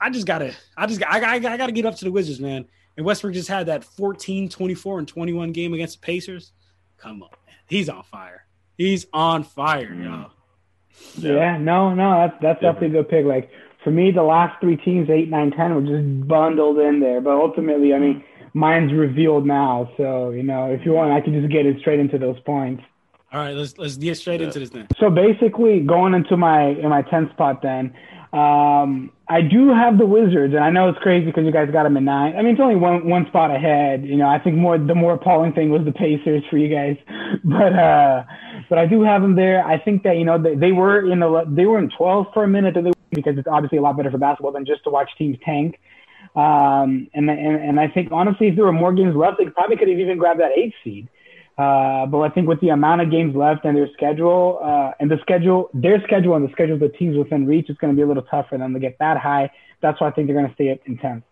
I 0.00 0.10
just 0.10 0.26
gotta, 0.26 0.54
I 0.76 0.86
just, 0.86 1.02
I, 1.02 1.20
I, 1.20 1.34
I 1.34 1.56
gotta 1.56 1.72
get 1.72 1.86
up 1.86 1.96
to 1.96 2.04
the 2.04 2.12
Wizards, 2.12 2.40
man. 2.40 2.66
And 2.98 3.06
Westbrook 3.06 3.32
just 3.32 3.48
had 3.48 3.66
that 3.66 3.84
14, 3.84 4.48
24, 4.48 4.98
and 4.98 5.06
21 5.06 5.52
game 5.52 5.72
against 5.72 6.00
the 6.00 6.04
Pacers. 6.04 6.50
Come 6.98 7.22
on, 7.22 7.30
man. 7.46 7.54
He's 7.68 7.88
on 7.88 8.02
fire. 8.02 8.44
He's 8.76 9.06
on 9.12 9.44
fire, 9.44 9.86
Mm. 9.88 10.04
y'all. 10.04 10.30
Yeah, 11.16 11.56
no, 11.58 11.94
no, 11.94 12.10
that's 12.26 12.42
that's 12.42 12.60
definitely 12.60 12.98
a 12.98 13.02
good 13.02 13.08
pick. 13.08 13.24
Like 13.24 13.50
for 13.84 13.92
me, 13.92 14.10
the 14.10 14.24
last 14.24 14.60
three 14.60 14.76
teams, 14.76 15.08
eight, 15.10 15.30
nine, 15.30 15.52
ten, 15.52 15.72
were 15.72 15.80
just 15.82 16.26
bundled 16.26 16.78
in 16.80 16.98
there. 16.98 17.20
But 17.20 17.34
ultimately, 17.36 17.94
I 17.94 18.00
mean, 18.00 18.24
mine's 18.52 18.92
revealed 18.92 19.46
now. 19.46 19.88
So 19.96 20.30
you 20.30 20.42
know, 20.42 20.66
if 20.72 20.84
you 20.84 20.90
want, 20.92 21.12
I 21.12 21.20
can 21.20 21.40
just 21.40 21.52
get 21.52 21.66
it 21.66 21.78
straight 21.78 22.00
into 22.00 22.18
those 22.18 22.40
points. 22.40 22.82
All 23.32 23.38
right, 23.40 23.54
let's 23.54 23.78
let's 23.78 23.96
get 23.96 24.16
straight 24.16 24.40
Yeah. 24.40 24.48
into 24.48 24.58
this 24.58 24.70
then. 24.70 24.88
So 24.98 25.08
basically, 25.08 25.78
going 25.80 26.14
into 26.14 26.36
my 26.36 26.62
in 26.70 26.88
my 26.88 27.02
10th 27.02 27.30
spot, 27.30 27.62
then 27.62 27.92
um, 28.32 29.10
I 29.26 29.40
do 29.40 29.68
have 29.68 29.96
the 29.96 30.04
Wizards, 30.04 30.54
and 30.54 30.62
I 30.62 30.68
know 30.70 30.90
it's 30.90 30.98
crazy 30.98 31.26
because 31.26 31.44
you 31.44 31.52
guys 31.52 31.70
got 31.72 31.84
them 31.84 31.96
at 31.96 32.02
nine. 32.02 32.36
I 32.36 32.42
mean, 32.42 32.52
it's 32.52 32.60
only 32.60 32.76
one 32.76 33.08
one 33.08 33.26
spot 33.28 33.50
ahead. 33.50 34.04
You 34.04 34.16
know, 34.16 34.28
I 34.28 34.38
think 34.38 34.56
more 34.56 34.76
the 34.76 34.94
more 34.94 35.14
appalling 35.14 35.54
thing 35.54 35.70
was 35.70 35.84
the 35.86 35.92
Pacers 35.92 36.42
for 36.50 36.58
you 36.58 36.68
guys, 36.68 36.96
but 37.44 37.72
uh, 37.72 38.24
but 38.68 38.78
I 38.78 38.86
do 38.86 39.02
have 39.02 39.22
them 39.22 39.34
there. 39.34 39.64
I 39.64 39.78
think 39.78 40.02
that 40.02 40.16
you 40.16 40.24
know 40.24 40.40
they, 40.40 40.54
they 40.54 40.72
were 40.72 41.10
in 41.10 41.20
the 41.20 41.44
they 41.48 41.64
were 41.64 41.78
in 41.78 41.90
12 41.96 42.26
for 42.34 42.44
a 42.44 42.48
minute 42.48 42.76
because 43.12 43.38
it's 43.38 43.48
obviously 43.50 43.78
a 43.78 43.82
lot 43.82 43.96
better 43.96 44.10
for 44.10 44.18
basketball 44.18 44.52
than 44.52 44.66
just 44.66 44.84
to 44.84 44.90
watch 44.90 45.10
teams 45.16 45.38
tank. 45.42 45.80
Um, 46.36 47.08
and, 47.14 47.30
and 47.30 47.56
and 47.56 47.80
I 47.80 47.88
think 47.88 48.12
honestly, 48.12 48.48
if 48.48 48.56
there 48.56 48.66
were 48.66 48.72
more 48.72 48.92
games 48.92 49.16
left, 49.16 49.38
they 49.38 49.46
probably 49.46 49.76
could 49.76 49.88
have 49.88 49.98
even 49.98 50.18
grabbed 50.18 50.40
that 50.40 50.52
eighth 50.56 50.74
seed. 50.84 51.08
Uh, 51.58 52.06
but 52.06 52.20
I 52.20 52.28
think 52.28 52.46
with 52.46 52.60
the 52.60 52.68
amount 52.68 53.00
of 53.00 53.10
games 53.10 53.34
left 53.34 53.64
and 53.64 53.76
their 53.76 53.88
schedule, 53.92 54.60
uh, 54.62 54.92
and 55.00 55.10
the 55.10 55.18
schedule, 55.22 55.70
their 55.74 56.00
schedule 56.04 56.36
and 56.36 56.48
the 56.48 56.52
schedule 56.52 56.74
of 56.74 56.80
the 56.80 56.88
teams 56.88 57.16
within 57.16 57.46
reach, 57.46 57.66
it's 57.68 57.78
going 57.80 57.92
to 57.92 57.96
be 57.96 58.02
a 58.02 58.06
little 58.06 58.22
tough 58.22 58.46
for 58.48 58.58
them 58.58 58.72
to 58.74 58.80
get 58.80 58.96
that 59.00 59.18
high. 59.18 59.50
That's 59.82 60.00
why 60.00 60.08
I 60.08 60.10
think 60.12 60.28
they're 60.28 60.36
going 60.36 60.48
to 60.48 60.54
stay 60.54 60.68
at 60.68 60.80
in 60.86 60.98
10th. 60.98 61.24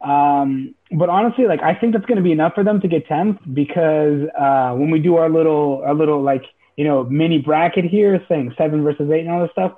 Um, 0.00 0.74
but 0.92 1.08
honestly, 1.08 1.46
like 1.46 1.62
I 1.62 1.74
think 1.74 1.92
that's 1.92 2.06
going 2.06 2.16
to 2.16 2.22
be 2.22 2.32
enough 2.32 2.54
for 2.54 2.64
them 2.64 2.80
to 2.80 2.88
get 2.88 3.06
10th 3.06 3.38
because 3.54 4.28
uh, 4.38 4.74
when 4.74 4.90
we 4.90 4.98
do 4.98 5.16
our 5.16 5.28
little, 5.28 5.82
our 5.84 5.94
little 5.94 6.22
like 6.22 6.44
you 6.76 6.84
know 6.84 7.04
mini 7.04 7.38
bracket 7.38 7.84
here, 7.84 8.22
saying 8.28 8.54
seven 8.56 8.82
versus 8.82 9.10
eight 9.10 9.20
and 9.20 9.30
all 9.30 9.42
this 9.42 9.52
stuff, 9.52 9.72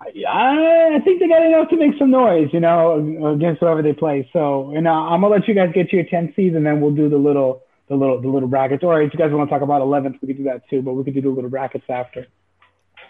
I, 0.00 0.96
I 0.96 1.00
think 1.04 1.20
they 1.20 1.28
got 1.28 1.44
enough 1.44 1.68
to 1.70 1.76
make 1.76 1.98
some 1.98 2.10
noise, 2.10 2.48
you 2.52 2.60
know, 2.60 3.32
against 3.34 3.60
whoever 3.60 3.82
they 3.82 3.92
play. 3.92 4.28
So, 4.32 4.70
and 4.74 4.84
know, 4.84 4.92
I'm 4.92 5.20
gonna 5.20 5.34
let 5.34 5.48
you 5.48 5.54
guys 5.54 5.70
get 5.74 5.90
to 5.90 5.96
your 5.96 6.04
10th 6.04 6.36
seeds, 6.36 6.54
and 6.56 6.66
then 6.66 6.80
we'll 6.80 6.94
do 6.94 7.08
the 7.08 7.16
little, 7.16 7.63
the 7.88 7.94
little, 7.94 8.20
the 8.20 8.28
little 8.28 8.48
brackets. 8.48 8.82
Or 8.82 9.00
if 9.02 9.12
you 9.12 9.18
guys 9.18 9.30
want 9.32 9.48
to 9.48 9.52
talk 9.54 9.62
about 9.62 9.82
11th, 9.82 10.20
we 10.22 10.28
could 10.28 10.38
do 10.38 10.44
that 10.44 10.68
too. 10.68 10.82
But 10.82 10.94
we 10.94 11.04
could 11.04 11.14
do 11.14 11.20
the 11.22 11.28
little 11.30 11.50
brackets 11.50 11.84
after. 11.88 12.26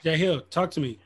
Yeah, 0.03 0.17
Hill, 0.17 0.41
talk 0.51 0.71
to 0.73 0.81
me. 0.81 0.99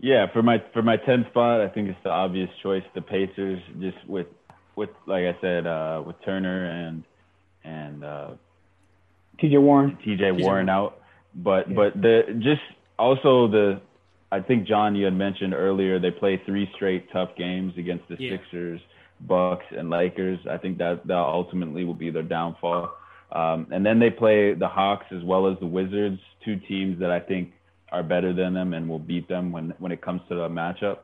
Yeah, 0.00 0.26
for 0.32 0.42
my 0.42 0.62
for 0.72 0.82
my 0.82 0.96
10th 0.96 1.28
spot, 1.28 1.60
I 1.60 1.68
think 1.68 1.88
it's 1.90 1.98
the 2.02 2.10
obvious 2.10 2.48
choice, 2.62 2.82
the 2.94 3.02
Pacers, 3.02 3.60
just 3.80 3.98
with 4.08 4.26
with 4.74 4.88
like 5.06 5.24
I 5.24 5.36
said, 5.40 5.66
uh, 5.66 6.02
with 6.06 6.16
Turner 6.24 6.64
and 6.70 7.04
and 7.64 8.02
uh, 8.02 8.30
TJ 9.42 9.60
Warren. 9.60 9.98
TJ 10.04 10.20
Warren 10.32 10.42
Warren. 10.42 10.68
out, 10.70 11.00
but 11.34 11.68
Yeah. 11.68 11.74
but 11.76 12.00
the 12.00 12.22
just 12.38 12.62
also 12.98 13.46
the 13.46 13.80
I 14.32 14.40
think 14.40 14.66
John 14.66 14.94
you 14.94 15.04
had 15.04 15.14
mentioned 15.14 15.52
earlier 15.52 15.98
they 15.98 16.10
play 16.10 16.40
three 16.46 16.70
straight 16.74 17.10
tough 17.12 17.30
games 17.36 17.74
against 17.76 18.08
the 18.08 18.16
Yeah. 18.18 18.30
Sixers, 18.30 18.80
Bucks, 19.20 19.66
and 19.76 19.90
Lakers. 19.90 20.38
I 20.50 20.56
think 20.56 20.78
that 20.78 21.06
that 21.08 21.14
ultimately 21.18 21.84
will 21.84 21.94
be 21.94 22.08
their 22.10 22.22
downfall. 22.22 22.96
Um, 23.32 23.68
and 23.70 23.86
then 23.86 23.98
they 23.98 24.10
play 24.10 24.54
the 24.54 24.68
Hawks 24.68 25.06
as 25.12 25.22
well 25.22 25.46
as 25.46 25.58
the 25.60 25.66
Wizards, 25.66 26.20
two 26.44 26.56
teams 26.56 26.98
that 27.00 27.10
I 27.10 27.20
think 27.20 27.52
are 27.92 28.02
better 28.02 28.32
than 28.32 28.54
them 28.54 28.74
and 28.74 28.88
will 28.88 28.98
beat 28.98 29.28
them 29.28 29.52
when 29.52 29.74
when 29.78 29.92
it 29.92 30.02
comes 30.02 30.20
to 30.28 30.34
the 30.34 30.48
matchup. 30.48 30.98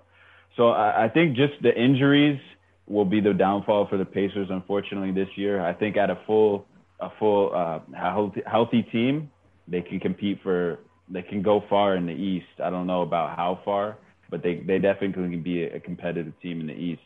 So 0.57 0.71
I, 0.71 1.05
I 1.05 1.09
think 1.09 1.37
just 1.37 1.55
the 1.63 1.75
injuries 1.75 2.41
will 2.87 3.05
be 3.05 3.21
the 3.21 3.35
downfall 3.35 3.89
for 3.89 3.97
the 3.97 4.05
Pacers, 4.05 4.49
unfortunately, 4.51 5.13
this 5.13 5.29
year. 5.37 5.65
I 5.65 5.73
think 5.73 5.97
at 5.97 6.11
a 6.11 6.19
full 6.27 6.67
a 7.01 7.11
full 7.19 7.53
uh, 7.55 7.81
healthy, 7.95 8.43
healthy 8.47 8.83
team, 8.83 9.31
they 9.69 9.83
can 9.83 10.01
compete 10.01 10.41
for 10.43 10.79
they 11.09 11.23
can 11.23 11.43
go 11.43 11.63
far 11.69 11.97
in 11.97 12.07
the 12.07 12.13
East. 12.13 12.47
I 12.63 12.71
don't 12.71 12.87
know 12.87 13.03
about 13.03 13.37
how 13.37 13.61
far, 13.65 13.99
but 14.31 14.43
they 14.43 14.57
they 14.67 14.79
definitely 14.79 15.13
can 15.13 15.43
be 15.43 15.65
a 15.65 15.81
competitive 15.81 16.33
team 16.41 16.61
in 16.61 16.67
the 16.67 16.75
East. 16.75 17.03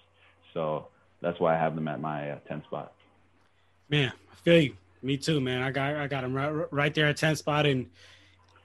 So 0.55 0.87
that's 1.21 1.39
why 1.41 1.55
I 1.55 1.59
have 1.59 1.75
them 1.75 1.89
at 1.89 2.01
my 2.01 2.31
uh, 2.33 2.39
10th 2.51 2.65
spot. 2.65 2.93
Man, 3.89 4.13
I 4.33 4.35
feel 4.37 4.61
you. 4.61 4.75
Me 5.03 5.17
too, 5.17 5.41
man. 5.41 5.63
I 5.63 5.71
got 5.71 5.97
I 5.97 6.07
got 6.07 6.25
him 6.25 6.35
right, 6.35 6.51
right 6.73 6.95
there 6.95 7.07
at 7.07 7.17
10th 7.17 7.39
spot. 7.39 7.67
And 7.67 7.87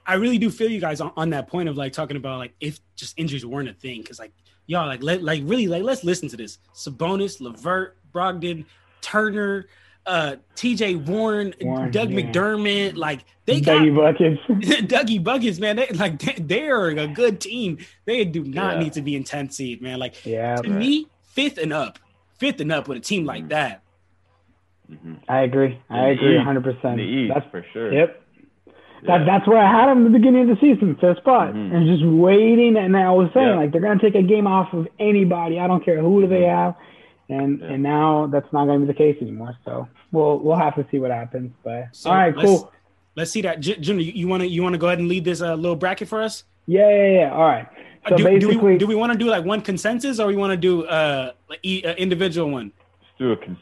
I 0.06 0.14
really 0.14 0.38
do 0.38 0.50
feel 0.50 0.70
you 0.70 0.80
guys 0.80 1.00
on, 1.00 1.12
on 1.16 1.30
that 1.30 1.48
point 1.48 1.68
of 1.68 1.76
like 1.76 1.92
talking 1.92 2.16
about 2.16 2.38
like 2.38 2.54
if 2.60 2.78
just 2.94 3.18
injuries 3.18 3.44
weren't 3.46 3.68
a 3.68 3.72
thing. 3.74 4.02
Cause 4.04 4.18
like 4.18 4.32
y'all 4.66 4.86
like 4.86 5.02
let 5.02 5.22
like 5.22 5.42
really 5.44 5.66
like 5.66 5.82
let's 5.82 6.04
listen 6.04 6.28
to 6.28 6.36
this. 6.36 6.58
Sabonis, 6.74 7.40
LeVert, 7.40 7.96
Brogdon, 8.12 8.64
Turner, 9.00 9.66
uh 10.04 10.36
TJ 10.54 11.06
Warren, 11.06 11.54
Warren, 11.60 11.90
Doug 11.90 12.10
yeah. 12.10 12.20
McDermott, 12.20 12.96
like 12.96 13.24
they 13.46 13.60
got 13.60 13.80
Dougie 13.82 13.96
buckets. 13.96 14.40
Dougie 14.92 15.22
Buckets, 15.24 15.58
man. 15.58 15.76
They 15.76 15.88
like 15.88 16.18
they, 16.18 16.32
they 16.34 16.68
are 16.68 16.88
a 16.88 17.06
good 17.06 17.40
team. 17.40 17.78
They 18.04 18.24
do 18.24 18.44
not 18.44 18.74
Yeah. 18.76 18.82
need 18.82 18.92
to 18.92 19.02
be 19.02 19.16
in 19.16 19.24
10th 19.24 19.54
seed, 19.54 19.80
man. 19.80 19.98
Like 19.98 20.24
yeah, 20.26 20.56
to 20.56 20.68
me, 20.68 21.08
fifth 21.22 21.58
and 21.58 21.72
up. 21.72 21.98
Fifth 22.38 22.60
and 22.60 22.70
up 22.70 22.86
with 22.86 22.98
a 22.98 23.00
team 23.00 23.24
like 23.24 23.44
Mm. 23.44 23.48
that. 23.48 23.82
Hmm 24.88 25.14
I 25.28 25.40
agree. 25.42 25.78
I 25.90 25.98
In 26.10 26.16
the 26.16 26.22
agree 26.22 26.36
100. 26.36 26.64
percent 26.64 26.96
the 26.96 27.02
East, 27.02 27.32
That's 27.34 27.50
for 27.50 27.64
sure. 27.72 27.92
yep. 27.92 28.22
Yeah. 29.02 29.18
That, 29.18 29.26
that's 29.26 29.46
where 29.46 29.58
I 29.58 29.70
had 29.70 29.88
them 29.88 30.06
at 30.06 30.12
the 30.12 30.18
beginning 30.18 30.48
of 30.50 30.56
the 30.58 30.60
season, 30.60 30.96
fifth 31.00 31.18
spot, 31.18 31.52
Mhm. 31.54 31.74
and 31.74 31.86
just 31.86 32.04
waiting. 32.04 32.76
And 32.76 32.96
I 32.96 33.10
was 33.10 33.30
saying, 33.34 33.48
Yeah. 33.48 33.56
like, 33.56 33.70
they're 33.72 33.80
gonna 33.80 34.00
take 34.00 34.14
a 34.14 34.22
game 34.22 34.46
off 34.46 34.72
of 34.72 34.88
anybody. 34.98 35.60
I 35.60 35.66
don't 35.66 35.84
care 35.84 36.00
who 36.00 36.22
do 36.22 36.26
they 36.28 36.44
have, 36.44 36.74
and 37.28 37.60
Yeah. 37.60 37.66
and 37.72 37.82
now 37.82 38.26
that's 38.26 38.50
not 38.52 38.66
gonna 38.66 38.80
be 38.80 38.86
the 38.86 38.94
case 38.94 39.16
anymore. 39.20 39.54
So 39.64 39.86
we'll 40.12 40.38
we'll 40.38 40.56
have 40.56 40.74
to 40.76 40.86
see 40.90 40.98
what 40.98 41.10
happens. 41.10 41.52
But 41.62 41.88
So 41.92 42.10
all 42.10 42.16
right, 42.16 42.34
let's- 42.36 42.48
cool. 42.48 42.72
Let's 43.16 43.30
see 43.30 43.40
that. 43.42 43.60
J- 43.60 43.76
Junior, 43.80 44.02
you 44.04 44.28
want 44.28 44.42
to 44.42 44.48
you 44.48 44.62
want 44.62 44.74
to 44.74 44.78
go 44.78 44.86
ahead 44.88 44.98
and 44.98 45.08
lead 45.08 45.24
this 45.24 45.40
uh, 45.40 45.54
little 45.54 45.76
bracket 45.76 46.06
for 46.08 46.20
us? 46.22 46.44
Yeah, 46.66 46.88
yeah, 46.90 47.10
yeah. 47.20 47.32
All 47.32 47.42
right. 47.46 47.66
Uh, 48.04 48.10
So 48.10 48.16
do, 48.18 48.22
do 48.24 48.28
basically, 48.30 48.56
we 48.72 48.78
do 48.78 48.86
we 48.86 48.94
want 48.94 49.12
to 49.12 49.18
do 49.18 49.26
like 49.26 49.44
one 49.44 49.60
consensus 49.62 50.20
or 50.20 50.26
we 50.26 50.36
want 50.36 50.50
to 50.52 50.56
do 50.56 50.84
uh 50.84 51.32
like 51.48 51.60
e- 51.62 51.82
uh, 51.84 51.94
individual 51.94 52.50
one? 52.50 52.72
Let's 53.00 53.18
do 53.18 53.32
a 53.32 53.36
cons- 53.36 53.58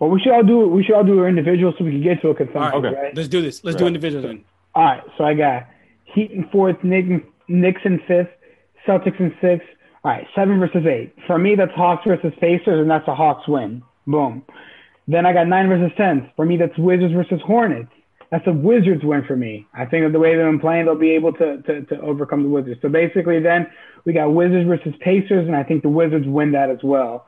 well, 0.00 0.10
we 0.10 0.18
should 0.20 0.32
all 0.32 0.42
do 0.42 0.66
we 0.68 0.82
should 0.82 0.94
all 0.96 1.04
do 1.04 1.18
our 1.20 1.28
individual 1.28 1.72
so 1.78 1.84
we 1.84 1.92
can 1.92 2.02
get 2.02 2.20
to 2.22 2.30
a 2.30 2.34
consensus, 2.34 2.56
All 2.72 2.80
right, 2.82 2.92
Okay. 2.92 3.00
right? 3.02 3.16
let's 3.16 3.28
do 3.28 3.40
this. 3.42 3.62
Let's 3.62 3.76
do 3.76 3.86
individual 3.86 4.22
then. 4.22 4.44
All 4.74 4.84
right, 4.84 5.02
so 5.16 5.24
I 5.24 5.34
got 5.34 5.66
Heat 6.04 6.30
in 6.32 6.48
fourth, 6.50 6.82
Knicks, 6.82 7.24
Knicks 7.48 7.80
in 7.84 8.00
fifth, 8.08 8.30
Celtics 8.86 9.20
in 9.20 9.32
sixth. 9.40 9.68
All 10.02 10.10
right, 10.10 10.26
seven 10.34 10.58
versus 10.58 10.84
eight. 10.86 11.14
For 11.26 11.38
me, 11.38 11.54
that's 11.54 11.72
Hawks 11.72 12.02
versus 12.06 12.32
Pacers, 12.40 12.80
and 12.80 12.90
that's 12.90 13.06
a 13.06 13.14
Hawks 13.14 13.46
win. 13.46 13.82
Boom. 14.06 14.42
Then 15.06 15.26
I 15.26 15.32
got 15.32 15.46
nine 15.48 15.68
versus 15.68 15.92
ten. 15.96 16.30
For 16.36 16.44
me, 16.44 16.56
that's 16.56 16.76
Wizards 16.78 17.12
versus 17.12 17.40
Hornets. 17.44 17.90
That's 18.30 18.46
a 18.46 18.52
Wizards 18.52 19.02
win 19.04 19.24
for 19.26 19.36
me. 19.36 19.66
I 19.74 19.84
think 19.86 20.06
of 20.06 20.12
the 20.12 20.20
way 20.20 20.36
they've 20.36 20.46
been 20.46 20.60
playing, 20.60 20.86
they'll 20.86 20.94
be 20.94 21.10
able 21.10 21.32
to, 21.34 21.60
to, 21.62 21.82
to 21.82 22.00
overcome 22.00 22.44
the 22.44 22.48
Wizards. 22.48 22.80
So 22.80 22.88
basically, 22.88 23.40
then 23.40 23.66
we 24.04 24.12
got 24.12 24.28
Wizards 24.32 24.66
versus 24.68 24.94
Pacers, 25.00 25.46
and 25.48 25.56
I 25.56 25.64
think 25.64 25.82
the 25.82 25.88
Wizards 25.88 26.26
win 26.28 26.52
that 26.52 26.70
as 26.70 26.78
well. 26.84 27.26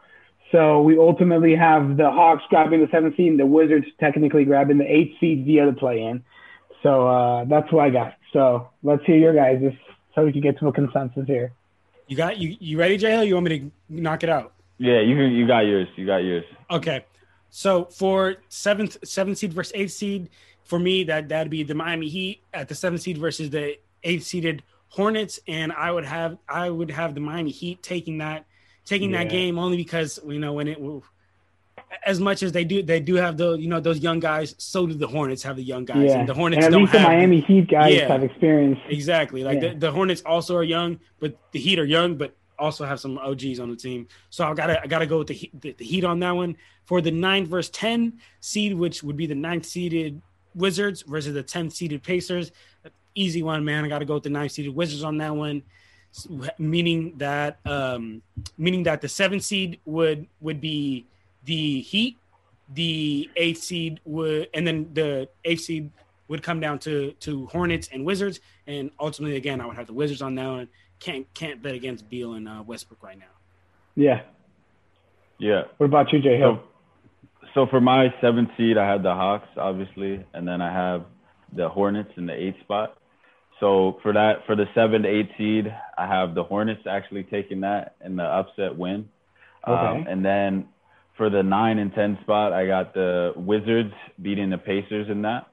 So 0.53 0.83
we 0.83 0.99
ultimately 0.99 1.57
have 1.57 1.97
the 1.97 2.11
Hawks 2.11 2.45
grabbing 2.51 2.81
the 2.81 2.89
seventh 2.93 3.17
seed, 3.17 3.29
and 3.29 3.41
the 3.41 3.47
Wizards 3.47 3.87
technically 3.99 4.45
grabbing 4.45 4.79
the 4.79 4.85
eighth 4.85 5.19
seed 5.19 5.47
via 5.47 5.67
the 5.67 5.73
play-in. 5.73 6.23
So 6.83 7.09
uh, 7.09 7.45
that's 7.47 7.73
what 7.73 7.85
I 7.85 7.91
got. 7.91 8.15
So 8.33 8.69
let's 8.83 9.03
hear 9.05 9.17
your 9.17 9.35
guys' 9.35 9.73
so 10.15 10.25
we 10.25 10.33
can 10.33 10.43
get 10.43 10.59
to 10.59 10.69
a 10.69 10.73
consensus 10.73 11.27
here. 11.27 11.53
You 12.07 12.17
got 12.17 12.37
you 12.37 12.57
you 12.61 12.79
ready, 12.79 12.99
Jay? 12.99 13.25
You 13.25 13.35
want 13.35 13.45
me 13.45 13.59
to 13.59 13.71
knock 13.89 14.23
it 14.23 14.29
out? 14.29 14.53
Yeah, 14.77 15.01
you 15.01 15.17
you 15.23 15.47
got 15.47 15.61
yours. 15.61 15.89
You 15.97 16.07
got 16.07 16.19
yours. 16.19 16.45
Okay. 16.71 17.07
So 17.49 17.87
for 17.87 18.37
seventh 18.49 18.99
seventh 19.05 19.39
seed 19.39 19.53
versus 19.55 19.73
eighth 19.75 19.93
seed, 19.93 20.29
for 20.65 20.79
me 20.79 21.05
that 21.05 21.29
that'd 21.31 21.51
be 21.51 21.63
the 21.63 21.75
Miami 21.75 22.09
Heat 22.09 22.43
at 22.53 22.69
the 22.69 22.75
seventh 22.75 23.03
seed 23.03 23.17
versus 23.17 23.51
the 23.51 23.79
eighth 24.03 24.25
seeded 24.25 24.63
Hornets, 24.89 25.41
and 25.49 25.73
I 25.73 25.91
would 25.91 26.05
have 26.05 26.37
I 26.47 26.69
would 26.69 26.91
have 26.91 27.15
the 27.15 27.21
Miami 27.21 27.51
Heat 27.51 27.83
taking 27.83 28.19
that 28.19 28.45
taking 28.85 29.13
that 29.13 29.29
game 29.29 29.59
only 29.59 29.77
because 29.77 30.19
you 30.27 30.39
know 30.39 30.53
when 30.53 30.69
it 30.69 30.79
as 32.07 32.21
much 32.21 32.43
as 32.43 32.53
they 32.53 32.65
do 32.65 32.83
they 32.83 33.01
do 33.01 33.15
have 33.15 33.37
the 33.37 33.53
you 33.55 33.69
know 33.69 33.81
those 33.81 33.99
young 34.01 34.19
guys, 34.21 34.55
so 34.59 34.87
do 34.87 34.95
the 34.95 35.07
Hornets 35.07 35.43
have 35.43 35.57
the 35.57 35.63
young 35.63 35.85
guys, 35.85 36.05
yeah, 36.11 36.21
and 36.21 36.29
the 36.29 36.35
Hornets 36.35 36.65
and 36.65 36.75
at 36.75 36.81
least 36.81 36.93
the 36.93 37.01
Miami 37.01 37.41
Heat 37.41 37.69
guys 37.71 37.95
Yeah. 37.95 38.09
have 38.09 38.23
experience. 38.23 38.79
Exactly. 38.89 39.45
Like 39.45 39.61
Yeah. 39.63 39.71
the, 39.73 39.79
the 39.79 39.91
Hornets 39.93 40.23
also 40.25 40.57
are 40.57 40.63
young, 40.65 40.99
but 41.21 41.37
the 41.53 41.59
Heat 41.59 41.79
are 41.79 41.85
young, 41.85 42.17
but 42.17 42.35
also 42.59 42.85
have 42.85 43.01
some 43.01 43.19
OGs 43.19 43.59
on 43.61 43.71
the 43.71 43.77
team. 43.77 44.07
So 44.31 44.45
I 44.47 44.55
gotta 44.55 44.83
I 44.83 44.87
gotta 44.87 45.07
go 45.07 45.19
with 45.19 45.29
the 45.29 45.35
Heat, 45.35 45.61
the, 45.61 45.73
the 45.73 45.85
Heat 45.85 46.05
on 46.05 46.19
that 46.21 46.33
one 46.33 46.57
for 46.85 47.01
the 47.01 47.11
nine 47.11 47.47
versus 47.47 47.71
ten 47.71 48.19
seed, 48.41 48.75
which 48.75 49.03
would 49.03 49.17
be 49.17 49.27
the 49.27 49.35
ninth 49.35 49.67
seeded 49.67 50.21
Wizards 50.55 51.03
versus 51.03 51.35
the 51.35 51.43
tenth 51.43 51.73
seeded 51.73 52.03
Pacers. 52.03 52.53
Easy 53.15 53.43
one, 53.43 53.65
man. 53.65 53.85
I 53.85 53.89
gotta 53.89 54.05
go 54.05 54.15
with 54.15 54.23
the 54.23 54.31
ninth 54.31 54.53
seeded 54.53 54.75
Wizards 54.75 55.03
on 55.05 55.19
that 55.19 55.35
one. 55.35 55.63
S- 56.15 56.29
Meaning 56.59 57.15
that 57.19 57.59
um 57.65 58.23
meaning 58.59 58.83
that 58.85 59.01
the 59.01 59.09
seventh 59.09 59.43
seed 59.43 59.81
would 59.85 60.27
would 60.41 60.61
be 60.61 61.07
the 61.45 61.81
Heat, 61.81 62.19
the 62.75 63.31
eighth 63.37 63.63
seed 63.63 64.01
would 64.05 64.49
and 64.55 64.67
then 64.67 64.91
the 64.93 65.29
eighth 65.45 65.63
seed 65.63 65.91
would 66.29 66.43
come 66.43 66.61
down 66.61 66.79
to 66.81 67.13
to 67.21 67.47
Hornets 67.47 67.89
and 67.93 68.05
Wizards, 68.05 68.41
and 68.67 68.91
ultimately 69.01 69.37
again 69.37 69.61
I 69.61 69.67
would 69.67 69.77
have 69.77 69.87
the 69.87 69.93
Wizards 69.93 70.23
on 70.23 70.35
that 70.37 70.47
one. 70.47 70.69
can't 71.01 71.27
can't 71.35 71.63
bet 71.63 71.75
against 71.75 72.09
Beal 72.09 72.35
and 72.35 72.49
uh, 72.49 72.63
Westbrook 72.65 73.03
right 73.03 73.19
now. 73.19 73.25
Yeah. 73.95 74.23
Yeah. 75.39 75.65
What 75.79 75.87
about 75.87 76.13
you, 76.13 76.21
Jay 76.21 76.39
Hill? 76.39 76.63
So, 77.41 77.49
so 77.55 77.67
for 77.67 77.81
my 77.81 78.15
seventh 78.21 78.51
seed, 78.57 78.79
I 78.79 78.87
have 78.89 79.03
the 79.03 79.13
Hawks, 79.13 79.49
obviously, 79.57 80.25
and 80.33 80.47
then 80.47 80.63
I 80.63 80.73
have 80.73 81.05
the 81.53 81.69
Hornets 81.69 82.13
in 82.17 82.27
the 82.27 82.33
eighth 82.33 82.61
spot. 82.61 82.97
So 83.63 83.97
for 84.03 84.13
that, 84.13 84.45
for 84.45 84.57
the 84.57 84.67
seven 84.75 85.03
to 85.03 85.09
eight 85.09 85.31
seed, 85.39 85.73
I 85.97 86.05
have 86.09 86.35
the 86.35 86.43
Hornets 86.43 86.83
actually 86.85 87.23
taking 87.23 87.61
that 87.61 87.95
in 88.05 88.17
the 88.17 88.25
upset 88.25 88.77
win. 88.77 89.09
Um, 89.63 89.75
Okay. 89.75 90.11
and 90.11 90.25
then 90.25 90.67
for 91.17 91.31
the 91.31 91.45
nine 91.45 91.79
and 91.79 91.95
ten 91.95 92.19
spot, 92.23 92.53
I 92.53 92.67
got 92.67 92.93
the 92.93 93.33
Wizards 93.37 93.95
beating 94.21 94.51
the 94.51 94.59
Pacers 94.59 95.09
in 95.09 95.23
that. 95.23 95.47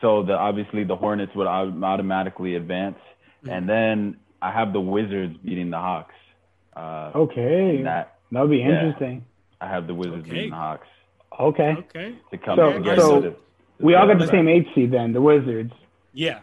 So 0.00 0.22
the 0.22 0.32
obviously 0.34 0.82
the 0.84 0.96
Hornets 0.96 1.34
would 1.34 1.46
automatically 1.46 2.54
advance, 2.54 2.98
and 3.46 3.68
then 3.68 4.16
I 4.40 4.50
have 4.50 4.72
the 4.72 4.80
Wizards 4.80 5.36
beating 5.44 5.68
the 5.68 5.78
Hawks. 5.78 6.14
Uh, 6.74 7.10
Okay. 7.14 7.82
that 7.82 8.12
That'll 8.32 8.48
be 8.48 8.58
Yeah. 8.58 8.68
interesting. 8.86 9.24
I 9.60 9.68
have 9.68 9.86
the 9.86 9.94
Wizards 9.94 10.22
Okay. 10.22 10.30
beating 10.30 10.50
the 10.50 10.56
Hawks 10.56 10.88
Okay. 11.38 11.72
Okay. 11.78 12.14
to 12.30 12.38
come 12.38 12.56
So- 12.56 12.72
together. 12.72 13.00
so 13.00 13.20
to- 13.20 13.30
to 13.30 13.36
We 13.80 13.94
all 13.94 14.06
got 14.06 14.18
the 14.18 14.26
same 14.28 14.48
eight 14.48 14.66
seed 14.74 14.92
then, 14.92 15.12
the 15.12 15.20
Wizards. 15.20 15.72
Yeah. 16.12 16.40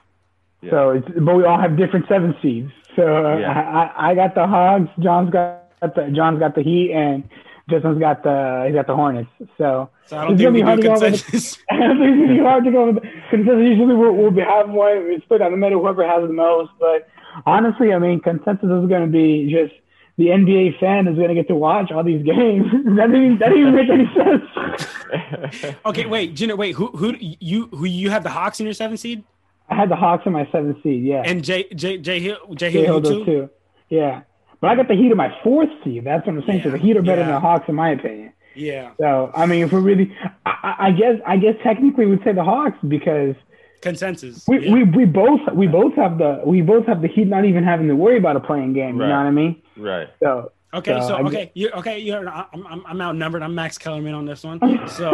Yeah. 0.62 0.72
So 0.72 0.90
it's 0.92 1.08
but 1.20 1.36
we 1.36 1.44
all 1.46 1.60
have 1.60 1.78
different 1.78 2.08
seven 2.08 2.36
seeds. 2.42 2.72
So 2.96 3.26
uh, 3.26 3.38
Yeah. 3.38 3.52
I, 3.52 3.84
I 4.08 4.12
I 4.12 4.16
got 4.16 4.36
the 4.36 4.46
Hogs, 4.48 4.90
John's 5.00 5.32
got 5.32 5.62
the 5.96 6.12
John's 6.14 6.40
got 6.40 6.56
the 6.56 6.62
Heat, 6.62 6.92
and 6.92 7.24
Justin's 7.70 8.00
got 8.00 8.22
the 8.24 8.66
he's 8.68 8.76
got 8.76 8.86
the 8.86 8.96
Hornets. 8.96 9.30
So 9.58 9.90
So 10.06 10.18
I 10.18 10.24
don't 10.26 10.34
It's 10.34 10.42
think 10.42 10.48
gonna 10.48 10.52
be 10.54 10.62
hard 10.62 10.82
do 10.82 10.84
to 10.84 10.88
go 10.90 10.94
over 10.96 11.10
the- 11.10 11.18
consensus. 11.18 11.58
I 11.72 11.78
think 11.78 11.90
it's 12.02 12.20
gonna 12.22 12.28
be 12.28 12.40
hard 12.40 12.64
to 12.66 12.72
go 12.72 12.92
with 12.92 13.04
consensus. 13.30 13.64
Usually 13.70 13.96
we'll, 13.96 14.14
we'll 14.14 14.32
be 14.32 14.42
have 14.42 14.70
one 14.70 15.08
we 15.08 15.20
split 15.22 15.40
down 15.40 15.52
the 15.52 15.58
middle, 15.58 15.80
whoever 15.82 16.06
has 16.08 16.22
the 16.28 16.34
most. 16.34 16.72
But 16.80 17.08
honestly, 17.46 17.94
I 17.94 17.98
mean, 18.00 18.20
consensus 18.20 18.66
is 18.66 18.88
going 18.90 19.06
to 19.06 19.08
be 19.12 19.50
just 19.52 19.74
the 20.22 20.28
NBA 20.28 20.80
fan 20.80 21.08
is 21.08 21.16
going 21.16 21.30
to 21.30 21.34
get 21.34 21.48
to 21.48 21.56
watch 21.56 21.92
all 21.92 22.04
these 22.04 22.24
games. 22.24 22.66
that 22.72 23.12
didn't 23.12 23.40
that 23.40 23.50
didn't 23.50 23.76
make 23.76 23.90
any 23.90 24.08
sense. 24.14 25.76
okay, 25.86 26.06
wait, 26.06 26.36
Jenna, 26.36 26.56
wait, 26.56 26.76
who 26.76 26.88
who 26.90 27.16
you 27.20 27.68
who 27.68 27.86
you 27.86 28.12
have 28.12 28.22
the 28.22 28.30
Hawks 28.30 28.60
in 28.60 28.66
your 28.66 28.74
seventh 28.74 29.00
seed 29.00 29.24
I 29.68 29.76
had 29.76 29.90
the 29.90 29.96
Hawks 29.96 30.24
in 30.26 30.34
my 30.34 30.48
seventh 30.52 30.78
seed. 30.84 31.04
Yeah, 31.04 31.24
and 31.26 31.44
Jay 31.44 31.64
Jay 31.74 31.98
Jay 31.98 32.20
Hill 32.20 32.38
Jay 32.50 32.72
Jay 32.72 32.72
Hill, 32.72 32.84
Hill 32.84 32.96
you 32.96 33.02
does 33.02 33.12
too? 33.12 33.26
too. 33.26 33.50
Yeah, 33.90 34.22
but 34.60 34.68
I 34.70 34.76
got 34.76 34.88
the 34.88 34.96
Heat 34.96 35.10
in 35.10 35.18
my 35.18 35.36
fourth 35.44 35.70
seed. 35.84 36.04
That's 36.04 36.28
what 36.28 36.36
I'm 36.36 36.44
saying. 36.46 36.64
so 36.64 36.70
the 36.70 36.78
Heat 36.78 36.98
are 36.98 37.02
better 37.02 37.24
than 37.24 37.32
the 37.32 37.40
Hawks 37.40 37.68
in 37.68 37.76
my 37.76 37.92
opinion. 37.92 38.34
Yeah, 38.54 38.92
So 39.00 39.32
I 39.34 39.46
mean, 39.46 39.64
if 39.64 39.72
we're 39.72 39.80
really, 39.80 40.14
I 40.46 40.76
I 40.80 40.92
guess 40.92 41.16
I 41.26 41.38
guess 41.38 41.56
technically 41.64 42.06
we'd 42.06 42.24
say 42.24 42.34
the 42.34 42.44
Hawks 42.44 42.78
because 42.88 43.36
consensus. 43.82 44.46
we, 44.48 44.66
yeah. 44.66 44.74
we 44.74 44.84
we 44.84 45.06
both 45.06 45.42
we 45.54 45.68
both 45.68 45.94
have 45.96 46.18
the 46.18 46.42
we 46.46 46.62
both 46.62 46.86
have 46.86 47.02
the 47.02 47.08
Heat 47.08 47.28
not 47.28 47.46
even 47.46 47.64
having 47.64 47.88
to 47.88 47.96
worry 47.96 48.18
about 48.18 48.36
a 48.36 48.40
play-in 48.40 48.74
game. 48.74 48.96
You 49.00 49.08
know 49.08 49.18
what 49.18 49.26
I 49.26 49.32
mean? 49.32 49.62
right. 49.78 50.08
So 50.22 50.52
okay, 50.74 51.00
so 51.02 51.08
so 51.08 51.28
okay, 51.28 51.52
you 51.54 51.70
okay, 51.72 52.00
you're 52.00 52.28
I'm, 52.30 52.66
I'm 52.68 52.86
I'm 52.86 53.02
outnumbered. 53.02 53.44
I'm 53.44 53.54
Max 53.56 53.78
Kellerman 53.78 54.14
on 54.14 54.26
this 54.26 54.44
one. 54.44 54.60
So 54.88 55.12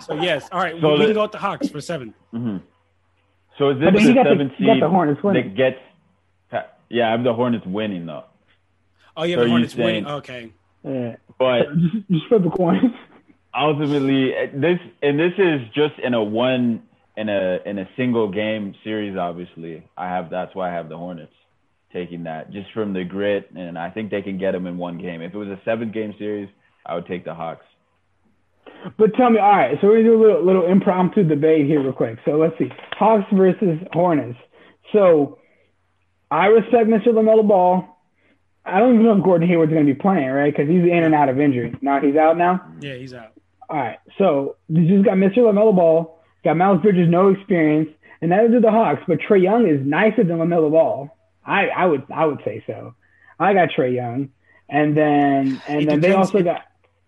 so 0.00 0.14
yes, 0.14 0.48
all 0.52 0.60
right, 0.60 0.74
So 0.80 0.92
we 0.92 0.98
the- 0.98 1.04
can 1.06 1.14
go 1.14 1.22
with 1.22 1.32
the 1.32 1.38
Hawks 1.38 1.68
for 1.68 1.80
seven. 1.80 2.12
hmm 2.32 2.58
So 3.58 3.70
is 3.70 3.78
this 3.80 3.92
then 3.92 4.02
you 4.02 4.08
the 4.08 4.14
got 4.14 4.24
the- 4.24 4.30
seventh 4.30 4.52
seed 4.58 4.82
the 4.82 4.88
Hornets 4.88 5.22
winning. 5.22 5.48
that 5.48 5.56
gets? 5.56 5.78
Yeah, 6.92 7.06
I 7.08 7.10
have 7.12 7.22
the 7.22 7.32
Hornets 7.32 7.64
winning 7.66 8.06
though. 8.06 8.24
Oh, 9.16 9.22
you 9.22 9.34
So 9.34 9.38
have 9.38 9.40
the 9.40 9.44
you 9.46 9.50
Hornets 9.52 9.74
winning. 9.76 10.06
Okay, 10.06 10.52
yeah, 10.84 11.16
But 11.38 11.66
just, 11.92 12.08
just 12.10 12.26
flip 12.26 12.42
the 12.42 12.50
coin. 12.50 12.96
ultimately, 13.54 14.32
this 14.54 14.78
and 15.02 15.18
this 15.18 15.32
is 15.38 15.60
just 15.74 15.98
in 16.02 16.14
a 16.14 16.22
one 16.22 16.82
in 17.16 17.28
a 17.28 17.58
in 17.66 17.78
a 17.78 17.88
single 17.96 18.30
game 18.30 18.74
series. 18.84 19.16
Obviously, 19.16 19.88
I 19.96 20.06
have 20.06 20.30
that's 20.30 20.54
why 20.54 20.70
I 20.70 20.74
have 20.74 20.88
the 20.88 20.96
Hornets 20.96 21.32
taking 21.92 22.24
that 22.24 22.52
just 22.52 22.70
from 22.72 22.92
the 22.92 23.04
grit, 23.04 23.50
and 23.54 23.78
I 23.78 23.90
think 23.90 24.10
they 24.10 24.22
can 24.22 24.38
get 24.38 24.52
them 24.52 24.66
in 24.66 24.78
one 24.78 24.98
game. 24.98 25.22
If 25.22 25.34
it 25.34 25.38
was 25.38 25.48
a 25.48 25.60
seven 25.64 25.90
game 25.90 26.14
series, 26.18 26.48
I 26.86 26.94
would 26.94 27.06
take 27.06 27.24
the 27.24 27.34
Hawks. 27.34 27.64
But 28.96 29.14
tell 29.14 29.30
me, 29.30 29.38
all 29.38 29.50
right. 29.50 29.76
So 29.80 29.88
we're 29.88 29.98
gonna 29.98 30.08
do 30.08 30.16
a 30.16 30.22
little, 30.22 30.44
little 30.44 30.66
impromptu 30.66 31.24
debate 31.24 31.66
here, 31.66 31.82
real 31.82 31.92
quick. 31.92 32.18
So 32.24 32.32
let's 32.32 32.56
see, 32.58 32.70
Hawks 32.92 33.26
versus 33.32 33.78
Hornets. 33.92 34.38
So 34.92 35.38
I 36.30 36.46
respect 36.46 36.88
Mr. 36.88 37.08
LaMelo 37.08 37.46
Ball. 37.46 37.86
I 38.64 38.78
don't 38.78 38.94
even 38.94 39.06
know 39.06 39.16
if 39.18 39.24
Gordon 39.24 39.48
Hayward's 39.48 39.72
gonna 39.72 39.84
be 39.84 39.94
playing, 39.94 40.28
right? 40.28 40.52
Because 40.52 40.68
he's 40.68 40.82
in 40.82 41.02
and 41.04 41.14
out 41.14 41.28
of 41.28 41.40
injury. 41.40 41.74
Now 41.80 42.00
he's 42.00 42.16
out 42.16 42.36
now. 42.38 42.64
yeah, 42.80 42.94
he's 42.94 43.14
out. 43.14 43.32
All 43.68 43.76
right. 43.76 43.98
So 44.18 44.56
you 44.68 44.86
just 44.88 45.04
got 45.04 45.16
Mr. 45.16 45.38
LaMelo 45.38 45.74
Ball, 45.74 46.19
got 46.44 46.56
Miles 46.56 46.80
Bridges, 46.82 47.08
no 47.08 47.28
experience, 47.28 47.90
and 48.20 48.30
neither 48.30 48.48
do 48.48 48.60
the 48.60 48.70
Hawks. 48.70 49.02
But 49.06 49.18
Trae 49.20 49.42
Young 49.42 49.68
is 49.68 49.84
nicer 49.84 50.24
than 50.24 50.38
LaMelo 50.38 50.70
Ball. 50.70 51.16
I, 51.44 51.68
I 51.68 51.86
would 51.86 52.04
I 52.14 52.26
would 52.26 52.40
say 52.44 52.62
so. 52.66 52.94
I 53.38 53.54
got 53.54 53.70
Trae 53.70 53.94
Young, 53.94 54.30
and 54.68 54.96
then 54.96 55.60
and 55.66 55.82
It 55.82 55.88
then 55.88 56.00
they 56.00 56.12
also 56.12 56.42
got. 56.42 56.62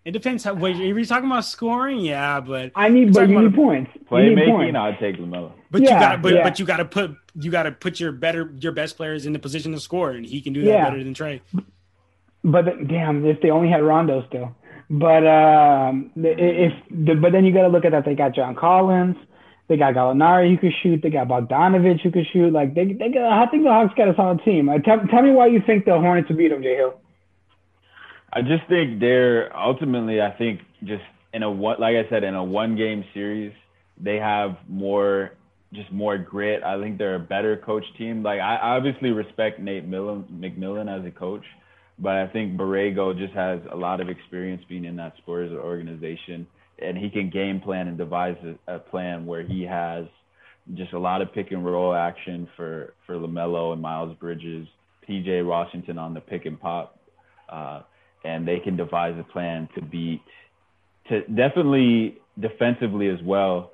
It 0.05 0.11
depends 0.11 0.43
how. 0.43 0.55
Wait, 0.55 0.74
are 0.76 0.83
you 0.83 1.05
talking 1.05 1.26
about 1.30 1.45
scoring? 1.45 2.01
Yeah, 2.01 2.41
but 2.41 2.72
I 2.74 2.89
need, 2.89 3.12
but 3.12 3.20
talking 3.20 3.35
you 3.35 3.43
need 3.43 3.55
points. 3.55 3.91
You 3.95 4.01
need 4.35 4.39
Playmaking. 4.39 4.76
I'd 4.76 4.99
take 4.99 5.16
LaMelo. 5.16 5.53
but 5.70 5.83
you 5.83 5.89
got 5.89 6.22
but 6.22 6.35
yeah. 6.35 6.43
but 6.43 6.59
you 6.59 6.64
got 6.64 6.78
to 6.78 6.85
put 6.85 7.14
you 7.37 7.51
got 7.53 7.62
to 7.64 7.72
put 7.72 8.01
your 8.01 8.11
better 8.11 8.53
your 8.59 8.72
best 8.72 8.97
players 8.97 9.26
in 9.26 9.33
the 9.33 9.39
position 9.39 9.70
to 9.72 9.78
score, 9.80 10.11
and 10.11 10.26
he 10.26 10.41
can 10.41 10.53
do 10.55 10.62
that 10.62 10.68
Yeah. 10.70 10.85
better 10.91 11.05
than 11.05 11.14
Trae. 11.14 11.41
But 12.43 12.64
the- 12.64 12.85
damn, 12.85 13.24
if 13.24 13.41
they 13.43 13.51
only 13.51 13.68
had 13.68 13.83
Rondo 13.83 14.24
still. 14.26 14.57
But 14.93 15.26
um, 15.26 16.11
if 16.16 16.72
the, 16.90 17.14
but 17.14 17.32
then 17.32 17.47
you 17.47 17.53
got 17.55 17.62
to 17.62 17.68
look 17.68 17.86
at 17.86 17.93
that. 17.93 18.05
They 18.05 18.14
got 18.14 18.34
John 18.34 18.55
Collins, 18.55 19.16
they 19.68 19.78
got 19.78 19.95
Gallinari 19.95 20.51
who 20.51 20.59
could 20.59 20.74
shoot, 20.82 21.01
they 21.03 21.09
got 21.09 21.28
Bogdanovich 21.28 22.03
who 22.03 22.11
could 22.11 22.26
shoot. 22.30 22.53
Like 22.53 22.74
they, 22.74 22.93
they 22.93 23.09
got, 23.09 23.24
I 23.24 23.51
think 23.51 23.64
the 23.64 23.70
Hawks 23.70 23.95
got 23.97 24.09
a 24.09 24.14
solid 24.14 24.43
team. 24.45 24.68
Uh, 24.68 24.78
tell, 24.80 25.01
tell 25.11 25.22
me 25.22 25.30
why 25.30 25.47
you 25.47 25.62
think 25.66 25.86
the 25.86 25.93
Hornets 25.93 26.28
would 26.28 26.36
beat 26.36 26.49
them, 26.49 26.62
J 26.62 26.76
Hill. 26.76 27.01
I 28.34 28.43
just 28.43 28.68
think 28.68 29.01
they're 29.01 29.55
ultimately. 29.57 30.20
I 30.20 30.30
think 30.30 30.61
just 30.84 31.03
in 31.32 31.43
a 31.43 31.51
one, 31.51 31.80
like 31.80 31.97
I 31.97 32.07
said, 32.11 32.22
in 32.22 32.34
a 32.34 32.45
one 32.45 32.76
game 32.76 33.03
series, 33.14 33.55
they 33.99 34.16
have 34.16 34.57
more, 34.68 35.32
just 35.72 35.90
more 35.90 36.18
grit. 36.18 36.62
I 36.62 36.78
think 36.80 36.99
they're 36.99 37.14
a 37.14 37.20
better 37.20 37.57
coach 37.57 37.84
team. 37.97 38.22
Like 38.22 38.40
I 38.40 38.57
obviously 38.57 39.11
respect 39.11 39.59
Nate 39.59 39.86
Millen, 39.86 40.24
McMillan 40.30 40.95
as 40.95 41.07
a 41.07 41.11
coach, 41.11 41.45
but 42.03 42.16
I 42.16 42.26
think 42.26 42.57
Borrego 42.57 43.16
just 43.16 43.32
has 43.34 43.61
a 43.70 43.76
lot 43.76 44.00
of 44.00 44.09
experience 44.09 44.62
being 44.68 44.84
in 44.84 44.96
that 44.96 45.14
Spurs 45.18 45.53
organization, 45.53 46.46
and 46.80 46.98
he 46.98 47.09
can 47.09 47.30
game 47.30 47.61
plan 47.61 47.86
and 47.86 47.96
devise 47.96 48.36
a, 48.44 48.74
a 48.74 48.78
plan 48.80 49.24
where 49.24 49.42
he 49.42 49.62
has 49.62 50.07
just 50.74 50.92
a 50.92 50.98
lot 50.98 51.22
of 51.22 51.32
pick 51.32 51.53
and 51.53 51.64
roll 51.64 51.94
action 51.94 52.48
for 52.57 52.94
for 53.07 53.14
LaMelo 53.14 53.72
and 53.72 53.80
Miles 53.80 54.16
Bridges, 54.18 54.66
PJ 55.09 55.46
Washington 55.46 55.96
on 55.96 56.12
the 56.12 56.20
pick 56.20 56.44
and 56.44 56.61
pop. 56.61 56.98
Uh, 57.48 57.82
and 58.24 58.46
they 58.46 58.59
can 58.59 58.76
devise 58.76 59.18
a 59.18 59.32
plan 59.32 59.68
to 59.74 59.82
beat, 59.82 60.22
to 61.09 61.22
definitely 61.28 62.18
defensively 62.38 63.09
as 63.09 63.20
well, 63.22 63.72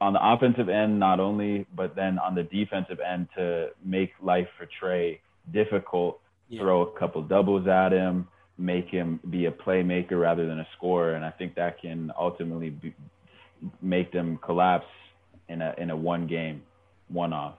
on 0.00 0.12
the 0.12 0.20
offensive 0.22 0.68
end 0.68 0.98
not 0.98 1.20
only, 1.20 1.66
but 1.74 1.94
then 1.94 2.18
on 2.18 2.34
the 2.34 2.44
defensive 2.44 2.98
end 3.00 3.28
to 3.36 3.68
make 3.84 4.12
life 4.22 4.48
for 4.56 4.68
Trae 4.80 5.18
difficult. 5.52 6.20
Yeah. 6.52 6.60
Throw 6.60 6.82
a 6.82 6.98
couple 6.98 7.22
doubles 7.22 7.66
at 7.66 7.92
him, 7.92 8.28
make 8.58 8.88
him 8.88 9.20
be 9.30 9.46
a 9.46 9.50
playmaker 9.50 10.20
rather 10.20 10.46
than 10.46 10.60
a 10.60 10.66
scorer, 10.76 11.14
and 11.14 11.24
I 11.24 11.30
think 11.30 11.54
that 11.54 11.80
can 11.80 12.12
ultimately 12.18 12.68
be, 12.68 12.94
make 13.80 14.12
them 14.12 14.38
collapse 14.44 14.84
in 15.48 15.62
a 15.62 15.74
in 15.78 15.88
a 15.88 15.96
one 15.96 16.26
game, 16.26 16.60
one 17.08 17.32
off. 17.32 17.54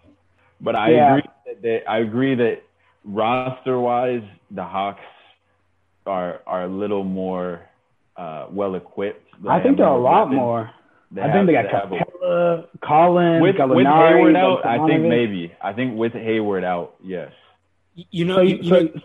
But 0.62 0.76
I 0.76 0.92
Yeah. 0.92 1.18
agree 1.18 1.30
that 1.48 1.62
they, 1.64 1.84
I 1.86 1.98
agree 2.00 2.36
that 2.36 2.62
roster 3.04 3.80
wise, 3.80 4.22
the 4.52 4.64
Hawks 4.64 5.02
are 6.06 6.42
are 6.46 6.64
a 6.66 6.68
little 6.68 7.04
more 7.04 7.62
uh, 8.16 8.46
well 8.52 8.76
equipped. 8.76 9.28
I 9.50 9.60
think 9.60 9.78
they're 9.78 9.88
a 9.88 9.98
lot 9.98 10.30
more. 10.32 10.70
I 11.20 11.32
think 11.32 11.48
they 11.48 11.54
got 11.54 11.66
have 11.72 11.92
a- 11.92 11.96
Capela, 11.96 12.68
Collins, 12.84 13.42
with, 13.42 13.56
Gallinari, 13.56 13.76
with 13.76 13.86
Hayward 13.88 14.36
out. 14.36 14.66
I 14.68 14.86
think 14.88 15.02
maybe. 15.04 15.52
I 15.64 15.74
think 15.74 15.98
with 15.98 16.14
Hayward 16.14 16.64
out, 16.64 16.94
yes. 17.04 17.32
You- 17.96 18.06
You 18.12 18.26
know, 18.26 18.36
So, 18.38 18.42
you, 18.42 18.56
you, 18.56 18.62
you 18.64 18.70
so 18.70 18.80
know, 18.82 19.02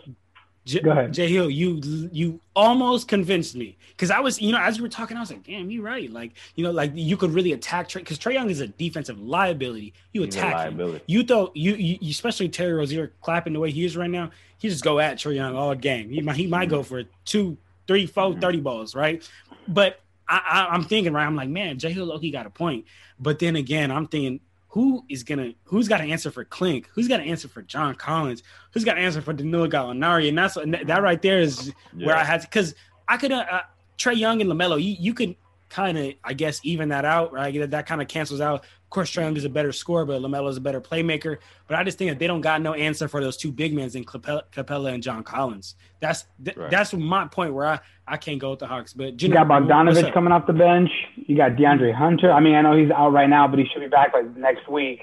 J- 0.65 0.81
Go 0.81 0.91
ahead. 0.91 1.15
Jay 1.15 1.29
Hill. 1.33 1.49
You 1.49 1.81
you 2.13 2.41
almost 2.55 3.09
convinced 3.09 3.55
me 3.57 3.79
because 3.91 4.11
I 4.11 4.21
was, 4.21 4.39
you 4.41 4.53
know, 4.53 4.59
as 4.59 4.77
you 4.77 4.83
were 4.83 4.89
talking, 4.91 5.17
I 5.17 5.21
was 5.21 5.31
like, 5.31 5.43
damn, 5.43 5.71
you're 5.71 5.83
right. 5.83 6.13
Like, 6.13 6.33
you 6.57 6.65
know, 6.65 6.71
like 6.71 6.93
you 6.95 7.17
could 7.17 7.31
really 7.33 7.53
attack 7.53 7.89
Trae 7.89 8.01
because 8.01 8.19
Trae 8.19 8.35
Young 8.35 8.51
is 8.51 8.61
a 8.61 8.69
defensive 8.69 9.19
liability. 9.19 9.95
You 10.13 10.25
He's 10.25 10.35
attack 10.37 10.69
him. 10.73 11.01
You 11.07 11.23
thought 11.23 11.57
you, 11.57 11.75
you, 11.75 11.97
you- 12.03 12.11
especially 12.11 12.51
Terry 12.51 12.75
Rozier 12.75 13.13
clapping 13.23 13.55
the 13.55 13.61
way 13.61 13.71
he 13.71 13.87
is 13.87 13.97
right 13.97 14.11
now. 14.11 14.31
He 14.59 14.69
just 14.69 14.85
go 14.85 14.99
at 15.01 15.17
Trae 15.17 15.37
Young 15.37 15.57
all 15.57 15.75
game. 15.75 16.11
He 16.11 16.21
might 16.21 16.37
he 16.37 16.47
might 16.47 16.69
go 16.69 16.83
for 16.83 17.05
two, 17.25 17.57
three, 17.87 18.05
four, 18.05 18.33
Mhm. 18.35 18.41
30 18.43 18.61
balls, 18.61 18.95
right? 18.95 19.27
But 19.69 20.01
I, 20.29 20.43
I, 20.51 20.75
I'm 20.75 20.85
thinking, 20.85 21.15
right? 21.15 21.25
I'm 21.25 21.37
like, 21.37 21.49
man, 21.49 21.79
Jay 21.79 21.93
Hill 21.93 22.05
Loki 22.05 22.31
got 22.31 22.45
a 22.45 22.51
point. 22.51 22.85
But 23.19 23.39
then 23.39 23.57
again, 23.57 23.91
I'm 23.91 24.07
thinking, 24.07 24.41
who 24.69 25.05
is 25.09 25.23
gonna 25.23 25.53
who's 25.65 25.89
got 25.89 25.99
to 25.99 26.05
answer 26.05 26.31
for 26.31 26.45
Clint? 26.45 26.87
Who's 26.93 27.09
got 27.09 27.19
to 27.19 27.25
answer 27.25 27.49
for 27.49 27.63
John 27.63 27.95
Collins? 27.95 28.43
Who's 28.73 28.85
got 28.85 28.95
to 28.95 29.01
answer 29.01 29.23
for 29.23 29.33
Danilo 29.33 29.67
Gallinari? 29.69 30.29
And 30.29 30.39
that's 30.39 30.55
that, 30.55 30.87
that 30.87 31.03
right 31.03 31.21
there 31.21 31.41
is 31.41 31.73
where 31.95 32.17
I 32.17 32.25
had 32.25 32.43
because 32.43 32.75
I 33.09 33.17
could 33.17 33.33
uh, 33.33 33.45
uh, 33.51 33.61
Trae 33.97 34.17
Young 34.17 34.41
and 34.41 34.51
LaMelo. 34.51 34.83
You 34.83 34.95
you 34.99 35.15
could 35.15 35.37
kind 35.69 35.99
of, 35.99 36.13
I 36.25 36.33
guess, 36.35 36.61
even 36.63 36.89
that 36.91 37.05
out, 37.05 37.33
right? 37.33 37.55
That, 37.59 37.71
that 37.73 37.87
kind 37.87 38.01
of 38.03 38.09
cancels 38.09 38.41
out. 38.41 38.61
Of 38.65 38.91
course, 38.91 39.11
Trae 39.11 39.23
Young 39.23 39.37
is 39.37 39.45
a 39.45 39.51
better 39.51 39.71
scorer, 39.73 40.07
but 40.07 40.23
LaMelo 40.23 40.49
is 40.49 40.57
a 40.57 40.61
better 40.63 40.81
playmaker. 40.81 41.37
But 41.67 41.79
I 41.79 41.85
just 41.85 41.99
think 41.99 42.11
that 42.11 42.19
they 42.19 42.27
don't 42.27 42.41
got 42.41 42.63
no 42.63 42.73
answer 42.73 43.07
for 43.07 43.21
those 43.21 43.37
two 43.37 43.53
big 43.53 43.75
men 43.75 43.91
in 43.95 44.05
Capella, 44.05 44.45
Capela 44.51 44.95
and 44.95 45.03
John 45.03 45.23
Collins. 45.23 45.75
That's 46.01 46.25
th- 46.43 46.57
Right. 46.57 46.71
that's 46.71 46.95
my 46.95 47.27
point 47.27 47.53
where 47.53 47.67
I, 47.67 47.81
I 48.07 48.17
can't 48.17 48.39
go 48.39 48.51
with 48.51 48.61
the 48.61 48.67
Hawks. 48.67 48.95
But 48.95 49.21
You 49.23 49.29
got 49.29 49.47
what's 49.49 49.67
Bogdanovich 49.67 50.13
coming 50.15 50.33
off 50.33 50.47
the 50.47 50.55
bench. 50.55 50.91
You 51.17 51.37
got 51.37 51.53
DeAndre 51.53 51.93
Hunter. 51.95 52.33
I 52.33 52.41
mean, 52.41 52.55
I 52.55 52.63
know 52.63 52.75
he's 52.77 52.91
out 52.91 53.13
right 53.13 53.29
now, 53.29 53.47
but 53.47 53.59
he 53.59 53.67
should 53.71 53.81
be 53.81 53.89
back 53.89 54.15
like 54.15 54.35
next 54.37 54.69
week. 54.71 55.03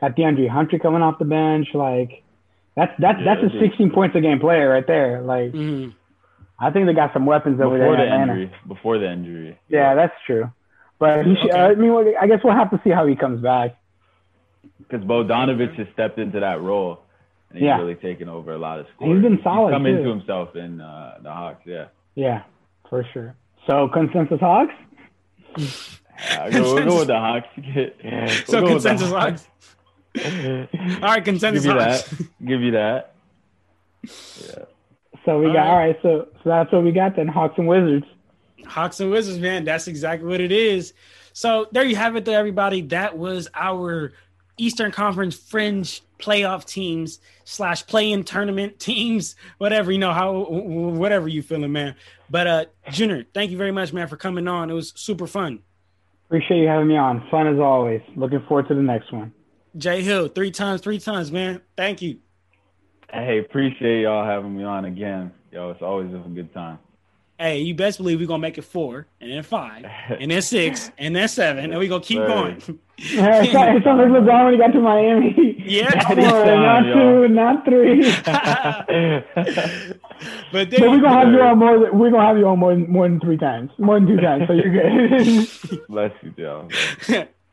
Got 0.00 0.14
DeAndre 0.16 0.48
Hunter 0.48 0.78
coming 0.78 1.02
off 1.02 1.18
the 1.18 1.24
bench. 1.24 1.68
Like 1.74 2.22
that's 2.76 2.92
that's 3.00 3.18
Yeah, 3.20 3.34
that's 3.42 3.54
a 3.54 3.58
16 3.60 3.90
points 3.90 4.14
a 4.14 4.20
game 4.20 4.38
player 4.38 4.68
right 4.68 4.86
there. 4.86 5.22
Like 5.22 5.52
Mhm. 5.52 5.94
I 6.58 6.70
think 6.70 6.86
they 6.86 6.92
got 6.94 7.12
some 7.12 7.26
weapons 7.26 7.60
over 7.60 7.76
Before 7.78 7.96
there 7.96 8.06
the 8.06 8.14
injury. 8.22 8.52
Before 8.66 8.98
the 8.98 9.10
injury. 9.10 9.58
Yeah, 9.68 9.94
that's 9.94 10.14
true. 10.26 10.50
But 10.98 11.26
he 11.26 11.34
should, 11.36 11.50
Okay. 11.50 11.58
I 11.60 11.74
mean, 11.74 12.14
I 12.20 12.26
guess 12.26 12.40
we'll 12.44 12.54
have 12.54 12.70
to 12.70 12.80
see 12.84 12.90
how 12.90 13.06
he 13.06 13.16
comes 13.16 13.42
back. 13.42 13.76
Because 14.78 15.04
Bogdanovich 15.04 15.74
has 15.76 15.86
stepped 15.92 16.18
into 16.18 16.40
that 16.40 16.60
role. 16.62 17.00
And 17.50 17.58
he's 17.58 17.66
Yeah. 17.66 17.78
really 17.78 17.96
taken 17.96 18.28
over 18.28 18.52
a 18.52 18.58
lot 18.58 18.78
of 18.78 18.86
scores. 18.94 19.12
He's 19.14 19.22
been 19.22 19.42
solid, 19.42 19.70
He's 19.70 19.74
come 19.76 19.84
too. 19.84 19.90
into 19.96 20.08
himself 20.10 20.54
in 20.56 20.80
uh, 20.80 21.18
the 21.22 21.32
Hawks, 21.32 21.62
yeah. 21.66 21.86
Yeah, 22.14 22.42
for 22.88 23.04
sure. 23.12 23.34
So 23.66 23.88
consensus 23.88 24.40
Hawks. 24.40 24.74
Uh, 25.56 26.50
we'll, 26.52 26.74
we'll 26.74 26.84
go 26.84 26.98
with 27.00 27.08
the 27.08 27.18
Hawks. 27.18 27.48
We'll 27.56 28.28
So 28.46 28.60
go 28.60 28.74
with 28.74 28.82
the 28.84 28.88
consensus 28.90 29.10
Hawks. 29.10 29.48
All 30.16 31.00
right, 31.08 31.24
consensus 31.24 31.64
Give 31.64 31.74
you 31.74 31.80
Hawks. 31.80 32.02
that. 32.08 32.26
Give 32.46 32.60
you 32.62 32.70
that. 32.72 33.14
Yeah. 34.02 34.64
So 35.24 35.38
we 35.38 35.46
All 35.46 35.52
got 35.52 35.58
right. 35.60 35.68
all 35.68 35.78
right. 35.78 35.98
So 36.02 36.28
so 36.42 36.48
that's 36.50 36.72
what 36.72 36.84
we 36.84 36.92
got 36.92 37.16
then. 37.16 37.28
Hawks 37.28 37.54
and 37.58 37.66
Wizards. 37.66 38.06
Hawks 38.66 39.00
and 39.00 39.10
Wizards, 39.10 39.38
man. 39.38 39.64
That's 39.64 39.88
exactly 39.88 40.28
what 40.28 40.40
it 40.40 40.52
is. 40.52 40.92
So 41.32 41.66
there 41.72 41.84
you 41.84 41.96
have 41.96 42.16
it, 42.16 42.24
there, 42.24 42.38
everybody. 42.38 42.82
That 42.82 43.16
was 43.18 43.48
our 43.54 44.12
Eastern 44.56 44.92
Conference 44.92 45.34
fringe 45.34 46.02
playoff 46.18 46.64
teams 46.64 47.20
slash 47.44 47.86
play-in 47.86 48.24
tournament 48.24 48.78
teams, 48.78 49.36
whatever 49.58 49.90
you 49.92 49.98
know, 49.98 50.12
how 50.12 50.46
whatever 50.48 51.28
you 51.28 51.42
feeling, 51.42 51.72
man. 51.72 51.96
But 52.30 52.46
uh, 52.46 52.64
Junior, 52.90 53.24
thank 53.34 53.50
you 53.50 53.56
very 53.56 53.72
much, 53.72 53.92
man, 53.92 54.08
for 54.08 54.16
coming 54.16 54.48
on. 54.48 54.70
It 54.70 54.74
was 54.74 54.92
super 54.96 55.26
fun. 55.26 55.60
Appreciate 56.26 56.60
you 56.60 56.68
having 56.68 56.88
me 56.88 56.96
on. 56.96 57.26
Fun 57.30 57.46
as 57.46 57.58
always. 57.60 58.00
Looking 58.16 58.42
forward 58.48 58.68
to 58.68 58.74
the 58.74 58.82
next 58.82 59.12
one. 59.12 59.32
Jay 59.76 60.02
Hill, 60.02 60.28
three 60.28 60.50
times, 60.50 60.80
three 60.80 60.98
times, 60.98 61.30
man. 61.32 61.60
Thank 61.76 62.00
you. 62.00 62.18
Hey, 63.14 63.38
appreciate 63.38 64.02
y'all 64.02 64.24
having 64.26 64.56
me 64.56 64.64
on 64.64 64.86
again. 64.86 65.30
Yo, 65.52 65.70
it's 65.70 65.82
always 65.82 66.12
a 66.12 66.18
good 66.28 66.52
time. 66.52 66.80
Hey, 67.38 67.60
you 67.60 67.72
best 67.72 67.98
believe 67.98 68.18
we're 68.18 68.26
gonna 68.26 68.40
make 68.40 68.58
it 68.58 68.62
four, 68.62 69.06
and 69.20 69.30
then 69.30 69.42
five, 69.44 69.84
and 70.20 70.32
then 70.32 70.42
six, 70.42 70.90
and 70.98 71.14
then 71.14 71.28
seven, 71.28 71.70
and 71.70 71.78
we're 71.78 71.88
gonna 71.88 72.02
keep 72.02 72.18
Sir. 72.18 72.26
going. 72.26 72.60
Yeah, 72.98 73.42
it 73.42 73.52
sounds 73.52 73.78
it 73.78 73.84
sounds 73.84 74.00
like 74.00 74.08
LeBron 74.22 74.44
when 74.44 74.52
he 74.54 74.58
got 74.58 74.72
to 74.72 74.80
Miami. 74.80 75.62
Yeah. 75.64 75.88
Uh, 75.88 76.14
not 76.14 76.16
Daddy 76.16 76.22
one, 76.22 76.44
time, 76.44 76.62
not 76.62 76.82
two, 76.94 77.28
not 77.28 77.64
three. 77.64 78.02
but 80.52 80.70
But 80.70 80.80
we're 80.80 81.00
gonna 81.00 81.10
have 81.10 81.26
go. 81.26 81.32
you 81.32 81.40
on 81.42 81.58
more. 81.58 81.78
Than, 81.78 81.98
we're 81.98 82.10
gonna 82.10 82.26
have 82.26 82.38
you 82.38 82.46
on 82.48 82.58
more 82.58 82.72
than 82.74 82.90
more 82.90 83.08
than 83.08 83.20
three 83.20 83.36
times, 83.36 83.70
more 83.78 83.98
than 83.98 84.08
two 84.08 84.20
times. 84.20 84.44
So 84.48 84.52
you're 84.54 84.70
good. 84.72 85.86
Bless 85.88 86.12
you, 86.22 86.30
Joe. 86.36 86.68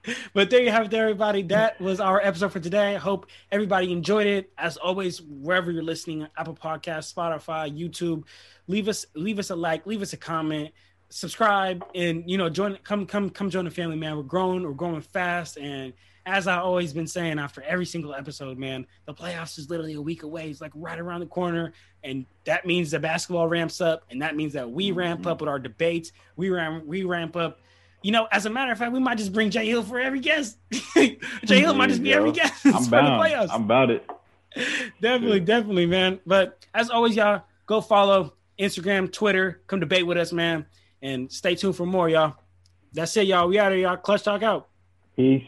but 0.34 0.50
there 0.50 0.62
you 0.62 0.72
have 0.72 0.86
it, 0.88 0.94
everybody. 0.94 1.44
That 1.44 1.80
was 1.80 2.00
our 2.00 2.20
episode 2.22 2.52
for 2.52 2.60
today. 2.60 2.96
I 2.96 2.98
hope 2.98 3.28
everybody 3.52 3.92
enjoyed 3.92 4.28
it. 4.28 4.52
As 4.58 4.78
always, 4.78 5.22
wherever 5.22 5.72
you're 5.72 5.84
listening, 5.84 6.28
Apple 6.38 6.56
Podcasts, 6.56 7.14
Spotify, 7.14 7.72
YouTube, 7.78 8.24
leave 8.68 8.88
us 8.88 9.06
leave 9.16 9.40
us 9.40 9.50
a 9.50 9.56
like, 9.56 9.86
leave 9.86 10.02
us 10.02 10.14
a 10.14 10.18
comment, 10.18 10.72
subscribe, 11.10 11.86
and 11.94 12.30
you 12.30 12.38
know, 12.38 12.50
join 12.50 12.78
come 12.84 13.06
come 13.06 13.30
come 13.30 13.50
join 13.50 13.66
the 13.66 13.72
family, 13.72 13.96
man. 13.96 14.18
We're 14.18 14.24
growing, 14.24 14.64
we're 14.64 14.74
growing 14.74 15.02
fast, 15.02 15.58
and 15.58 15.94
as 16.26 16.48
I 16.48 16.58
always 16.58 16.94
been 16.94 17.08
saying 17.08 17.40
after 17.40 17.64
every 17.64 17.86
single 17.86 18.14
episode, 18.14 18.58
man, 18.58 18.86
the 19.06 19.14
playoffs 19.14 19.58
is 19.58 19.70
literally 19.70 19.94
a 19.94 20.02
week 20.02 20.22
away. 20.24 20.50
It's 20.50 20.62
like 20.62 20.72
right 20.76 21.00
around 21.00 21.22
the 21.22 21.26
corner, 21.28 21.74
and 22.04 22.26
that 22.46 22.66
means 22.66 22.92
the 22.92 23.00
basketball 23.00 23.48
ramps 23.48 23.82
up, 23.82 24.04
and 24.10 24.22
that 24.22 24.36
means 24.36 24.54
that 24.54 24.70
we 24.70 24.90
mm-hmm. 24.90 25.00
ramp 25.00 25.28
up 25.28 25.42
with 25.42 25.50
our 25.50 25.60
debates. 25.60 26.12
We 26.36 26.50
ramp 26.50 26.86
we 26.86 27.04
ramp 27.04 27.36
up. 27.36 27.60
You 28.04 28.12
know, 28.12 28.28
as 28.32 28.46
a 28.46 28.50
matter 28.50 28.72
of 28.72 28.78
fact, 28.78 28.92
we 28.94 29.00
might 29.00 29.18
just 29.18 29.32
bring 29.32 29.50
Jay 29.52 29.68
Hill 29.68 29.84
for 29.84 30.00
every 30.00 30.20
guest. 30.20 30.58
Jay 30.96 31.18
Hill 31.46 31.74
might 31.76 31.90
just 31.90 32.02
be 32.02 32.14
every 32.14 32.32
guest 32.32 32.54
I'm 32.66 32.74
for 32.74 32.80
the 32.82 32.90
bound. 32.90 33.22
playoffs. 33.22 33.50
I'm 33.52 33.64
about 33.64 33.92
it. 33.92 34.10
definitely, 35.00 35.38
Sure. 35.38 35.46
definitely, 35.46 35.86
man. 35.86 36.20
But 36.26 36.66
as 36.74 36.90
always, 36.90 37.16
y'all 37.16 37.44
go 37.68 37.80
follow 37.82 38.34
Instagram, 38.60 39.12
Twitter, 39.12 39.62
come 39.68 39.80
debate 39.80 40.06
with 40.08 40.18
us, 40.18 40.34
man, 40.34 40.66
and 41.02 41.32
stay 41.32 41.56
tuned 41.56 41.76
for 41.76 41.86
more, 41.86 42.10
y'all. 42.10 42.36
That's 42.94 43.16
it, 43.18 43.28
y'all. 43.28 43.48
We 43.48 43.58
out 43.60 43.72
of 43.72 43.78
y'all. 43.78 43.98
Clutch 43.98 44.24
talk 44.24 44.44
out. 44.44 44.68
Peace. 45.16 45.44